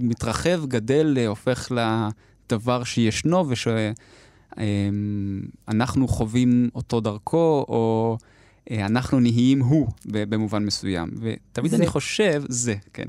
מתרחב, 0.00 0.66
גדל, 0.66 1.18
הופך 1.26 1.72
לדבר 1.72 2.84
שישנו, 2.84 3.48
וש... 3.48 3.68
אמ, 4.58 5.42
חווים 6.06 6.68
אותו 6.74 7.00
דרכו, 7.00 7.64
או 7.68 8.16
אה, 8.70 8.86
אנחנו 8.86 9.20
נהיים 9.20 9.62
הוא 9.62 9.88
במובן 10.04 10.64
מסוים. 10.64 11.10
ותמיד 11.20 11.70
זה. 11.70 11.76
אני 11.76 11.86
חושב, 11.86 12.42
זה, 12.48 12.74
כן. 12.92 13.08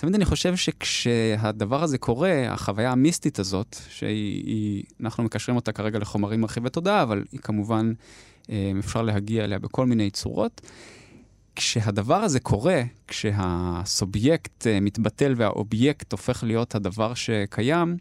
תמיד 0.00 0.14
אני 0.14 0.24
חושב 0.24 0.56
שכשהדבר 0.56 1.82
הזה 1.82 1.98
קורה, 1.98 2.52
החוויה 2.52 2.92
המיסטית 2.92 3.38
הזאת, 3.38 3.76
שאנחנו 3.88 5.24
מקשרים 5.24 5.56
אותה 5.56 5.72
כרגע 5.72 5.98
לחומרים 5.98 6.40
מרחיבי 6.40 6.70
תודעה, 6.70 7.02
אבל 7.02 7.24
היא 7.32 7.40
כמובן, 7.40 7.92
אה, 8.50 8.72
אפשר 8.78 9.02
להגיע 9.02 9.44
אליה 9.44 9.58
בכל 9.58 9.86
מיני 9.86 10.10
צורות. 10.10 10.60
כשהדבר 11.56 12.14
הזה 12.16 12.40
קורה, 12.40 12.82
כשהסובייקט 13.08 14.66
אה, 14.66 14.80
מתבטל 14.80 15.34
והאובייקט 15.36 16.12
הופך 16.12 16.44
להיות 16.44 16.74
הדבר 16.74 17.14
שקיים, 17.14 17.96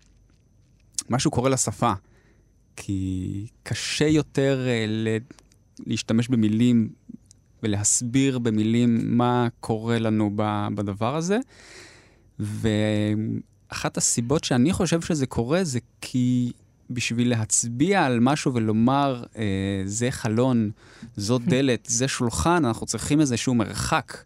משהו 1.10 1.32
קורה 1.32 1.50
לשפה. 1.50 1.94
כי 2.76 3.46
קשה 3.64 4.08
יותר 4.08 4.68
ל- 4.88 5.18
להשתמש 5.88 6.28
במילים 6.28 6.90
ולהסביר 7.64 8.40
במילים 8.40 9.18
מה 9.18 9.48
קורה 9.60 10.00
לנו 10.00 10.32
בדבר 10.76 11.16
הזה. 11.16 11.40
ואחת 12.40 13.98
הסיבות 13.98 14.44
שאני 14.44 14.74
חושב 14.74 15.02
שזה 15.02 15.26
קורה 15.26 15.64
זה 15.64 15.80
כי 16.02 16.52
בשביל 16.90 17.30
להצביע 17.30 18.06
על 18.06 18.20
משהו 18.20 18.54
ולומר, 18.54 19.24
אה, 19.38 19.82
זה 19.86 20.12
חלון, 20.12 20.72
זו 21.16 21.40
דלת, 21.50 21.86
זה 21.86 22.08
שולחן, 22.08 22.66
אנחנו 22.66 22.86
צריכים 22.86 23.22
איזשהו 23.22 23.54
מרחק 23.54 24.18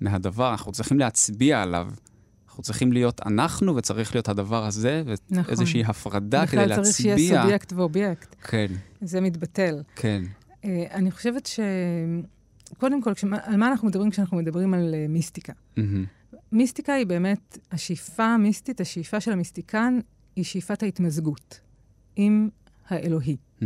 מהדבר, 0.00 0.50
אנחנו 0.50 0.72
צריכים 0.72 0.98
להצביע 0.98 1.62
עליו. 1.62 1.88
אנחנו 2.48 2.62
צריכים 2.62 2.92
להיות 2.92 3.20
אנחנו, 3.26 3.76
וצריך 3.76 4.14
להיות 4.14 4.28
הדבר 4.28 4.66
הזה, 4.66 5.02
ואיזושהי 5.30 5.82
נכון. 5.82 5.90
הפרדה 5.90 6.46
כדי 6.46 6.56
להצביע. 6.56 6.76
בכלל 6.76 6.84
צריך 6.84 6.96
שיהיה 6.96 7.42
סובייקט 7.42 7.72
ואובייקט. 7.72 8.34
כן. 8.42 8.66
זה 9.00 9.20
מתבטל. 9.20 9.82
כן. 9.96 10.22
Uh, 10.62 10.66
אני 10.90 11.10
חושבת 11.10 11.46
ש... 11.46 11.60
קודם 12.78 13.02
כל, 13.02 13.14
כשמה, 13.14 13.38
על 13.42 13.56
מה 13.56 13.68
אנחנו 13.68 13.88
מדברים 13.88 14.10
כשאנחנו 14.10 14.36
מדברים 14.36 14.74
על 14.74 14.94
uh, 14.94 15.12
מיסטיקה? 15.12 15.52
Mm-hmm. 15.52 15.80
מיסטיקה 16.52 16.92
היא 16.92 17.06
באמת, 17.06 17.58
השאיפה 17.72 18.24
המיסטית, 18.24 18.80
השאיפה 18.80 19.20
של 19.20 19.32
המיסטיקן, 19.32 19.98
היא 20.36 20.44
שאיפת 20.44 20.82
ההתמזגות 20.82 21.60
עם 22.16 22.48
האלוהי. 22.88 23.36
Mm-hmm. 23.60 23.64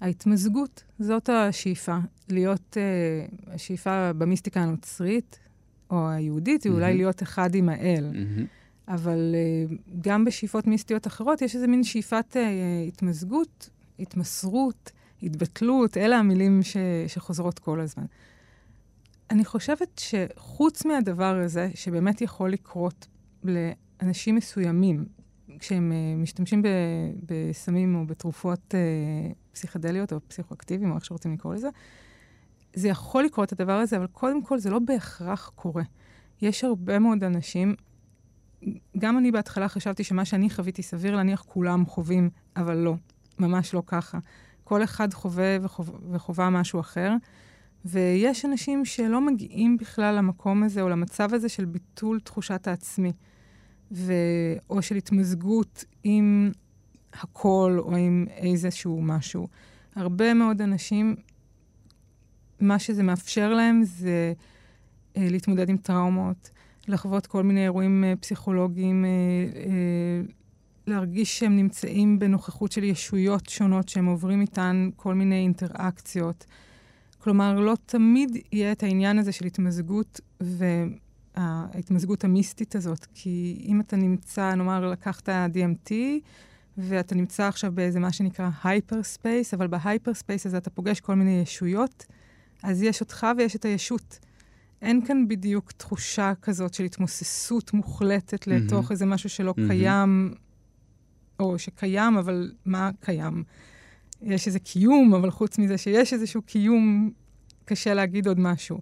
ההתמזגות, 0.00 0.84
זאת 0.98 1.28
השאיפה. 1.28 1.98
להיות, 2.28 2.76
uh, 2.76 3.50
השאיפה 3.54 4.12
במיסטיקה 4.12 4.60
הנוצרית, 4.60 5.38
או 5.90 6.08
היהודית, 6.08 6.62
היא 6.62 6.72
mm-hmm. 6.72 6.74
אולי 6.74 6.96
להיות 6.96 7.22
אחד 7.22 7.54
עם 7.54 7.68
האל. 7.68 8.10
Mm-hmm. 8.12 8.92
אבל 8.92 9.34
uh, 9.68 9.74
גם 10.00 10.24
בשאיפות 10.24 10.66
מיסטיות 10.66 11.06
אחרות 11.06 11.42
יש 11.42 11.54
איזה 11.54 11.66
מין 11.66 11.84
שאיפת 11.84 12.36
uh, 12.36 12.38
התמזגות, 12.88 13.70
התמסרות, 13.98 14.90
התבטלות, 15.22 15.96
אלה 15.96 16.18
המילים 16.18 16.62
ש, 16.62 16.76
שחוזרות 17.06 17.58
כל 17.58 17.80
הזמן. 17.80 18.04
אני 19.32 19.44
חושבת 19.44 20.00
שחוץ 20.04 20.84
מהדבר 20.84 21.40
הזה, 21.44 21.70
שבאמת 21.74 22.20
יכול 22.20 22.52
לקרות 22.52 23.06
לאנשים 23.44 24.34
מסוימים, 24.34 25.04
כשהם 25.58 25.92
uh, 25.92 26.22
משתמשים 26.22 26.62
ב, 26.62 26.68
בסמים 27.26 27.94
או 27.94 28.06
בתרופות 28.06 28.74
uh, 28.74 29.34
פסיכדליות 29.52 30.12
או 30.12 30.18
פסיכואקטיביים, 30.28 30.90
או 30.90 30.96
איך 30.96 31.04
שרוצים 31.04 31.32
לקרוא 31.32 31.54
לזה, 31.54 31.68
זה 32.74 32.88
יכול 32.88 33.24
לקרות, 33.24 33.52
הדבר 33.52 33.72
הזה, 33.72 33.96
אבל 33.96 34.06
קודם 34.06 34.42
כל 34.42 34.58
זה 34.58 34.70
לא 34.70 34.78
בהכרח 34.78 35.52
קורה. 35.54 35.82
יש 36.42 36.64
הרבה 36.64 36.98
מאוד 36.98 37.24
אנשים, 37.24 37.74
גם 38.98 39.18
אני 39.18 39.30
בהתחלה 39.30 39.68
חשבתי 39.68 40.04
שמה 40.04 40.24
שאני 40.24 40.50
חוויתי, 40.50 40.82
סביר 40.82 41.16
להניח 41.16 41.42
כולם 41.42 41.86
חווים, 41.86 42.30
אבל 42.56 42.76
לא, 42.76 42.94
ממש 43.38 43.74
לא 43.74 43.82
ככה. 43.86 44.18
כל 44.64 44.84
אחד 44.84 45.14
חווה 45.14 45.56
וחווה, 45.62 45.98
וחווה 46.10 46.50
משהו 46.50 46.80
אחר, 46.80 47.14
ויש 47.84 48.44
אנשים 48.44 48.84
שלא 48.84 49.20
מגיעים 49.20 49.76
בכלל 49.76 50.14
למקום 50.14 50.62
הזה 50.62 50.82
או 50.82 50.88
למצב 50.88 51.34
הזה 51.34 51.48
של 51.48 51.64
ביטול 51.64 52.20
תחושת 52.20 52.68
העצמי, 52.68 53.12
ו... 53.92 54.12
או 54.70 54.82
של 54.82 54.96
התמזגות 54.96 55.84
עם 56.04 56.52
הכל 57.12 57.76
או 57.78 57.96
עם 57.96 58.26
איזשהו 58.36 59.02
משהו. 59.02 59.48
הרבה 59.94 60.34
מאוד 60.34 60.62
אנשים, 60.62 61.16
מה 62.60 62.78
שזה 62.78 63.02
מאפשר 63.02 63.54
להם 63.54 63.82
זה 63.84 64.32
אה, 65.16 65.28
להתמודד 65.30 65.68
עם 65.68 65.76
טראומות, 65.76 66.50
לחוות 66.88 67.26
כל 67.26 67.42
מיני 67.42 67.62
אירועים 67.62 68.04
אה, 68.04 68.14
פסיכולוגיים, 68.20 69.04
אה, 69.04 69.10
אה, 69.60 70.20
להרגיש 70.86 71.38
שהם 71.38 71.56
נמצאים 71.56 72.18
בנוכחות 72.18 72.72
של 72.72 72.84
ישויות 72.84 73.48
שונות, 73.48 73.88
שהם 73.88 74.06
עוברים 74.06 74.40
איתן 74.40 74.90
כל 74.96 75.14
מיני 75.14 75.36
אינטראקציות. 75.36 76.46
כלומר, 77.22 77.60
לא 77.60 77.76
תמיד 77.86 78.36
יהיה 78.52 78.72
את 78.72 78.82
העניין 78.82 79.18
הזה 79.18 79.32
של 79.32 79.44
התמזגות 79.44 80.20
וההתמזגות 81.36 82.24
המיסטית 82.24 82.76
הזאת. 82.76 83.06
כי 83.14 83.64
אם 83.66 83.80
אתה 83.80 83.96
נמצא, 83.96 84.54
נאמר, 84.54 84.86
לקחת 84.90 85.28
DMT, 85.28 85.92
ואתה 86.78 87.14
נמצא 87.14 87.48
עכשיו 87.48 87.72
באיזה 87.72 88.00
מה 88.00 88.12
שנקרא 88.12 88.50
hyperspace, 88.64 89.54
אבל 89.54 89.66
ב 89.66 90.14
hyperspace 90.14 90.46
הזה 90.46 90.56
אתה 90.56 90.70
פוגש 90.70 91.00
כל 91.00 91.14
מיני 91.14 91.40
ישויות, 91.42 92.06
אז 92.62 92.82
יש 92.82 93.00
אותך 93.00 93.26
ויש 93.36 93.56
את 93.56 93.64
הישות. 93.64 94.18
אין 94.82 95.06
כאן 95.06 95.28
בדיוק 95.28 95.72
תחושה 95.72 96.32
כזאת 96.42 96.74
של 96.74 96.84
התמוססות 96.84 97.72
מוחלטת 97.72 98.42
mm-hmm. 98.42 98.50
לתוך 98.50 98.90
איזה 98.90 99.06
משהו 99.06 99.28
שלא 99.28 99.54
mm-hmm. 99.58 99.68
קיים, 99.68 100.34
או 101.40 101.58
שקיים, 101.58 102.16
אבל 102.16 102.52
מה 102.64 102.90
קיים? 103.00 103.44
יש 104.22 104.46
איזה 104.46 104.58
קיום, 104.58 105.14
אבל 105.14 105.30
חוץ 105.30 105.58
מזה 105.58 105.78
שיש 105.78 106.12
איזשהו 106.12 106.42
קיום, 106.42 107.10
קשה 107.64 107.94
להגיד 107.94 108.26
עוד 108.26 108.40
משהו. 108.40 108.80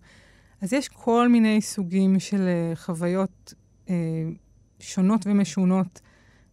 אז 0.61 0.73
יש 0.73 0.89
כל 0.89 1.29
מיני 1.29 1.61
סוגים 1.61 2.19
של 2.19 2.49
uh, 2.49 2.77
חוויות 2.77 3.55
uh, 3.87 3.91
שונות 4.81 5.27
ומשונות, 5.27 6.01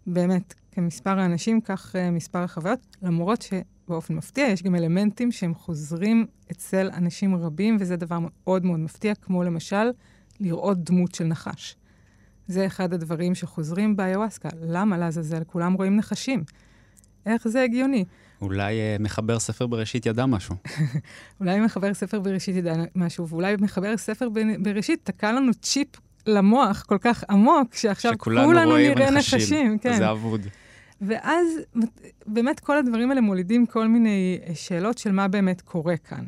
באמת, 0.07 0.53
כמספר 0.71 1.19
האנשים, 1.19 1.61
כך 1.61 1.95
uh, 1.95 2.11
מספר 2.11 2.39
החוויות, 2.39 2.97
למרות 3.01 3.41
שבאופן 3.41 4.15
מפתיע 4.15 4.47
יש 4.47 4.63
גם 4.63 4.75
אלמנטים 4.75 5.31
שהם 5.31 5.53
חוזרים 5.53 6.25
אצל 6.51 6.89
אנשים 6.93 7.35
רבים, 7.35 7.77
וזה 7.79 7.95
דבר 7.95 8.17
מאוד 8.21 8.65
מאוד 8.65 8.79
מפתיע, 8.79 9.15
כמו 9.15 9.43
למשל 9.43 9.91
לראות 10.39 10.83
דמות 10.83 11.15
של 11.15 11.23
נחש. 11.23 11.75
זה 12.47 12.65
אחד 12.65 12.93
הדברים 12.93 13.35
שחוזרים 13.35 13.95
באיוואסקה. 13.95 14.49
למה 14.61 14.97
לעזאזל? 14.97 15.43
כולם 15.43 15.73
רואים 15.73 15.95
נחשים. 15.95 16.43
איך 17.25 17.47
זה 17.47 17.63
הגיוני? 17.63 18.05
אולי 18.41 18.75
uh, 18.75 19.01
מחבר 19.01 19.39
ספר 19.39 19.67
בראשית 19.67 20.05
ידע 20.05 20.25
משהו. 20.25 20.55
אולי 21.39 21.59
מחבר 21.59 21.93
ספר 21.93 22.19
בראשית 22.19 22.55
ידע 22.55 22.73
משהו, 22.95 23.27
ואולי 23.27 23.55
מחבר 23.59 23.97
ספר 23.97 24.29
בראשית 24.59 24.99
תקע 25.03 25.31
לנו 25.31 25.53
צ'יפ 25.53 25.88
למוח 26.27 26.83
כל 26.88 26.97
כך 27.01 27.23
עמוק, 27.29 27.75
שעכשיו 27.75 28.13
כולנו 28.17 28.77
נראה 28.77 29.11
נחשים. 29.11 29.39
נחשים 29.39 29.77
כן. 29.77 29.97
זה 29.97 30.11
אבוד. 30.11 30.41
ואז 31.01 31.47
באמת 32.27 32.59
כל 32.59 32.77
הדברים 32.77 33.09
האלה 33.09 33.21
מולידים 33.21 33.65
כל 33.65 33.88
מיני 33.88 34.39
אה, 34.47 34.55
שאלות 34.55 34.97
של 34.97 35.11
מה 35.11 35.27
באמת 35.27 35.61
קורה 35.61 35.97
כאן. 35.97 36.25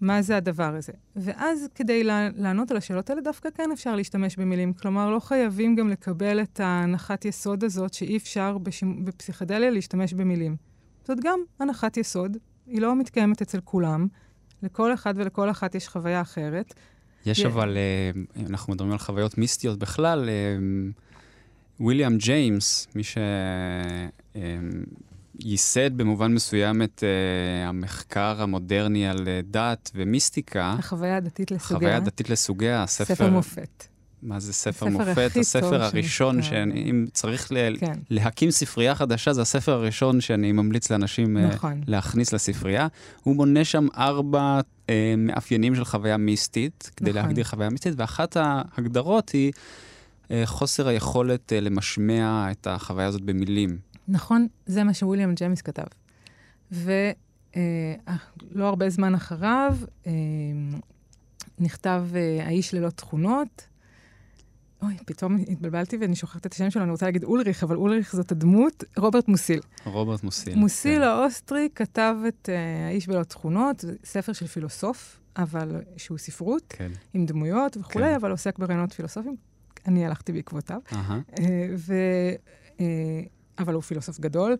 מה 0.00 0.22
זה 0.22 0.36
הדבר 0.36 0.74
הזה? 0.74 0.92
ואז 1.16 1.68
כדי 1.74 2.04
לענות 2.36 2.70
על 2.70 2.76
השאלות 2.76 3.10
האלה, 3.10 3.20
דווקא 3.20 3.48
כן 3.54 3.70
אפשר 3.72 3.96
להשתמש 3.96 4.36
במילים. 4.36 4.72
כלומר, 4.72 5.10
לא 5.10 5.20
חייבים 5.20 5.76
גם 5.76 5.88
לקבל 5.88 6.40
את 6.40 6.60
ההנחת 6.60 7.24
יסוד 7.24 7.64
הזאת 7.64 7.94
שאי 7.94 8.16
אפשר 8.16 8.58
בשימ... 8.58 9.04
בפסיכדליה 9.04 9.70
להשתמש 9.70 10.12
במילים. 10.12 10.56
זאת 11.04 11.18
גם 11.22 11.40
הנחת 11.60 11.96
יסוד, 11.96 12.36
היא 12.66 12.80
לא 12.80 12.96
מתקיימת 12.96 13.42
אצל 13.42 13.60
כולם. 13.64 14.06
לכל 14.64 14.94
אחד 14.94 15.14
ולכל 15.16 15.50
אחת 15.50 15.74
יש 15.74 15.88
חוויה 15.88 16.20
אחרת. 16.20 16.74
יש 17.26 17.38
י... 17.38 17.46
אבל, 17.46 17.76
אה, 17.76 18.10
אנחנו 18.50 18.72
מדברים 18.72 18.92
על 18.92 18.98
חוויות 18.98 19.38
מיסטיות 19.38 19.78
בכלל, 19.78 20.28
אה, 20.28 20.56
ויליאם 21.86 22.16
ג'יימס, 22.16 22.88
מי 22.94 23.02
שייסד 25.42 25.80
אה, 25.80 25.90
במובן 25.96 26.34
מסוים 26.34 26.82
את 26.82 27.02
המחקר 27.66 28.42
המודרני 28.42 29.08
על 29.08 29.28
דת 29.50 29.90
ומיסטיקה. 29.94 30.76
החוויה 30.78 31.16
הדתית 31.16 31.50
לסוגיה. 31.50 31.76
החוויה 31.76 31.96
הדתית 31.96 32.30
לסוגיה, 32.30 32.86
ספר... 32.86 33.14
ספר 33.14 33.30
מופת. 33.30 33.84
מה 34.24 34.40
זה 34.40 34.52
ספר 34.52 34.86
מופת? 34.86 35.30
הספר 35.40 35.82
הראשון 35.82 36.42
שאם 36.42 37.06
צריך 37.12 37.52
ל- 37.52 37.76
כן. 37.80 37.98
להקים 38.10 38.50
ספרייה 38.50 38.94
חדשה, 38.94 39.32
זה 39.32 39.42
הספר 39.42 39.72
הראשון 39.72 40.20
שאני 40.20 40.52
ממליץ 40.52 40.90
לאנשים 40.90 41.36
אה, 41.36 41.46
נכון. 41.46 41.80
להכניס 41.86 42.32
לספרייה. 42.32 42.86
הוא 43.22 43.36
מונה 43.36 43.64
שם 43.64 43.86
ארבע 43.96 44.60
uh, 44.60 44.90
מאפיינים 45.18 45.74
של 45.74 45.84
חוויה 45.84 46.16
מיסטית, 46.16 46.90
כדי 46.96 47.10
נכון. 47.10 47.22
להגדיר 47.22 47.44
חוויה 47.44 47.70
מיסטית, 47.70 47.94
ואחת 47.96 48.36
ההגדרות 48.36 49.28
היא 49.28 49.52
uh, 49.52 50.30
חוסר 50.44 50.88
היכולת 50.88 51.52
למשמע 51.60 52.50
את 52.50 52.66
החוויה 52.66 53.06
הזאת 53.06 53.22
במילים. 53.22 53.78
נכון, 54.08 54.46
זה 54.66 54.84
מה 54.84 54.94
שוויליאם 54.94 55.34
ג'מיס 55.40 55.62
כתב. 55.62 55.82
ולא 56.72 57.12
uh, 57.54 57.56
לא 58.52 58.64
הרבה 58.64 58.90
זמן 58.90 59.14
אחריו, 59.14 59.76
uh, 60.04 60.08
נכתב 61.58 62.04
uh, 62.12 62.42
האיש 62.46 62.74
ללא 62.74 62.90
תכונות, 62.90 63.66
אוי, 64.84 64.96
פתאום 65.06 65.36
התבלבלתי 65.48 65.96
ואני 65.96 66.16
שוכחת 66.16 66.46
את 66.46 66.52
השם 66.52 66.70
שלו, 66.70 66.82
אני 66.82 66.90
רוצה 66.90 67.06
להגיד 67.06 67.24
אולריך, 67.24 67.64
אבל 67.64 67.76
אולריך 67.76 68.16
זאת 68.16 68.32
הדמות, 68.32 68.84
רוברט 68.96 69.28
מוסיל. 69.28 69.60
רוברט 69.84 70.22
מוסיל. 70.22 70.54
מוסיל 70.54 71.02
כן. 71.02 71.02
האוסטרי 71.02 71.68
כתב 71.74 72.16
את 72.28 72.48
uh, 72.48 72.88
האיש 72.88 73.06
בלא 73.06 73.22
תכונות, 73.22 73.84
ספר 74.04 74.32
של 74.32 74.46
פילוסוף, 74.46 75.20
אבל 75.36 75.82
שהוא 75.96 76.18
ספרות, 76.18 76.62
כן. 76.68 76.90
עם 77.14 77.26
דמויות 77.26 77.76
וכולי, 77.76 78.04
כן. 78.04 78.14
אבל 78.14 78.30
עוסק 78.30 78.58
ברעיונות 78.58 78.92
פילוסופיים. 78.92 79.36
אני 79.86 80.06
הלכתי 80.06 80.32
בעקבותיו. 80.32 80.80
Uh-huh. 80.90 80.94
Uh, 80.94 81.40
ו, 81.76 81.94
uh, 82.78 82.80
אבל 83.58 83.74
הוא 83.74 83.82
פילוסוף 83.82 84.20
גדול. 84.20 84.56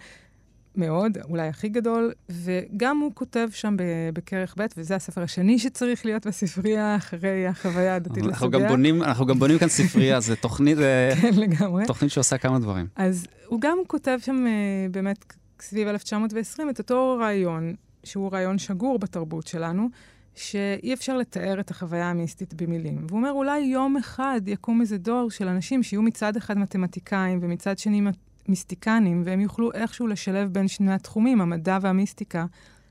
מאוד, 0.76 1.18
אולי 1.24 1.48
הכי 1.48 1.68
גדול, 1.68 2.12
וגם 2.28 2.98
הוא 2.98 3.12
כותב 3.14 3.48
שם 3.52 3.76
בכרך 4.12 4.54
ב', 4.58 4.66
וזה 4.76 4.96
הספר 4.96 5.22
השני 5.22 5.58
שצריך 5.58 6.06
להיות 6.06 6.26
בספרייה 6.26 6.96
אחרי 6.96 7.46
החוויה 7.46 7.94
הדתית 7.94 8.24
אנחנו 8.24 8.46
לסוגיה. 8.46 8.60
גם 8.60 8.68
בונים, 8.68 9.02
אנחנו 9.02 9.26
גם 9.26 9.38
בונים 9.38 9.58
כאן 9.58 9.68
ספרייה, 9.68 10.20
זה 10.20 10.36
תוכנית, 10.36 10.78
כן, 11.22 11.30
לגמרי. 11.34 11.86
תוכנית 11.86 12.10
שעושה 12.10 12.38
כמה 12.38 12.58
דברים. 12.58 12.86
אז 12.96 13.26
הוא 13.46 13.60
גם 13.60 13.78
כותב 13.86 14.18
שם 14.22 14.46
uh, 14.46 14.92
באמת 14.92 15.24
סביב 15.60 15.88
1920 15.88 16.70
את 16.70 16.78
אותו 16.78 17.16
רעיון, 17.20 17.74
שהוא 18.04 18.32
רעיון 18.32 18.58
שגור 18.58 18.98
בתרבות 18.98 19.46
שלנו, 19.46 19.88
שאי 20.34 20.94
אפשר 20.94 21.16
לתאר 21.16 21.60
את 21.60 21.70
החוויה 21.70 22.10
המיסטית 22.10 22.54
במילים. 22.54 23.04
והוא 23.08 23.18
אומר, 23.18 23.30
אולי 23.30 23.60
יום 23.60 23.96
אחד 23.96 24.40
יקום 24.46 24.80
איזה 24.80 24.98
דור 24.98 25.30
של 25.30 25.48
אנשים 25.48 25.82
שיהיו 25.82 26.02
מצד 26.02 26.36
אחד 26.36 26.58
מתמטיקאים 26.58 27.38
ומצד 27.42 27.78
שני 27.78 28.00
מיסטיקנים, 28.48 29.22
והם 29.24 29.40
יוכלו 29.40 29.72
איכשהו 29.72 30.06
לשלב 30.06 30.52
בין 30.52 30.68
שני 30.68 30.92
התחומים, 30.92 31.40
המדע 31.40 31.78
והמיסטיקה, 31.80 32.46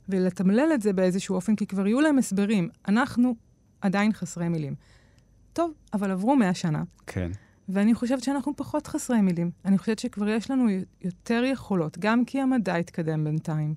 ולתמלל 0.10 0.72
את 0.74 0.82
זה 0.82 0.93
באיזשהו 0.93 1.36
אופן, 1.36 1.56
כי 1.56 1.68
כבר 1.68 1.88
יהיו 1.88 2.01
להם 2.01 2.18
הסברים. 2.18 2.70
אנחנו 2.88 3.36
עדיין 3.82 4.14
חסרי 4.14 4.49
מילים. 4.49 4.76
טוב, 5.54 5.72
אבל 5.93 6.12
עברו 6.12 6.36
מאה 6.36 6.54
שנה. 6.54 6.84
כן. 7.08 7.32
ואני 7.70 7.93
חושבת 7.93 8.24
שאנחנו 8.24 8.54
פחות 8.56 8.88
חסרי 8.88 9.22
מילים. 9.22 9.51
אני 9.66 9.78
חושבת 9.78 9.99
שכבר 9.99 10.30
יש 10.30 10.51
לנו 10.51 10.68
יותר 11.01 11.43
יכולות, 11.45 11.97
גם 11.97 12.26
כי 12.26 12.41
המדע 12.41 12.76
התקדם 12.76 13.24
בינתיים, 13.24 13.74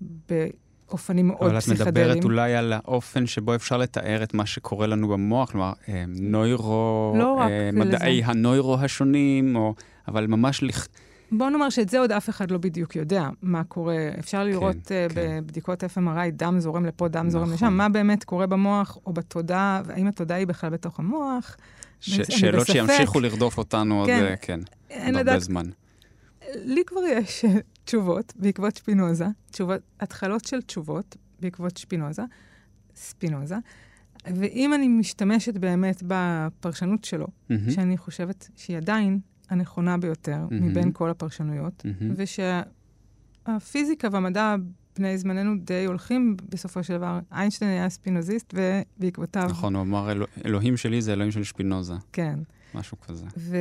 באופנים 0.00 1.28
מאוד 1.28 1.52
פסיכדליים. 1.56 1.82
אבל 1.82 1.88
את 1.88 2.16
מדברת 2.16 2.24
אולי 2.24 2.54
על 2.54 2.72
האופן 2.72 3.26
שבו 3.26 3.54
אפשר 3.54 3.76
לתאר 3.76 4.22
את 4.22 4.34
מה 4.34 4.46
שקורה 4.46 4.86
לנו 4.86 5.08
במוח, 5.08 5.50
כלומר, 5.50 5.72
אה, 5.88 6.04
נוירו, 6.08 7.14
לא 7.18 7.32
רק 7.32 7.50
אה, 7.50 7.70
מדעי 7.72 8.20
לזה. 8.20 8.30
הנוירו 8.30 8.78
השונים, 8.78 9.56
או... 9.56 9.74
אבל 10.10 10.26
ממש... 10.26 10.62
לכ... 10.62 10.86
בוא 11.32 11.50
נאמר 11.50 11.70
שאת 11.70 11.88
זה 11.88 11.98
עוד 11.98 12.12
אף 12.12 12.28
אחד 12.28 12.50
לא 12.50 12.58
בדיוק 12.58 12.96
יודע, 12.96 13.28
מה 13.42 13.64
קורה. 13.64 14.08
אפשר 14.18 14.44
לראות 14.44 14.76
כן, 14.86 15.06
uh, 15.10 15.14
כן. 15.14 15.40
בבדיקות 15.44 15.84
FMRI, 15.84 16.30
דם 16.32 16.60
זורם 16.60 16.86
לפה, 16.86 17.08
דם 17.08 17.18
נכון. 17.18 17.30
זורם 17.30 17.52
לשם, 17.52 17.72
מה 17.72 17.88
באמת 17.88 18.24
קורה 18.24 18.46
במוח 18.46 18.98
או 19.06 19.12
בתודעה, 19.12 19.82
והאם 19.84 20.06
התודעה 20.06 20.38
היא 20.38 20.46
בכלל 20.46 20.70
בתוך 20.70 20.98
המוח. 20.98 21.56
ש- 22.00 22.20
שאלות 22.28 22.60
בספק. 22.60 22.72
שימשיכו 22.72 23.20
לרדוף 23.20 23.58
אותנו 23.58 24.02
כן, 24.06 24.20
עוד, 24.20 24.38
כן, 24.40 24.60
עוד 24.88 24.98
הרבה 25.00 25.20
לדעת, 25.20 25.40
זמן. 25.40 25.66
לי 26.54 26.82
כבר 26.86 27.00
יש 27.00 27.44
אה, 27.44 27.50
תשובות 27.84 28.32
בעקבות 28.36 28.76
שפינוזה, 28.76 29.26
תשובות, 29.50 29.80
התחלות 30.00 30.44
של 30.44 30.62
תשובות 30.62 31.16
בעקבות 31.40 31.76
שפינוזה, 31.76 32.22
ספינוזה. 32.96 33.56
ואם 34.26 34.74
אני 34.74 34.88
משתמשת 34.88 35.58
באמת 35.58 36.02
בפרשנות 36.06 37.04
שלו, 37.04 37.26
mm-hmm. 37.26 37.70
שאני 37.70 37.96
חושבת 37.96 38.48
שהיא 38.56 38.76
עדיין 38.76 39.18
הנכונה 39.50 39.96
ביותר 39.98 40.46
mm-hmm. 40.48 40.54
מבין 40.54 40.92
כל 40.92 41.10
הפרשנויות, 41.10 41.84
mm-hmm. 41.86 42.22
ושהפיזיקה 43.46 44.08
והמדע 44.12 44.56
בני 44.96 45.18
זמננו 45.18 45.58
די 45.58 45.84
הולכים 45.84 46.36
בסופו 46.48 46.84
של 46.84 46.96
דבר. 46.96 47.18
איינשטיין 47.32 47.70
היה 47.70 47.88
ספינוזיסט, 47.88 48.54
ובעקבותיו... 48.54 49.46
נכון, 49.50 49.74
הוא 49.74 49.82
אמר, 49.82 50.12
אלוה, 50.12 50.26
אלוהים 50.44 50.76
שלי 50.76 51.02
זה 51.02 51.12
אלוהים 51.12 51.32
של 51.32 51.44
שפינוזה. 51.44 51.94
כן. 52.12 52.38
משהו 52.74 53.00
כזה. 53.00 53.26
ו... 53.36 53.56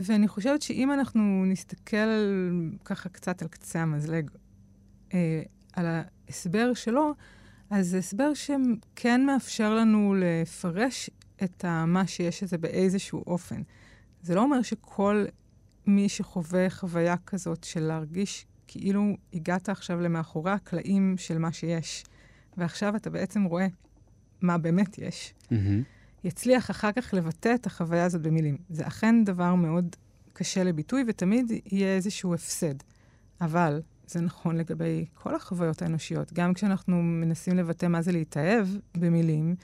ואני 0.00 0.28
חושבת 0.28 0.62
שאם 0.62 0.92
אנחנו 0.92 1.44
נסתכל 1.46 1.96
על, 1.96 2.52
ככה 2.84 3.08
קצת 3.08 3.42
על 3.42 3.48
קצה 3.48 3.82
המזלג, 3.82 4.30
אה, 5.14 5.42
על 5.72 5.86
ההסבר 5.86 6.74
שלו, 6.74 7.12
אז 7.70 7.88
זה 7.88 7.98
הסבר 7.98 8.34
שכן 8.34 9.26
מאפשר 9.26 9.74
לנו 9.74 10.14
לפרש 10.18 11.10
את 11.44 11.64
מה 11.86 12.06
שיש 12.06 12.42
לזה 12.42 12.58
באיזשהו 12.58 13.24
אופן. 13.26 13.62
זה 14.22 14.34
לא 14.34 14.42
אומר 14.42 14.62
שכל 14.62 15.24
מי 15.86 16.08
שחווה 16.08 16.70
חוויה 16.70 17.16
כזאת 17.26 17.64
של 17.64 17.80
להרגיש 17.80 18.46
כאילו 18.66 19.16
הגעת 19.32 19.68
עכשיו 19.68 20.00
למאחורי 20.00 20.50
הקלעים 20.50 21.14
של 21.18 21.38
מה 21.38 21.52
שיש, 21.52 22.04
ועכשיו 22.56 22.96
אתה 22.96 23.10
בעצם 23.10 23.44
רואה 23.44 23.66
מה 24.40 24.58
באמת 24.58 24.98
יש, 24.98 25.34
mm-hmm. 25.42 25.54
יצליח 26.24 26.70
אחר 26.70 26.92
כך 26.92 27.14
לבטא 27.14 27.54
את 27.54 27.66
החוויה 27.66 28.04
הזאת 28.04 28.22
במילים. 28.22 28.56
זה 28.70 28.86
אכן 28.86 29.24
דבר 29.24 29.54
מאוד 29.54 29.96
קשה 30.32 30.64
לביטוי, 30.64 31.04
ותמיד 31.06 31.52
יהיה 31.66 31.96
איזשהו 31.96 32.34
הפסד. 32.34 32.74
אבל 33.40 33.82
זה 34.06 34.20
נכון 34.20 34.56
לגבי 34.56 35.04
כל 35.14 35.34
החוויות 35.34 35.82
האנושיות. 35.82 36.32
גם 36.32 36.54
כשאנחנו 36.54 37.02
מנסים 37.02 37.56
לבטא 37.56 37.86
מה 37.86 38.02
זה 38.02 38.12
להתאהב 38.12 38.66
במילים, 38.96 39.54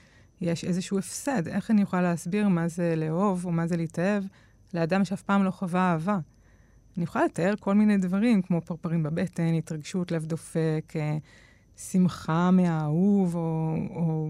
יש 0.41 0.63
איזשהו 0.63 0.99
הפסד. 0.99 1.47
איך 1.47 1.71
אני 1.71 1.81
יכולה 1.81 2.01
להסביר 2.01 2.47
מה 2.47 2.67
זה 2.67 2.95
לאהוב 2.95 3.45
או 3.45 3.51
מה 3.51 3.67
זה 3.67 3.77
להתאהב 3.77 4.23
לאדם 4.73 5.05
שאף 5.05 5.21
פעם 5.21 5.43
לא 5.43 5.51
חווה 5.51 5.91
אהבה? 5.91 6.19
אני 6.97 7.03
יכולה 7.03 7.25
לתאר 7.25 7.53
כל 7.59 7.73
מיני 7.73 7.97
דברים, 7.97 8.41
כמו 8.41 8.61
פרפרים 8.61 9.03
בבטן, 9.03 9.53
התרגשות, 9.53 10.11
לב 10.11 10.25
דופק, 10.25 10.93
אה, 10.95 11.17
שמחה 11.77 12.51
מהאהוב, 12.51 13.35
או, 13.35 13.75
או 13.89 14.29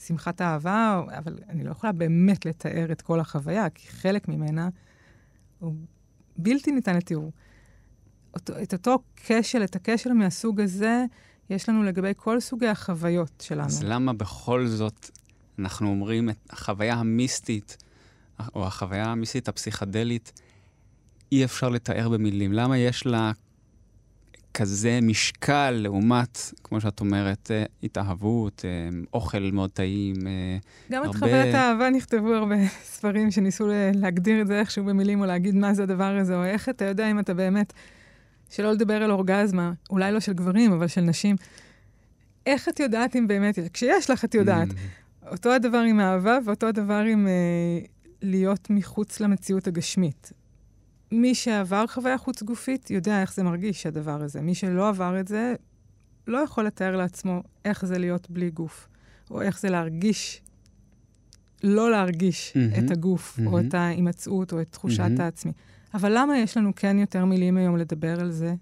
שמחת 0.00 0.42
אהבה, 0.42 1.02
אבל 1.18 1.38
אני 1.48 1.64
לא 1.64 1.70
יכולה 1.70 1.92
באמת 1.92 2.46
לתאר 2.46 2.92
את 2.92 3.02
כל 3.02 3.20
החוויה, 3.20 3.70
כי 3.70 3.88
חלק 3.88 4.28
ממנה 4.28 4.68
הוא 5.58 5.74
בלתי 6.36 6.72
ניתן 6.72 6.96
לתיאור. 6.96 7.32
אותו, 8.34 8.62
את 8.62 8.72
אותו 8.72 8.98
כשל, 9.16 9.64
את 9.64 9.76
הכשל 9.76 10.12
מהסוג 10.12 10.60
הזה, 10.60 11.04
יש 11.50 11.68
לנו 11.68 11.82
לגבי 11.82 12.12
כל 12.16 12.40
סוגי 12.40 12.66
החוויות 12.66 13.42
שלנו. 13.46 13.66
אז 13.66 13.84
למה 13.84 14.12
בכל 14.12 14.66
זאת 14.66 15.10
אנחנו 15.58 15.88
אומרים 15.88 16.30
את 16.30 16.50
החוויה 16.50 16.94
המיסטית, 16.94 17.76
או 18.54 18.66
החוויה 18.66 19.04
המיסטית 19.04 19.48
הפסיכדלית, 19.48 20.40
אי 21.32 21.44
אפשר 21.44 21.68
לתאר 21.68 22.08
במילים? 22.08 22.52
למה 22.52 22.78
יש 22.78 23.06
לה 23.06 23.32
כזה 24.54 24.98
משקל 25.02 25.70
לעומת, 25.70 26.38
כמו 26.64 26.80
שאת 26.80 27.00
אומרת, 27.00 27.50
אה, 27.50 27.64
התאהבות, 27.82 28.64
אה, 28.64 28.98
אוכל 29.14 29.50
מאוד 29.52 29.70
טעים, 29.70 30.26
אה, 30.26 30.56
גם 30.90 31.02
הרבה... 31.02 31.16
את 31.16 31.20
חוויית 31.20 31.54
האהבה 31.54 31.90
נכתבו 31.90 32.34
הרבה 32.34 32.54
ספרים 32.94 33.30
שניסו 33.30 33.68
להגדיר 33.94 34.40
את 34.40 34.46
זה 34.46 34.60
איכשהו 34.60 34.84
במילים, 34.84 35.20
או 35.20 35.26
להגיד 35.26 35.54
מה 35.54 35.74
זה 35.74 35.82
הדבר 35.82 36.16
הזה, 36.20 36.36
או 36.36 36.44
איך 36.44 36.68
אתה 36.68 36.84
יודע 36.84 37.10
אם 37.10 37.18
אתה 37.18 37.34
באמת... 37.34 37.72
שלא 38.50 38.72
לדבר 38.72 39.02
על 39.02 39.10
אורגזמה, 39.10 39.72
אולי 39.90 40.12
לא 40.12 40.20
של 40.20 40.32
גברים, 40.32 40.72
אבל 40.72 40.88
של 40.88 41.00
נשים. 41.00 41.36
איך 42.46 42.68
את 42.68 42.80
יודעת 42.80 43.16
אם 43.16 43.26
באמת, 43.26 43.58
כשיש 43.72 44.10
לך 44.10 44.24
את 44.24 44.34
יודעת. 44.34 44.68
Mm. 44.68 45.30
אותו 45.30 45.52
הדבר 45.52 45.78
עם 45.78 46.00
אהבה 46.00 46.38
ואותו 46.44 46.66
הדבר 46.66 47.02
עם 47.12 47.26
אה, 47.26 47.32
להיות 48.22 48.70
מחוץ 48.70 49.20
למציאות 49.20 49.66
הגשמית. 49.66 50.32
מי 51.12 51.34
שעבר 51.34 51.86
חוויה 51.86 52.18
חוץ 52.18 52.42
גופית 52.42 52.90
יודע 52.90 53.20
איך 53.20 53.34
זה 53.34 53.42
מרגיש, 53.42 53.86
הדבר 53.86 54.22
הזה. 54.22 54.40
מי 54.40 54.54
שלא 54.54 54.88
עבר 54.88 55.20
את 55.20 55.28
זה, 55.28 55.54
לא 56.26 56.38
יכול 56.38 56.64
לתאר 56.64 56.96
לעצמו 56.96 57.42
איך 57.64 57.84
זה 57.84 57.98
להיות 57.98 58.30
בלי 58.30 58.50
גוף, 58.50 58.88
או 59.30 59.42
איך 59.42 59.60
זה 59.60 59.70
להרגיש, 59.70 60.42
לא 61.64 61.90
להרגיש 61.90 62.52
mm-hmm. 62.52 62.78
את 62.78 62.90
הגוף, 62.90 63.38
mm-hmm. 63.38 63.46
או 63.46 63.60
את 63.60 63.74
ההימצאות, 63.74 64.52
או 64.52 64.60
את 64.60 64.66
תחושת 64.70 65.10
mm-hmm. 65.18 65.22
העצמי. 65.22 65.52
אבל 65.94 66.12
למה 66.14 66.38
יש 66.38 66.56
לנו 66.56 66.72
כן 66.76 66.98
יותר 66.98 67.24
מילים 67.24 67.56
היום 67.56 67.76
לדבר 67.76 68.20
על 68.20 68.30
זה 68.30 68.54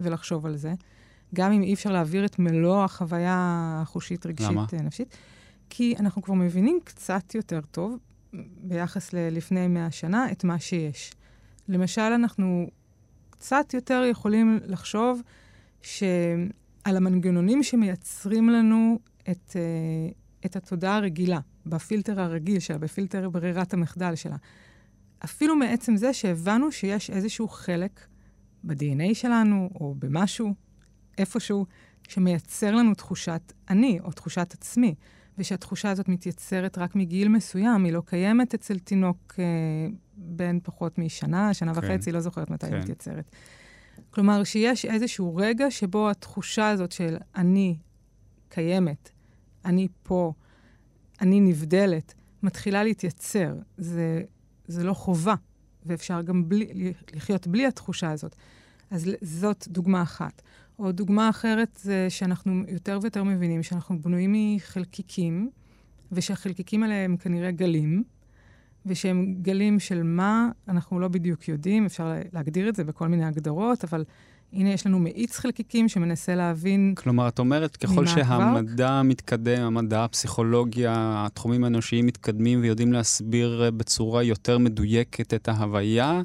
ולחשוב 0.00 0.46
על 0.46 0.56
זה? 0.56 0.72
גם 1.34 1.52
אם 1.52 1.62
אי 1.62 1.74
אפשר 1.74 1.92
להעביר 1.92 2.24
את 2.24 2.38
מלוא 2.38 2.84
החוויה 2.84 3.36
החושית, 3.82 4.26
רגשית, 4.26 4.50
למה? 4.50 4.66
נפשית. 4.72 5.16
כי 5.70 5.94
אנחנו 5.98 6.22
כבר 6.22 6.34
מבינים 6.34 6.78
קצת 6.84 7.34
יותר 7.34 7.60
טוב, 7.70 7.98
ביחס 8.62 9.12
ללפני 9.12 9.68
מאה 9.68 9.90
שנה, 9.90 10.32
את 10.32 10.44
מה 10.44 10.58
שיש. 10.58 11.12
למשל, 11.68 12.00
אנחנו 12.00 12.66
קצת 13.30 13.74
יותר 13.74 14.02
יכולים 14.10 14.60
לחשוב 14.66 15.22
שעל 15.82 16.06
המנגנונים 16.86 17.62
שמייצרים 17.62 18.50
לנו 18.50 18.98
את, 19.30 19.50
uh, 19.50 20.46
את 20.46 20.56
התודעה 20.56 20.96
הרגילה, 20.96 21.40
בפילטר 21.66 22.20
הרגיל 22.20 22.58
שלה, 22.58 22.78
בפילטר 22.78 23.28
ברירת 23.30 23.74
המחדל 23.74 24.14
שלה. 24.14 24.36
אפילו 25.24 25.56
מעצם 25.56 25.96
זה 25.96 26.12
שהבנו 26.12 26.72
שיש 26.72 27.10
איזשהו 27.10 27.48
חלק 27.48 28.00
ב-DNA 28.64 29.14
שלנו, 29.14 29.70
או 29.74 29.94
במשהו, 29.98 30.54
איפשהו, 31.18 31.66
שמייצר 32.08 32.74
לנו 32.74 32.94
תחושת 32.94 33.52
אני, 33.70 33.98
או 34.04 34.12
תחושת 34.12 34.54
עצמי, 34.54 34.94
ושהתחושה 35.38 35.90
הזאת 35.90 36.08
מתייצרת 36.08 36.78
רק 36.78 36.96
מגיל 36.96 37.28
מסוים, 37.28 37.84
היא 37.84 37.92
לא 37.92 38.02
קיימת 38.06 38.54
אצל 38.54 38.78
תינוק 38.78 39.34
אה, 39.38 39.44
בן 40.16 40.58
פחות 40.62 40.98
משנה, 40.98 41.54
שנה 41.54 41.74
כן. 41.74 41.80
וחצי, 41.80 42.12
לא 42.12 42.20
זוכרת 42.20 42.50
מתי 42.50 42.66
כן. 42.66 42.72
היא 42.72 42.82
מתייצרת. 42.82 43.30
כלומר, 44.10 44.44
שיש 44.44 44.84
איזשהו 44.84 45.36
רגע 45.36 45.70
שבו 45.70 46.10
התחושה 46.10 46.68
הזאת 46.68 46.92
של 46.92 47.16
אני 47.36 47.76
קיימת, 48.48 49.10
אני 49.64 49.88
פה, 50.02 50.32
אני 51.20 51.40
נבדלת, 51.40 52.14
מתחילה 52.42 52.84
להתייצר. 52.84 53.54
זה 53.76 54.22
זה 54.68 54.84
לא 54.84 54.94
חובה, 54.94 55.34
ואפשר 55.86 56.22
גם 56.22 56.48
בלי, 56.48 56.92
לחיות 57.12 57.46
בלי 57.46 57.66
התחושה 57.66 58.10
הזאת. 58.10 58.36
אז 58.90 59.10
זאת 59.22 59.68
דוגמה 59.68 60.02
אחת. 60.02 60.42
או 60.78 60.92
דוגמה 60.92 61.30
אחרת 61.30 61.78
זה 61.82 62.06
שאנחנו 62.10 62.62
יותר 62.68 62.98
ויותר 63.02 63.24
מבינים 63.24 63.62
שאנחנו 63.62 63.98
בנויים 63.98 64.34
מחלקיקים, 64.56 65.50
ושהחלקיקים 66.12 66.82
האלה 66.82 66.94
הם 66.94 67.16
כנראה 67.16 67.50
גלים, 67.50 68.02
ושהם 68.86 69.34
גלים 69.42 69.80
של 69.80 70.02
מה, 70.02 70.48
אנחנו 70.68 71.00
לא 71.00 71.08
בדיוק 71.08 71.48
יודעים, 71.48 71.86
אפשר 71.86 72.12
להגדיר 72.32 72.68
את 72.68 72.76
זה 72.76 72.84
בכל 72.84 73.08
מיני 73.08 73.24
הגדרות, 73.24 73.84
אבל 73.84 74.04
הנה 74.52 74.70
יש 74.70 74.86
לנו 74.86 74.98
מאיץ 74.98 75.38
חלקיקים 75.38 75.88
שמנסה 75.88 76.34
להבין... 76.34 76.94
כלומר, 76.96 77.28
את 77.28 77.38
אומרת, 77.38 77.76
ככל 77.76 78.06
שהמדע 78.06 78.98
עבר... 78.98 79.02
מתקדם, 79.02 79.62
המדע, 79.62 80.04
הפסיכולוגיה, 80.04 80.92
התחומים 81.26 81.64
האנושיים 81.64 82.06
מתקדמים 82.06 82.60
ויודעים 82.60 82.92
להסביר 82.92 83.70
בצורה 83.76 84.22
יותר 84.22 84.58
מדויקת 84.58 85.34
את 85.34 85.48
ההוויה, 85.48 86.22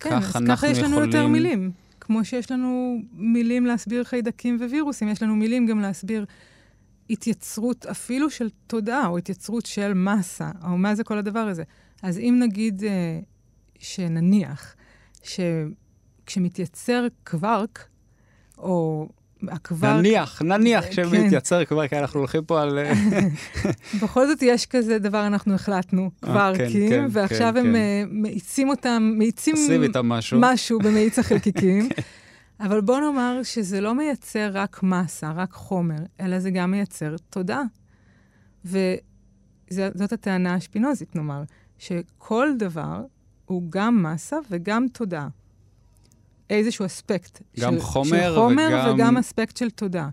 כן, 0.00 0.10
כך 0.10 0.36
אנחנו 0.36 0.44
יכולים... 0.44 0.46
כן, 0.46 0.52
אז 0.52 0.58
ככה 0.58 0.68
יש 0.68 0.78
לנו 0.78 0.96
יכולים... 0.96 1.10
יותר 1.10 1.26
מילים. 1.26 1.70
כמו 2.08 2.24
שיש 2.24 2.50
לנו 2.50 2.98
מילים 3.12 3.66
להסביר 3.66 4.04
חיידקים 4.04 4.56
ווירוסים, 4.60 5.08
יש 5.08 5.22
לנו 5.22 5.36
מילים 5.36 5.66
גם 5.66 5.80
להסביר 5.80 6.24
התייצרות 7.10 7.86
אפילו 7.86 8.30
של 8.30 8.48
תודעה, 8.66 9.06
או 9.06 9.18
התייצרות 9.18 9.66
של 9.66 9.94
מסה, 9.94 10.50
או 10.64 10.78
מה 10.78 10.94
זה 10.94 11.04
כל 11.04 11.18
הדבר 11.18 11.38
הזה. 11.38 11.62
אז 12.02 12.18
אם 12.18 12.36
נגיד, 12.42 12.84
אה, 12.84 13.20
שנניח, 13.78 14.74
ש... 15.22 15.40
כשמתייצר 16.26 17.06
קווארק, 17.26 17.88
או 18.58 19.08
הקווארק... 19.48 19.96
נניח, 19.96 20.42
נניח 20.42 20.84
כן. 20.84 20.92
שמתייצר 20.92 21.64
קווארק, 21.64 21.92
אנחנו 21.92 22.20
הולכים 22.20 22.44
פה 22.44 22.62
על... 22.62 22.78
בכל 24.02 24.26
זאת 24.26 24.42
יש 24.42 24.66
כזה 24.66 24.98
דבר, 24.98 25.26
אנחנו 25.26 25.54
החלטנו, 25.54 26.02
אה, 26.02 26.08
כן, 26.08 26.26
קווארקים, 26.26 26.88
כן, 26.88 27.06
ועכשיו 27.10 27.58
הם 27.58 27.76
אה, 27.76 28.02
מאיצים 28.08 28.68
אותם, 28.68 29.12
מאיצים 29.18 29.56
משהו. 30.04 30.40
משהו 30.40 30.78
במאיץ 30.78 31.18
החלקיקים. 31.22 31.88
אבל 32.60 32.80
בוא 32.80 33.00
נאמר 33.00 33.40
שזה 33.42 33.80
לא 33.80 33.94
מייצר 33.94 34.50
רק 34.52 34.82
מסה, 34.82 35.32
רק 35.32 35.52
חומר, 35.52 35.98
אלא 36.20 36.38
זה 36.38 36.50
גם 36.50 36.70
מייצר 36.70 37.14
תודעה. 37.30 37.62
וזאת 38.64 40.12
הטענה 40.12 40.54
השפינוזית, 40.54 41.16
נאמר, 41.16 41.42
שכל 41.78 42.48
דבר 42.58 43.02
הוא 43.44 43.62
גם 43.70 44.02
מסה 44.02 44.36
וגם 44.50 44.86
תודעה. 44.92 45.28
איזשהו 46.50 46.86
אספקט. 46.86 47.42
גם 47.60 47.74
של, 47.74 47.80
חומר, 47.80 48.08
של 48.08 48.34
חומר 48.34 48.68
וגם... 48.68 48.94
וגם 48.94 49.16
אספקט 49.16 49.56
של 49.56 49.70
תודעה. 49.70 50.08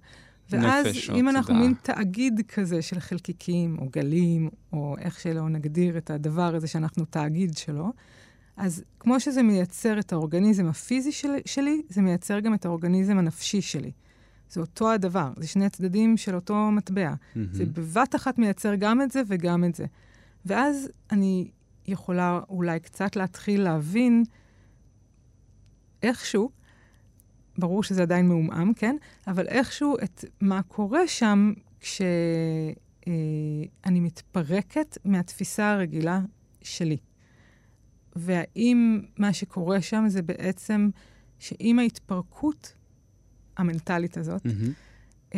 ואז 0.50 0.86
נפש 0.86 1.10
אם 1.10 1.30
אנחנו 1.30 1.56
מין 1.56 1.74
תאגיד 1.82 2.42
כזה 2.48 2.82
של 2.82 3.00
חלקיקים, 3.00 3.78
או 3.80 3.90
גלים, 3.92 4.50
או 4.74 4.96
איך 5.00 5.20
שלא 5.20 5.50
נגדיר 5.50 5.98
את 5.98 6.10
הדבר 6.10 6.56
הזה 6.56 6.68
שאנחנו 6.68 7.06
תאגיד 7.06 7.58
שלו, 7.58 7.92
אז 8.58 8.84
כמו 9.00 9.20
שזה 9.20 9.44
מייצר 9.44 10.00
את 10.00 10.14
האורגניזם 10.14 10.68
הפיזי 10.68 11.12
של, 11.12 11.30
שלי, 11.46 11.82
זה 11.90 12.02
מייצר 12.02 12.40
גם 12.40 12.54
את 12.54 12.66
האורגניזם 12.66 13.18
הנפשי 13.18 13.62
שלי. 13.62 13.92
זה 14.50 14.62
אותו 14.62 14.92
הדבר, 14.92 15.32
זה 15.38 15.48
שני 15.48 15.70
צדדים 15.70 16.18
של 16.18 16.36
אותו 16.36 16.72
מטבע. 16.72 17.14
Mm-hmm. 17.14 17.40
זה 17.52 17.66
בבת 17.66 18.16
אחת 18.16 18.38
מייצר 18.38 18.76
גם 18.76 19.02
את 19.02 19.12
זה 19.12 19.22
וגם 19.28 19.64
את 19.64 19.76
זה. 19.76 19.86
ואז 20.46 20.90
אני 21.12 21.48
יכולה 21.88 22.40
אולי 22.50 22.80
קצת 22.80 23.16
להתחיל 23.16 23.62
להבין 23.62 24.24
איכשהו, 26.04 26.50
ברור 27.58 27.84
שזה 27.84 28.02
עדיין 28.02 28.28
מעומעם, 28.28 28.74
כן? 28.74 28.96
אבל 29.28 29.48
איכשהו 29.48 29.96
את 30.04 30.26
מה 30.42 30.62
קורה 30.62 31.08
שם 31.08 31.54
כשאני 31.80 32.76
אה, 33.86 33.92
מתפרקת 33.92 34.98
מהתפיסה 35.06 35.72
הרגילה 35.72 36.22
שלי. 36.62 36.98
והאם 38.16 39.02
מה 39.18 39.34
שקורה 39.34 39.82
שם 39.82 40.04
זה 40.08 40.22
בעצם 40.22 40.90
שעם 41.40 41.80
ההתפרקות 41.80 42.74
המנטלית 43.58 44.18
הזאת, 44.18 44.46
mm-hmm. 44.46 45.38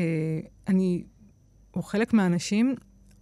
אני, 0.67 1.03
או 1.75 1.81
חלק 1.83 2.13
מהאנשים, 2.13 2.75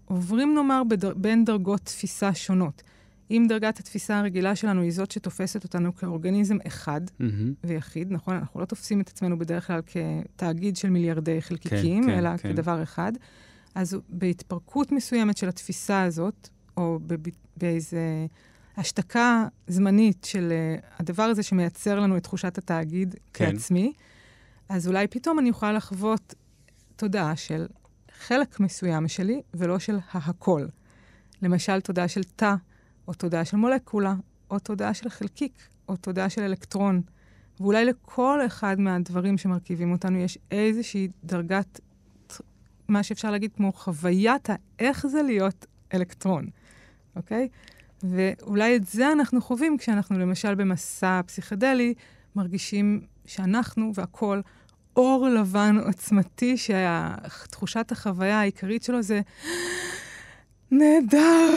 עוברים 0.06 0.56
נאמר 0.56 0.84
בדר, 0.84 1.14
בין 1.14 1.46
דרגות 1.46 1.82
תפיסה 1.82 2.34
שונות. 2.34 2.84
אם 3.32 3.46
דרגת 3.50 3.80
התפיסה 3.80 4.20
הרגילה 4.20 4.56
שלנו 4.56 4.82
היא 4.82 4.92
זאת 4.92 5.12
שתופסת 5.12 5.64
אותנו 5.64 5.96
כאורגניזם 5.96 6.58
אחד 6.68 7.02
mm-hmm. 7.08 7.24
ויחיד, 7.64 8.12
נכון? 8.12 8.36
אנחנו 8.36 8.60
לא 8.60 8.66
תופסים 8.66 9.02
את 9.02 9.10
עצמנו 9.10 9.40
בדרך 9.40 9.68
כלל 9.68 9.82
כתאגיד 9.86 10.78
של 10.78 10.90
מיליארדי 10.90 11.42
חלקיקים, 11.42 12.04
כן, 12.04 12.10
אלא 12.10 12.38
כן. 12.38 12.54
כדבר 12.54 12.84
אחד. 12.84 13.12
אז 13.76 13.98
בהתפרקות 14.10 14.92
מסוימת 14.92 15.38
של 15.38 15.50
התפיסה 15.50 16.04
הזאת, 16.04 16.50
או 16.78 17.00
באיזה 17.58 18.26
השתקה 18.78 19.48
זמנית 19.68 20.24
של 20.24 20.54
uh, 20.80 20.86
הדבר 21.00 21.24
הזה 21.24 21.44
שמייצר 21.44 22.00
לנו 22.00 22.18
את 22.18 22.24
תחושת 22.24 22.58
התאגיד 22.58 23.16
כן. 23.34 23.52
כעצמי, 23.52 23.94
אז 24.70 24.88
אולי 24.88 25.08
פתאום 25.08 25.40
אני 25.40 25.50
יכולה 25.50 25.74
לחוות 25.74 26.34
תודעה 26.96 27.36
של 27.36 27.68
חלק 28.20 28.60
מסוים 28.60 29.08
שלי, 29.08 29.42
ולא 29.54 29.80
של 29.80 29.98
ההכל. 30.12 30.66
למשל, 31.42 31.82
תודעה 31.82 32.08
של 32.08 32.24
תא, 32.24 32.56
או 33.08 33.14
תודעה 33.14 33.46
של 33.46 33.58
מולקולה, 33.58 34.16
או 34.52 34.60
תודעה 34.60 34.94
של 34.94 35.10
חלקיק, 35.10 35.68
או 35.90 35.96
תודעה 35.96 36.30
של 36.30 36.42
אלקטרון. 36.42 37.02
ואולי 37.60 37.86
לכל 37.86 38.40
אחד 38.46 38.80
מהדברים 38.80 39.38
שמרכיבים 39.38 39.92
אותנו 39.92 40.18
יש 40.18 40.38
איזושהי 40.52 41.08
דרגת, 41.24 41.80
מה 42.88 43.04
שאפשר 43.04 43.32
להגיד 43.32 43.52
כמו 43.56 43.74
חוויית 43.74 44.50
האיך 44.50 45.08
זה 45.08 45.22
להיות 45.22 45.66
אלקטרון, 45.94 46.48
אוקיי? 47.16 47.48
ואולי 48.04 48.76
את 48.76 48.88
זה 48.88 49.12
אנחנו 49.12 49.42
חווים 49.42 49.78
כשאנחנו 49.78 50.20
למשל 50.20 50.56
במסע 50.56 51.22
פסיכדלי, 51.26 51.94
מרגישים 52.36 53.02
שאנחנו 53.26 53.92
והכול 53.96 54.42
אור 54.96 55.28
לבן 55.30 55.78
עוצמתי, 55.86 56.56
שתחושת 56.58 57.92
החוויה 57.92 58.40
העיקרית 58.40 58.84
שלו 58.84 59.02
זה 59.02 59.22
נהדר, 60.72 61.54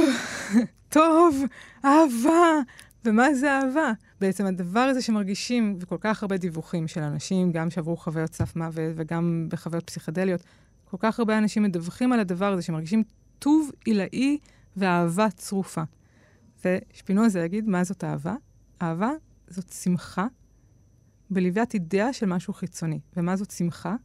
טוב, 0.89 1.43
אהבה. 1.84 2.61
ומה 3.05 3.34
זה 3.34 3.53
אהבה? 3.53 3.93
בעצם 4.20 4.47
הדבר 4.47 4.80
הזה 4.80 5.03
שמרגישים, 5.03 5.76
וכל 5.80 5.97
כך 6.01 6.22
הרבה 6.22 6.36
דיווחים 6.36 6.89
של 6.89 7.01
אנשים, 7.01 7.53
גם 7.53 7.70
שעברו 7.70 7.97
חוויות 7.97 8.34
סף 8.34 8.57
מוות 8.57 8.93
וגם 8.97 9.47
בחוויות 9.51 9.84
פסיכדליות, 9.86 10.43
כל 10.91 10.97
כך 11.01 11.18
הרבה 11.18 11.39
אנשים 11.39 11.62
מדווחים 11.62 12.12
על 12.12 12.20
הדבר 12.20 12.53
הזה, 12.53 12.62
שמרגישים 12.62 13.03
טוב 13.39 13.70
עילאי 13.84 14.39
ואהבה 14.76 15.30
צרופה. 15.30 15.82
ושפינוזה 16.64 17.41
יגיד, 17.41 17.68
מה 17.68 17.84
זאת 17.84 18.05
אהבה? 18.05 18.34
אהבה 18.82 19.11
זאת 19.49 19.72
שמחה 19.72 20.26
בלוויית 21.30 21.74
אידאה 21.74 22.12
של 22.12 22.26
משהו 22.26 22.53
חיצוני. 22.53 23.01
ומה 23.16 23.36
זאת 23.36 23.51
שמחה? 23.51 23.97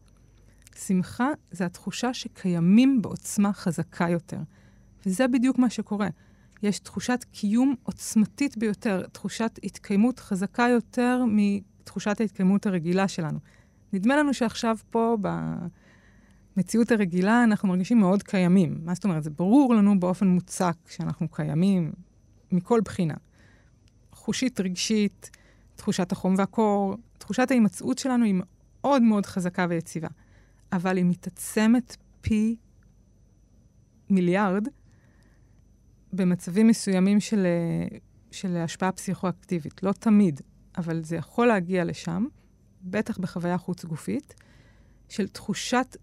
שמחה 0.76 1.30
זה 1.52 1.66
התחושה 1.66 2.14
שקיימים 2.14 3.02
בעוצמה 3.02 3.54
חזקה 3.54 4.10
יותר. 4.10 4.40
וזה 5.06 5.28
בדיוק 5.28 5.60
מה 5.60 5.70
שקורה. 5.70 6.08
יש 6.64 6.80
תחושת 6.80 7.26
קיום 7.32 7.76
עוצמתית 7.84 8.58
ביותר, 8.58 9.06
תחושת 9.12 9.60
התקיימות 9.64 10.20
חזקה 10.20 10.68
יותר 10.70 11.24
מתחושת 11.28 12.22
ההתקיימות 12.22 12.66
הרגילה 12.66 13.08
שלנו. 13.08 13.40
נדמה 13.94 14.18
לנו 14.18 14.34
שעכשיו 14.34 14.78
פה, 14.90 15.18
במציאות 16.56 16.92
הרגילה, 16.92 17.44
אנחנו 17.44 17.70
מרגישים 17.70 18.00
מאוד 18.00 18.24
קיימים. 18.24 18.78
מה 18.84 18.94
זאת 18.94 19.04
אומרת? 19.04 19.24
זה 19.24 19.30
ברור 19.30 19.76
לנו 19.76 20.00
באופן 20.00 20.28
מוצק 20.28 20.76
שאנחנו 20.90 21.28
קיימים 21.28 21.92
מכל 22.52 22.82
בחינה. 22.86 23.16
חושית, 24.12 24.60
רגשית, 24.60 25.30
תחושת 25.76 26.12
החום 26.12 26.36
והקור, 26.38 26.96
תחושת 27.18 27.52
ההימצאות 27.52 27.98
שלנו 27.98 28.26
היא 28.26 28.36
מאוד 28.38 29.02
מאוד 29.02 29.26
חזקה 29.26 29.66
ויציבה, 29.70 30.08
אבל 30.72 30.98
היא 30.98 31.06
מתעצמת 31.06 31.98
פי 32.22 32.56
מיליארד 34.10 34.68
במצבים 36.14 36.68
מסוימים 36.68 37.20
של, 37.20 37.46
של 38.32 38.58
השפעה 38.58 38.92
פסיכואקטיבית. 38.92 39.84
לא 39.84 39.92
תמיד, 39.92 40.42
אבל 40.78 41.04
זה 41.04 41.16
יכול 41.16 41.48
להגיע 41.48 41.84
לשם, 41.86 42.26
בטח 42.84 43.18
בחוויה 43.18 43.58
חוץ-גופית, 43.58 44.34
של 45.10 45.28
תחושת 45.28 45.98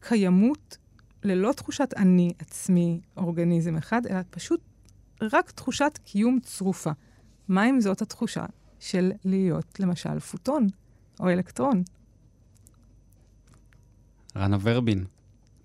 קיימות 0.00 0.78
ללא 1.22 1.52
תחושת 1.52 1.94
אני 1.96 2.32
עצמי, 2.38 3.00
אורגניזם 3.16 3.76
אחד, 3.76 4.06
אלא 4.06 4.20
פשוט 4.30 4.60
רק 5.22 5.50
תחושת 5.50 5.98
קיום 6.04 6.40
צרופה. 6.42 6.90
מה 7.48 7.68
אם 7.68 7.80
זאת 7.80 8.02
התחושה 8.02 8.44
של 8.80 9.12
להיות, 9.24 9.80
למשל, 9.80 10.20
פוטון 10.20 10.66
או 11.20 11.28
אלקטרון? 11.28 11.82
רנה 14.36 14.56
ורבין, 14.60 15.04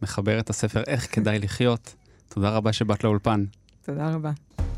מחברת 0.01 0.49
הספר 0.49 0.84
איך 0.88 1.15
כדאי 1.15 1.39
לחיות. 1.39 1.95
תודה 2.27 2.49
רבה 2.49 2.73
שבאת 2.73 3.03
לאולפן. 3.03 3.45
תודה 3.86 4.09
רבה. 4.09 4.32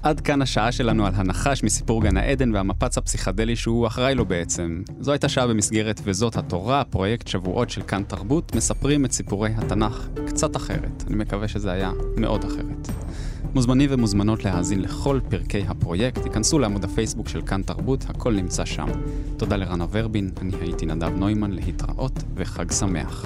עד 0.03 0.19
כאן 0.19 0.41
השעה 0.41 0.71
שלנו 0.71 1.05
על 1.05 1.13
הנחש 1.15 1.63
מסיפור 1.63 2.03
גן 2.03 2.17
העדן 2.17 2.55
והמפץ 2.55 2.97
הפסיכדלי 2.97 3.55
שהוא 3.55 3.87
אחראי 3.87 4.15
לו 4.15 4.25
בעצם. 4.25 4.83
זו 4.99 5.11
הייתה 5.11 5.29
שעה 5.29 5.47
במסגרת 5.47 6.01
וזאת 6.03 6.35
התורה, 6.35 6.83
פרויקט 6.83 7.27
שבועות 7.27 7.69
של 7.69 7.81
כאן 7.81 8.03
תרבות, 8.03 8.55
מספרים 8.55 9.05
את 9.05 9.11
סיפורי 9.11 9.49
התנ"ך 9.57 10.07
קצת 10.27 10.55
אחרת. 10.55 11.03
אני 11.07 11.15
מקווה 11.15 11.47
שזה 11.47 11.71
היה 11.71 11.91
מאוד 12.17 12.43
אחרת. 12.43 12.87
מוזמנים 13.53 13.89
ומוזמנות 13.93 14.45
להאזין 14.45 14.81
לכל 14.81 15.19
פרקי 15.29 15.63
הפרויקט, 15.67 16.23
היכנסו 16.23 16.59
לעמוד 16.59 16.83
הפייסבוק 16.83 17.27
של 17.27 17.41
כאן 17.41 17.61
תרבות, 17.61 18.05
הכל 18.09 18.33
נמצא 18.33 18.65
שם. 18.65 18.87
תודה 19.37 19.55
לרנה 19.55 19.85
ורבין, 19.91 20.31
אני 20.41 20.51
הייתי 20.61 20.85
נדב 20.85 21.11
נוימן, 21.17 21.51
להתראות 21.51 22.23
וחג 22.35 22.71
שמח. 22.71 23.25